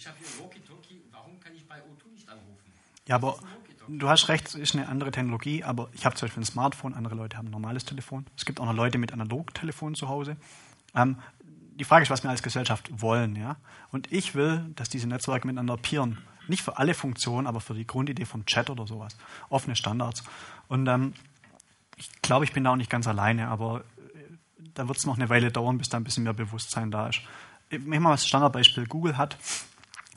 [0.00, 2.72] Ich habe hier Walkie-Talkie, warum kann ich bei O2 nicht anrufen?
[3.06, 3.38] Ja, aber
[3.86, 6.94] du hast recht, es ist eine andere Technologie, aber ich habe zum Beispiel ein Smartphone,
[6.94, 8.24] andere Leute haben ein normales Telefon.
[8.34, 10.38] Es gibt auch noch Leute mit Analogtelefon zu Hause.
[10.94, 11.18] Ähm,
[11.74, 13.36] die Frage ist, was wir als Gesellschaft wollen.
[13.36, 13.56] Ja?
[13.90, 16.16] Und ich will, dass diese Netzwerke miteinander peeren.
[16.48, 19.18] Nicht für alle Funktionen, aber für die Grundidee vom Chat oder sowas.
[19.50, 20.24] Offene Standards.
[20.68, 21.12] Und ähm,
[21.96, 25.18] ich glaube, ich bin da auch nicht ganz alleine, aber äh, da wird es noch
[25.18, 27.20] eine Weile dauern, bis da ein bisschen mehr Bewusstsein da ist.
[27.68, 28.86] Ich mache mal das Standardbeispiel.
[28.86, 29.36] Google hat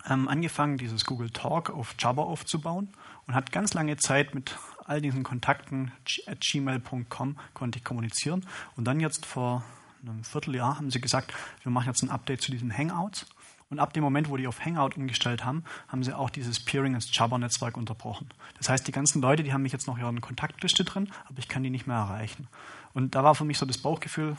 [0.09, 2.89] ähm, angefangen, dieses Google Talk auf Java aufzubauen
[3.27, 5.91] und hat ganz lange Zeit mit all diesen Kontakten
[6.27, 8.45] at gmail.com konnte ich kommunizieren.
[8.75, 9.63] Und dann jetzt vor
[10.01, 13.25] einem Vierteljahr haben sie gesagt, wir machen jetzt ein Update zu diesen Hangouts.
[13.69, 16.93] Und ab dem Moment, wo die auf Hangout umgestellt haben, haben sie auch dieses Peering
[16.93, 18.29] ins Jabber-Netzwerk unterbrochen.
[18.57, 21.39] Das heißt, die ganzen Leute, die haben mich jetzt noch in ihrer Kontaktliste drin, aber
[21.39, 22.47] ich kann die nicht mehr erreichen.
[22.93, 24.37] Und da war für mich so das Bauchgefühl,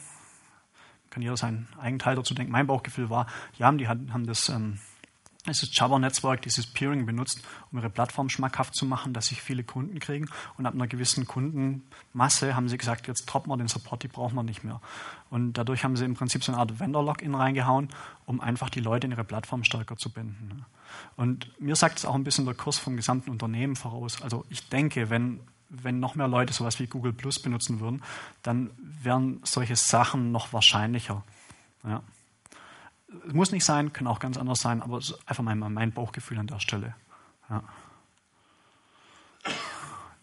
[1.10, 3.26] kann jeder seinen eigenen Teil dazu denken, mein Bauchgefühl war,
[3.58, 4.78] ja, die haben das ähm,
[5.46, 9.98] dieses Java-Netzwerk, dieses Peering benutzt, um ihre Plattform schmackhaft zu machen, dass sich viele Kunden
[9.98, 10.28] kriegen.
[10.56, 14.34] Und ab einer gewissen Kundenmasse haben sie gesagt, jetzt droppen wir den Support, die brauchen
[14.34, 14.80] wir nicht mehr.
[15.30, 17.88] Und dadurch haben sie im Prinzip so eine Art Vendor-Login reingehauen,
[18.24, 20.64] um einfach die Leute in ihre Plattform stärker zu binden.
[21.16, 24.22] Und mir sagt es auch ein bisschen der Kurs vom gesamten Unternehmen voraus.
[24.22, 28.02] Also ich denke, wenn, wenn noch mehr Leute sowas wie Google Plus benutzen würden,
[28.42, 31.22] dann wären solche Sachen noch wahrscheinlicher.
[31.84, 32.02] Ja
[33.32, 36.38] muss nicht sein, kann auch ganz anders sein, aber es ist einfach mein, mein Bauchgefühl
[36.38, 36.94] an der Stelle.
[37.48, 37.62] Ja.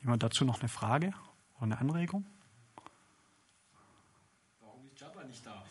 [0.02, 1.14] Jemand dazu noch eine Frage
[1.58, 2.26] oder eine Anregung?
[5.02, 5.64] Jabba nicht da?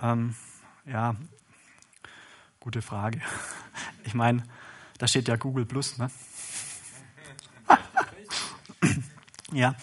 [0.00, 0.36] Ähm,
[0.84, 1.16] ja,
[2.60, 3.20] gute Frage.
[4.04, 4.44] Ich meine,
[4.98, 6.08] da steht ja Google Plus, ne?
[9.52, 9.74] ja.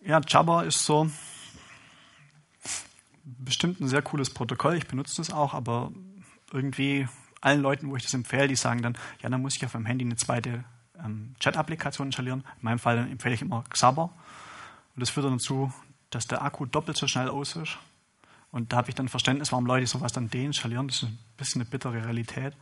[0.00, 1.10] Ja, Jabba ist so
[3.44, 4.76] bestimmt ein sehr cooles Protokoll.
[4.76, 5.92] Ich benutze das auch, aber
[6.52, 7.08] irgendwie
[7.40, 9.86] allen Leuten, wo ich das empfehle, die sagen dann, ja, dann muss ich auf meinem
[9.86, 10.64] Handy eine zweite
[10.98, 12.44] ähm, Chat-Applikation installieren.
[12.56, 14.04] In meinem Fall empfehle ich immer Xabber.
[14.94, 15.72] Und das führt dann dazu,
[16.10, 17.76] dass der Akku doppelt so schnell aus ist.
[18.50, 20.86] Und da habe ich dann Verständnis, warum Leute sowas dann deinstallieren.
[20.86, 22.54] Das ist ein bisschen eine bittere Realität.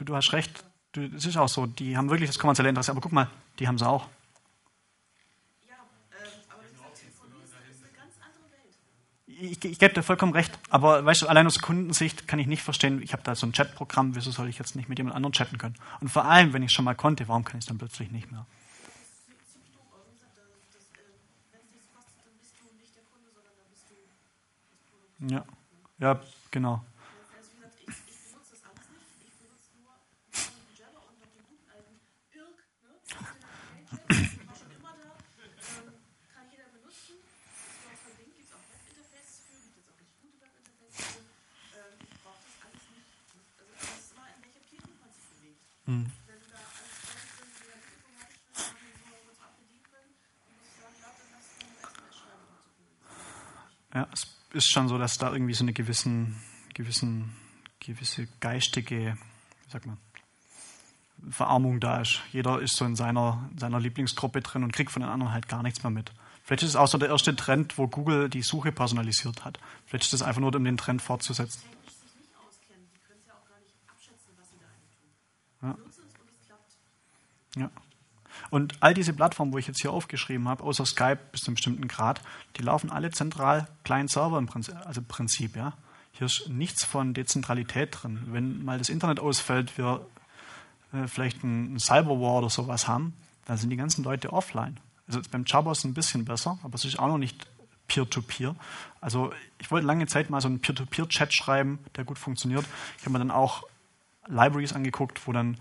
[0.01, 0.63] du, du hast recht.
[0.95, 2.91] Es ist auch so, die haben wirklich das kommerzielle Interesse.
[2.91, 3.29] Aber guck mal,
[3.59, 4.09] die haben sie auch.
[5.67, 5.75] Ja.
[9.27, 12.61] Ich, ich gebe dir vollkommen recht, aber weißt du, allein aus Kundensicht kann ich nicht
[12.61, 15.33] verstehen, ich habe da so ein Chatprogramm, wieso soll ich jetzt nicht mit jemand anderem
[15.33, 15.75] chatten können?
[16.01, 18.31] Und vor allem, wenn ich schon mal konnte, warum kann ich es dann plötzlich nicht
[18.31, 18.45] mehr?
[19.51, 21.07] Ziemlich doof, aber wie gesagt, das, das, äh,
[21.53, 23.95] wenn es nichts kostet, dann bist du nicht der Kunde, sondern dann bist du
[24.69, 25.31] das Produkt.
[25.31, 25.45] Ja,
[25.97, 26.21] ja
[26.51, 26.83] genau.
[27.33, 29.09] Also wie gesagt, ich, ich benutze das alles nicht.
[29.25, 29.93] Ich benutze nur
[30.37, 31.95] ähm, Jabba und noch den guten alten
[32.35, 32.59] Irk.
[32.85, 32.93] Ne?
[34.11, 35.17] Der war schon immer da.
[35.17, 35.97] Ähm,
[36.33, 37.17] kann jeder benutzen.
[37.21, 38.29] Ist auch von Ding.
[38.33, 39.57] Gibt es auch Webinterfaces für.
[39.71, 41.21] Gibt es auch richtig gute Webinterfaces für.
[41.77, 43.09] Ähm, ich brauche das alles nicht.
[43.61, 45.61] Also das ist mal in welcher Peer-Group man sich bewegt.
[45.61, 45.77] Wenn du da alles Leute sind, die da informatisch sind, die so kurz abbedienen können,
[45.77, 46.21] dann muss ich sagen, ja, dann lass uns eine SMS schreiben, um zu kommunizieren.
[53.93, 56.41] Ja, es ist schon so, dass da irgendwie so eine gewissen,
[56.73, 57.35] gewissen,
[57.79, 59.17] gewisse geistige,
[59.65, 59.97] wie sagt man,
[61.29, 62.21] Verarmung da ist.
[62.31, 65.47] Jeder ist so in seiner, in seiner Lieblingsgruppe drin und kriegt von den anderen halt
[65.47, 66.11] gar nichts mehr mit.
[66.43, 69.59] Vielleicht ist es auch so der erste Trend, wo Google die Suche personalisiert hat.
[69.85, 71.61] Vielleicht ist es einfach nur, um den Trend fortzusetzen.
[71.61, 74.65] technisch sich nicht auskennen, die können es ja auch gar nicht abschätzen, was sie da
[74.65, 75.11] eigentlich tun.
[75.61, 75.73] Ja.
[75.73, 76.77] Die nutzen es und es klappt.
[77.57, 77.71] Ja.
[78.51, 81.55] Und all diese Plattformen, wo ich jetzt hier aufgeschrieben habe, außer Skype bis zu einem
[81.55, 82.21] bestimmten Grad,
[82.57, 85.73] die laufen alle zentral Client-Server im Prinzip, also Prinzip, ja.
[86.11, 88.19] Hier ist nichts von Dezentralität drin.
[88.27, 90.05] Wenn mal das Internet ausfällt, wir
[90.93, 93.13] äh, vielleicht ein Cyberwar oder sowas haben,
[93.45, 94.77] dann sind die ganzen Leute offline.
[95.07, 97.47] Also beim es ein bisschen besser, aber es ist auch noch nicht
[97.87, 98.55] Peer-to-Peer.
[98.99, 102.65] Also ich wollte lange Zeit mal so einen Peer-to-Peer-Chat schreiben, der gut funktioniert.
[102.97, 103.63] Ich habe mir dann auch
[104.27, 105.57] Libraries angeguckt, wo dann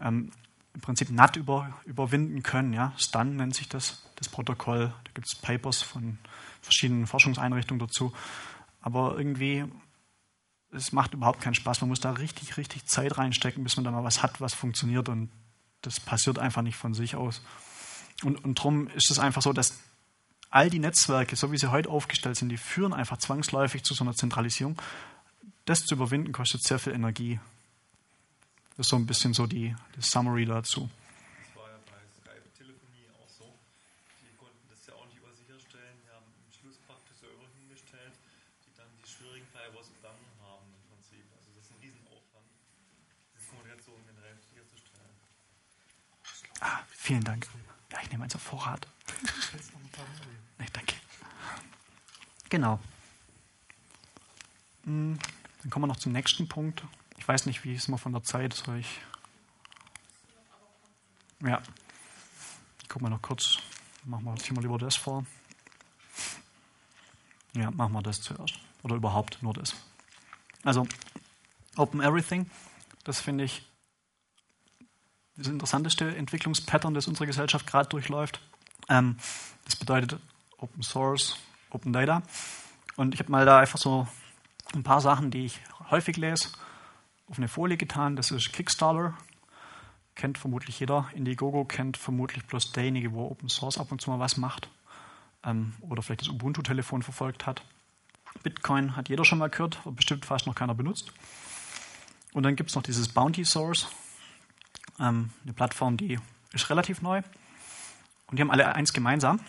[0.00, 0.30] ähm,
[0.74, 2.72] im Prinzip NAT über, überwinden können.
[2.72, 2.92] Ja?
[2.96, 4.92] Stun nennt sich das, das Protokoll.
[5.04, 6.18] Da gibt es Papers von
[6.62, 8.12] verschiedenen Forschungseinrichtungen dazu.
[8.80, 9.64] Aber irgendwie,
[10.72, 11.80] es macht überhaupt keinen Spaß.
[11.80, 15.08] Man muss da richtig, richtig Zeit reinstecken, bis man da mal was hat, was funktioniert.
[15.08, 15.30] Und
[15.82, 17.42] das passiert einfach nicht von sich aus.
[18.22, 19.80] Und, und darum ist es einfach so, dass
[20.50, 24.04] all die Netzwerke, so wie sie heute aufgestellt sind, die führen einfach zwangsläufig zu so
[24.04, 24.80] einer Zentralisierung.
[25.64, 27.40] Das zu überwinden kostet sehr viel Energie.
[28.80, 30.88] Das ist so ein bisschen so die, die Summary dazu.
[30.88, 33.44] Das war ja bei Skype-Telefonie auch so.
[34.24, 36.00] Die konnten das ja auch nicht über sicherstellen.
[36.00, 38.16] Die haben im Schluss praktisch Server hingestellt,
[38.64, 41.20] die dann die schwierigen Firewalls umgangen haben im Prinzip.
[41.36, 42.48] Also das ist ein Riesenaufwand,
[43.36, 45.12] diese Kommunikation generell sicherzustellen.
[46.64, 47.52] Ah, vielen Dank.
[47.92, 48.88] Ja, ich nehme eins auf Vorrat.
[50.56, 50.96] Nee, danke.
[52.48, 52.80] Genau.
[54.88, 55.18] Hm,
[55.60, 56.80] Dann kommen wir noch zum nächsten Punkt.
[57.30, 59.00] Weiß nicht, wie ist man von der Zeit, soll ich.
[61.44, 61.62] Ja.
[62.82, 63.58] Ich gucke mal noch kurz.
[64.02, 65.24] Machen wir, ziehen lieber das vor.
[67.54, 68.58] Ja, machen wir das zuerst.
[68.82, 69.76] Oder überhaupt nur das.
[70.64, 70.88] Also,
[71.76, 72.50] Open Everything,
[73.04, 73.64] das finde ich
[75.36, 78.40] das interessanteste Entwicklungspattern, das unsere Gesellschaft gerade durchläuft.
[78.88, 79.18] Ähm,
[79.66, 80.18] das bedeutet
[80.58, 81.36] Open Source,
[81.70, 82.22] Open Data.
[82.96, 84.08] Und ich habe mal da einfach so
[84.74, 86.48] ein paar Sachen, die ich häufig lese,
[87.30, 88.16] auf eine Folie getan.
[88.16, 89.16] Das ist Kickstarter.
[90.16, 91.08] Kennt vermutlich jeder.
[91.14, 94.68] Indiegogo kennt vermutlich bloß derjenige, wo Open Source ab und zu mal was macht.
[95.44, 97.62] Ähm, oder vielleicht das Ubuntu-Telefon verfolgt hat.
[98.42, 101.12] Bitcoin hat jeder schon mal gehört, aber bestimmt fast noch keiner benutzt.
[102.32, 103.88] Und dann gibt es noch dieses Bounty Source.
[104.98, 106.18] Ähm, eine Plattform, die
[106.52, 107.22] ist relativ neu.
[108.26, 109.40] Und die haben alle eins gemeinsam.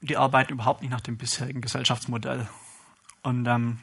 [0.00, 2.48] Die arbeiten überhaupt nicht nach dem bisherigen Gesellschaftsmodell.
[3.22, 3.78] Und ähm,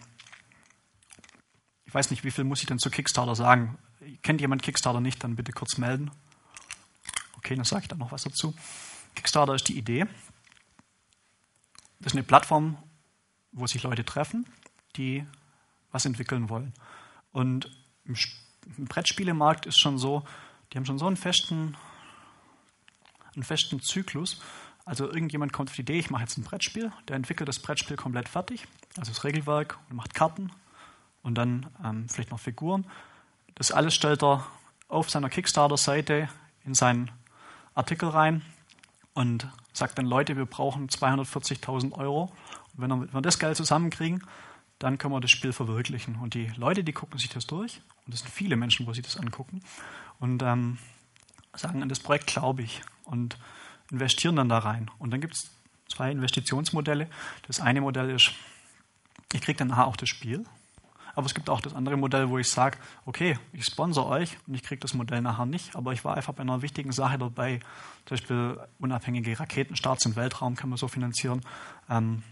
[1.92, 3.78] ich weiß nicht, wie viel muss ich denn zu Kickstarter sagen?
[4.22, 6.10] Kennt jemand Kickstarter nicht, dann bitte kurz melden.
[7.36, 8.56] Okay, dann sage ich da noch was dazu.
[9.14, 10.06] Kickstarter ist die Idee.
[12.00, 12.78] Das ist eine Plattform,
[13.52, 14.46] wo sich Leute treffen,
[14.96, 15.26] die
[15.92, 16.72] was entwickeln wollen.
[17.34, 17.70] Und
[18.06, 18.16] im,
[18.78, 20.24] im Brettspielemarkt ist schon so,
[20.72, 21.76] die haben schon so einen festen,
[23.36, 24.42] einen festen Zyklus.
[24.86, 27.98] Also irgendjemand kommt auf die Idee, ich mache jetzt ein Brettspiel, der entwickelt das Brettspiel
[27.98, 28.66] komplett fertig,
[28.96, 30.54] also das Regelwerk, und macht Karten
[31.24, 32.86] und dann ähm, vielleicht noch Figuren.
[33.56, 34.46] Das alles stellt er
[34.88, 36.30] auf seiner Kickstarter-Seite
[36.66, 37.12] in seinen
[37.74, 38.42] Artikel rein
[39.14, 42.32] und sagt dann, Leute, wir brauchen 240.000 Euro.
[42.76, 44.24] Und wenn wir das Geld zusammenkriegen,
[44.80, 46.16] dann können wir das Spiel verwirklichen.
[46.16, 49.02] Und die Leute, die gucken sich das durch, und es sind viele Menschen, wo sie
[49.02, 49.62] das angucken,
[50.20, 50.78] und ähm,
[51.54, 53.38] sagen, an das Projekt glaube ich und
[53.92, 54.90] investieren dann da rein.
[54.98, 55.52] Und dann gibt es
[55.88, 57.08] zwei Investitionsmodelle.
[57.48, 58.32] Das eine Modell ist,
[59.34, 60.46] ich kriege dann nachher auch das Spiel.
[61.16, 64.56] Aber es gibt auch das andere Modell, wo ich sage, okay, ich sponsor euch und
[64.56, 67.60] ich kriege das Modell nachher nicht, aber ich war einfach bei einer wichtigen Sache dabei.
[68.06, 71.42] Zum Beispiel unabhängige Raketenstarts im Weltraum kann man so finanzieren.
[71.90, 72.24] Ähm,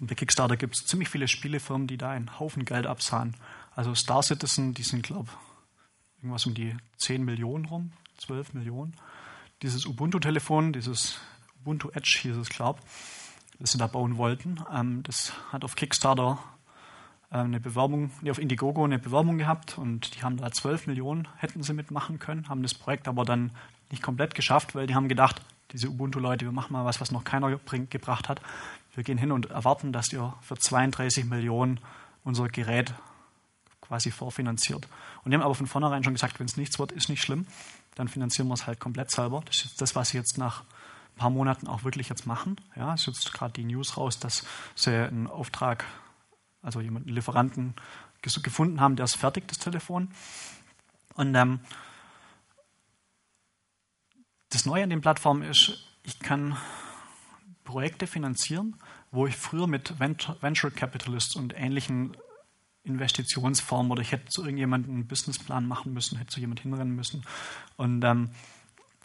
[0.00, 3.36] und bei Kickstarter gibt es ziemlich viele Spielefirmen, die da einen Haufen Geld absahen.
[3.74, 8.94] Also Star Citizen, die sind, glaube ich, irgendwas um die 10 Millionen rum, 12 Millionen.
[9.62, 11.18] Dieses Ubuntu-Telefon, dieses
[11.60, 15.76] Ubuntu Edge hieß es, glaube ich, das sie da bauen wollten, ähm, das hat auf
[15.76, 16.38] Kickstarter
[17.30, 21.62] eine Bewerbung, nee, auf Indiegogo eine Bewerbung gehabt und die haben da 12 Millionen, hätten
[21.62, 23.50] sie mitmachen können, haben das Projekt aber dann
[23.90, 25.42] nicht komplett geschafft, weil die haben gedacht,
[25.72, 28.40] diese Ubuntu-Leute, wir machen mal was, was noch keiner bring, gebracht hat.
[28.94, 31.80] Wir gehen hin und erwarten, dass ihr für 32 Millionen
[32.24, 32.94] unser Gerät
[33.80, 34.88] quasi vorfinanziert.
[35.22, 37.46] Und die haben aber von vornherein schon gesagt, wenn es nichts wird, ist nicht schlimm,
[37.94, 39.42] dann finanzieren wir es halt komplett selber.
[39.46, 42.56] Das ist das, was sie jetzt nach ein paar Monaten auch wirklich jetzt machen.
[42.74, 44.44] Ja, es ist jetzt gerade die News raus, dass
[44.74, 45.84] sie einen Auftrag,
[46.66, 47.74] also jemanden, Lieferanten
[48.20, 50.08] gefunden haben, der ist fertig, das Telefon.
[51.14, 51.60] Und ähm,
[54.48, 56.56] das Neue an den Plattformen ist, ich kann
[57.64, 58.76] Projekte finanzieren,
[59.12, 62.16] wo ich früher mit Venture Capitalists und ähnlichen
[62.82, 67.24] Investitionsform oder ich hätte zu irgendjemandem einen Businessplan machen müssen, hätte zu jemand hinrennen müssen.
[67.76, 68.30] Und ähm,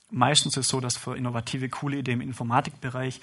[0.09, 3.21] meistens ist es so, dass für innovative, coole Ideen im Informatikbereich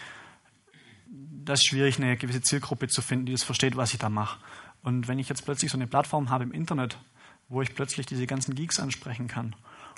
[1.45, 4.39] das ist schwierig, eine gewisse Zielgruppe zu finden, die das versteht, was ich da mache.
[4.83, 6.99] Und wenn ich jetzt plötzlich so eine Plattform habe im Internet,
[7.49, 9.57] wo ich plötzlich diese ganzen Geeks ansprechen kann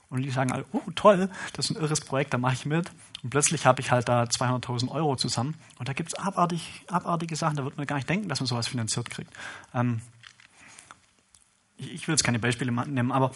[0.08, 2.90] und die sagen, oh toll, das ist ein irres Projekt, da mache ich mit.
[3.22, 7.36] Und plötzlich habe ich halt da 200.000 Euro zusammen und da gibt es abartig, abartige
[7.36, 9.32] Sachen, da wird man gar nicht denken, dass man sowas finanziert kriegt.
[9.74, 10.00] Ähm,
[11.76, 13.32] ich will jetzt keine Beispiele nehmen, aber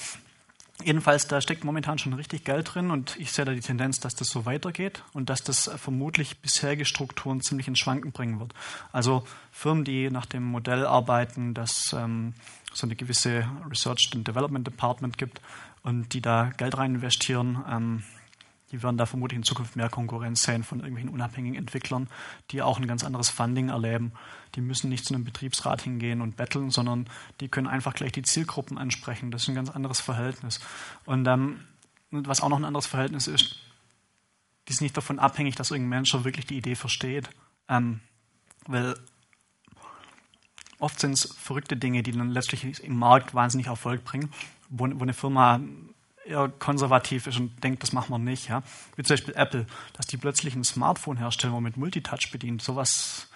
[0.83, 4.15] jedenfalls, da steckt momentan schon richtig Geld drin und ich sehe da die Tendenz, dass
[4.15, 8.53] das so weitergeht und dass das vermutlich bisherige Strukturen ziemlich ins Schwanken bringen wird.
[8.93, 12.35] Also Firmen, die nach dem Modell arbeiten, dass ähm,
[12.73, 15.41] so eine gewisse Research and Development Department gibt
[15.83, 18.03] und die da Geld rein investieren, ähm,
[18.73, 22.09] die werden da vermutlich in Zukunft mehr Konkurrenz sehen von irgendwelchen unabhängigen Entwicklern,
[22.51, 24.13] die auch ein ganz anderes Funding erleben.
[24.55, 27.09] Die müssen nicht zu einem Betriebsrat hingehen und betteln, sondern
[27.41, 29.31] die können einfach gleich die Zielgruppen ansprechen.
[29.31, 30.61] Das ist ein ganz anderes Verhältnis.
[31.05, 31.61] Und ähm,
[32.11, 33.61] was auch noch ein anderes Verhältnis ist,
[34.67, 37.29] die ist nicht davon abhängig, dass irgendein Mensch wirklich die Idee versteht.
[37.69, 38.01] Ähm,
[38.67, 38.97] weil
[40.79, 44.31] oft sind es verrückte Dinge, die dann letztlich im Markt wahnsinnig Erfolg bringen,
[44.69, 45.61] wo, wo eine Firma
[46.25, 48.49] eher konservativ ist und denkt, das machen wir nicht.
[48.49, 48.63] Ja?
[48.97, 52.63] Wie zum Beispiel Apple, dass die plötzlich ein Smartphone herstellen, wo man mit Multitouch bedient.
[52.63, 53.29] Sowas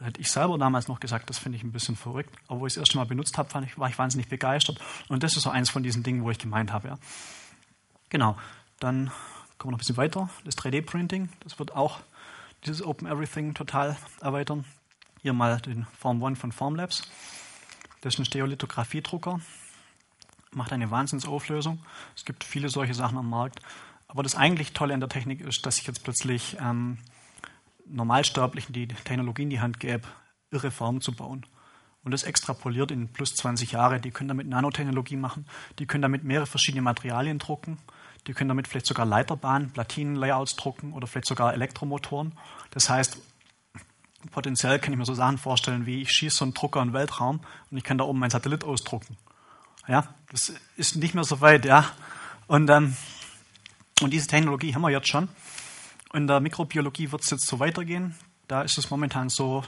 [0.00, 2.34] hätte ich selber damals noch gesagt, das finde ich ein bisschen verrückt.
[2.48, 4.80] Aber wo ich es erst mal benutzt habe, war ich, wahnsinnig begeistert.
[5.08, 6.88] Und das ist so eins von diesen Dingen, wo ich gemeint habe.
[6.88, 6.98] Ja.
[8.08, 8.36] Genau,
[8.80, 9.10] dann
[9.58, 10.28] kommen wir noch ein bisschen weiter.
[10.44, 12.00] Das 3D-Printing, das wird auch
[12.66, 14.64] dieses Open Everything total erweitern.
[15.20, 17.02] Hier mal den Form 1 von Formlabs.
[18.00, 19.40] Das ist ein Stereolithographiedrucker
[20.54, 21.84] macht eine Wahnsinnsauflösung.
[22.16, 23.60] Es gibt viele solche Sachen am Markt.
[24.08, 26.98] Aber das eigentlich Tolle an der Technik ist, dass ich jetzt plötzlich ähm,
[27.86, 30.06] Normalsterblichen die Technologie in die Hand gäbe,
[30.50, 31.46] irre Formen zu bauen.
[32.04, 34.00] Und das extrapoliert in plus 20 Jahre.
[34.00, 35.46] Die können damit Nanotechnologie machen,
[35.78, 37.78] die können damit mehrere verschiedene Materialien drucken,
[38.26, 42.32] die können damit vielleicht sogar Leiterbahnen, Platinenlayouts drucken oder vielleicht sogar Elektromotoren.
[42.70, 43.18] Das heißt,
[44.30, 46.94] potenziell kann ich mir so Sachen vorstellen, wie ich schieße so einen Drucker in den
[46.94, 49.16] Weltraum und ich kann da oben meinen Satellit ausdrucken.
[49.88, 51.90] Ja, das ist nicht mehr so weit, ja.
[52.46, 52.96] Und, ähm,
[54.00, 55.28] und diese Technologie haben wir jetzt schon.
[56.12, 58.16] In der Mikrobiologie wird es jetzt so weitergehen.
[58.48, 59.62] Da ist es momentan so,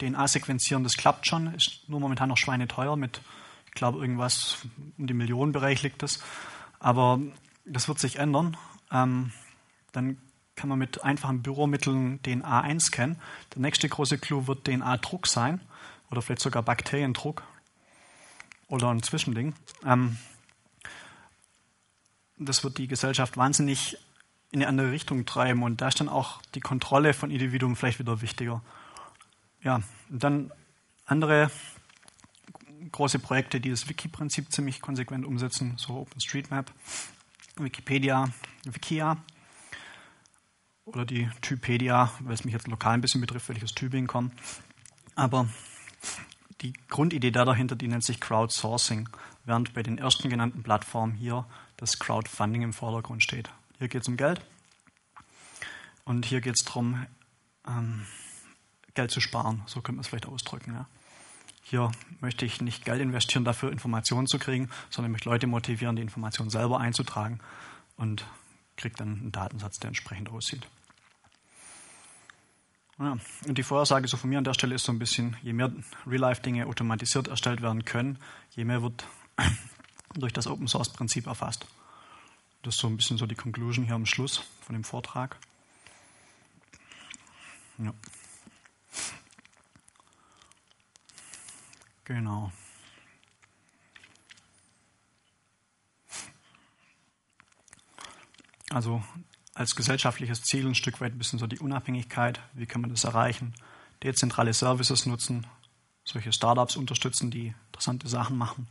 [0.00, 3.20] DNA-Sequenzieren, das klappt schon, ist nur momentan noch schweineteuer mit,
[3.66, 4.58] ich glaube, irgendwas
[4.98, 6.20] um die Millionenbereich liegt das.
[6.78, 7.20] Aber
[7.64, 8.56] das wird sich ändern.
[8.92, 9.32] Ähm,
[9.92, 10.18] dann
[10.54, 13.16] kann man mit einfachen Büromitteln DNA einscannen.
[13.54, 15.60] Der nächste große Clou wird DNA-Druck sein
[16.10, 17.42] oder vielleicht sogar Bakteriendruck
[18.68, 19.54] oder ein Zwischending.
[19.84, 20.16] Ähm,
[22.38, 23.98] das wird die Gesellschaft wahnsinnig
[24.50, 27.98] in eine andere Richtung treiben und da ist dann auch die Kontrolle von Individuen vielleicht
[27.98, 28.62] wieder wichtiger.
[29.62, 30.52] Ja, und dann
[31.04, 31.50] andere
[32.92, 36.70] große Projekte, die das Wiki-Prinzip ziemlich konsequent umsetzen, so OpenStreetMap,
[37.56, 38.28] Wikipedia,
[38.64, 39.16] Wikia.
[40.84, 44.06] oder die Typedia, weil es mich jetzt lokal ein bisschen betrifft, weil ich aus Tübingen
[44.06, 44.30] komme.
[45.16, 45.48] Aber
[46.62, 49.08] die Grundidee da dahinter, die nennt sich Crowdsourcing,
[49.44, 51.46] während bei den ersten genannten Plattformen hier
[51.76, 53.50] das Crowdfunding im Vordergrund steht.
[53.78, 54.40] Hier geht es um Geld
[56.04, 57.06] und hier geht es darum,
[57.66, 58.06] ähm,
[58.94, 60.72] Geld zu sparen, so könnte man es vielleicht ausdrücken.
[60.72, 60.88] Ja.
[61.62, 66.02] Hier möchte ich nicht Geld investieren, dafür Informationen zu kriegen, sondern möchte Leute motivieren, die
[66.02, 67.40] Informationen selber einzutragen
[67.96, 68.24] und
[68.76, 70.66] kriege dann einen Datensatz, der entsprechend aussieht.
[72.98, 75.52] Ja, und die Vorhersage so von mir an der Stelle ist so ein bisschen, je
[75.52, 75.70] mehr
[76.06, 78.18] Real-Life-Dinge automatisiert erstellt werden können,
[78.50, 79.06] je mehr wird
[80.14, 81.66] durch das Open-Source-Prinzip erfasst.
[82.62, 85.36] Das ist so ein bisschen so die Conclusion hier am Schluss von dem Vortrag.
[87.78, 87.92] Ja.
[92.04, 92.50] Genau.
[98.70, 99.02] Also
[99.56, 102.40] als gesellschaftliches Ziel ein Stück weit ein bisschen so die Unabhängigkeit.
[102.52, 103.54] Wie kann man das erreichen?
[104.02, 105.46] Dezentrale Services nutzen,
[106.04, 108.68] solche Startups unterstützen, die interessante Sachen machen.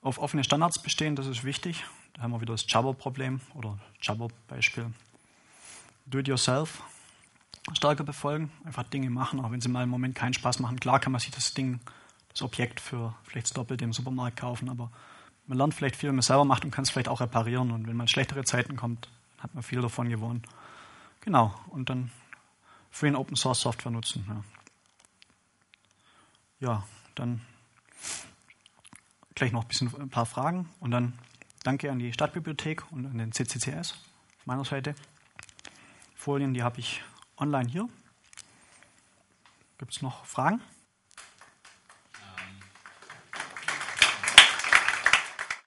[0.00, 1.84] Auf offene Standards bestehen, das ist wichtig.
[2.14, 4.92] Da haben wir wieder das Jabber-Problem oder Jabber-Beispiel.
[6.06, 6.80] Do it yourself,
[7.72, 10.78] stärker befolgen, einfach Dinge machen, auch wenn sie mal im Moment keinen Spaß machen.
[10.78, 11.80] Klar kann man sich das Ding,
[12.28, 14.92] das Objekt für vielleicht das Doppelte im Supermarkt kaufen, aber
[15.48, 17.72] man lernt vielleicht viel, wenn man selber macht und kann es vielleicht auch reparieren.
[17.72, 19.08] Und wenn mal schlechtere Zeiten kommt,
[19.38, 20.42] hat man viel davon gewonnen.
[21.20, 22.10] Genau, und dann
[22.90, 24.24] Free und Open Source Software nutzen.
[24.28, 24.44] Ja,
[26.68, 27.40] ja dann
[29.34, 31.12] gleich noch ein, bisschen, ein paar Fragen und dann
[31.62, 33.94] danke an die Stadtbibliothek und an den CCCS
[34.44, 34.94] meiner Seite.
[36.14, 37.02] Folien, die habe ich
[37.36, 37.88] online hier.
[39.78, 40.60] Gibt es noch Fragen?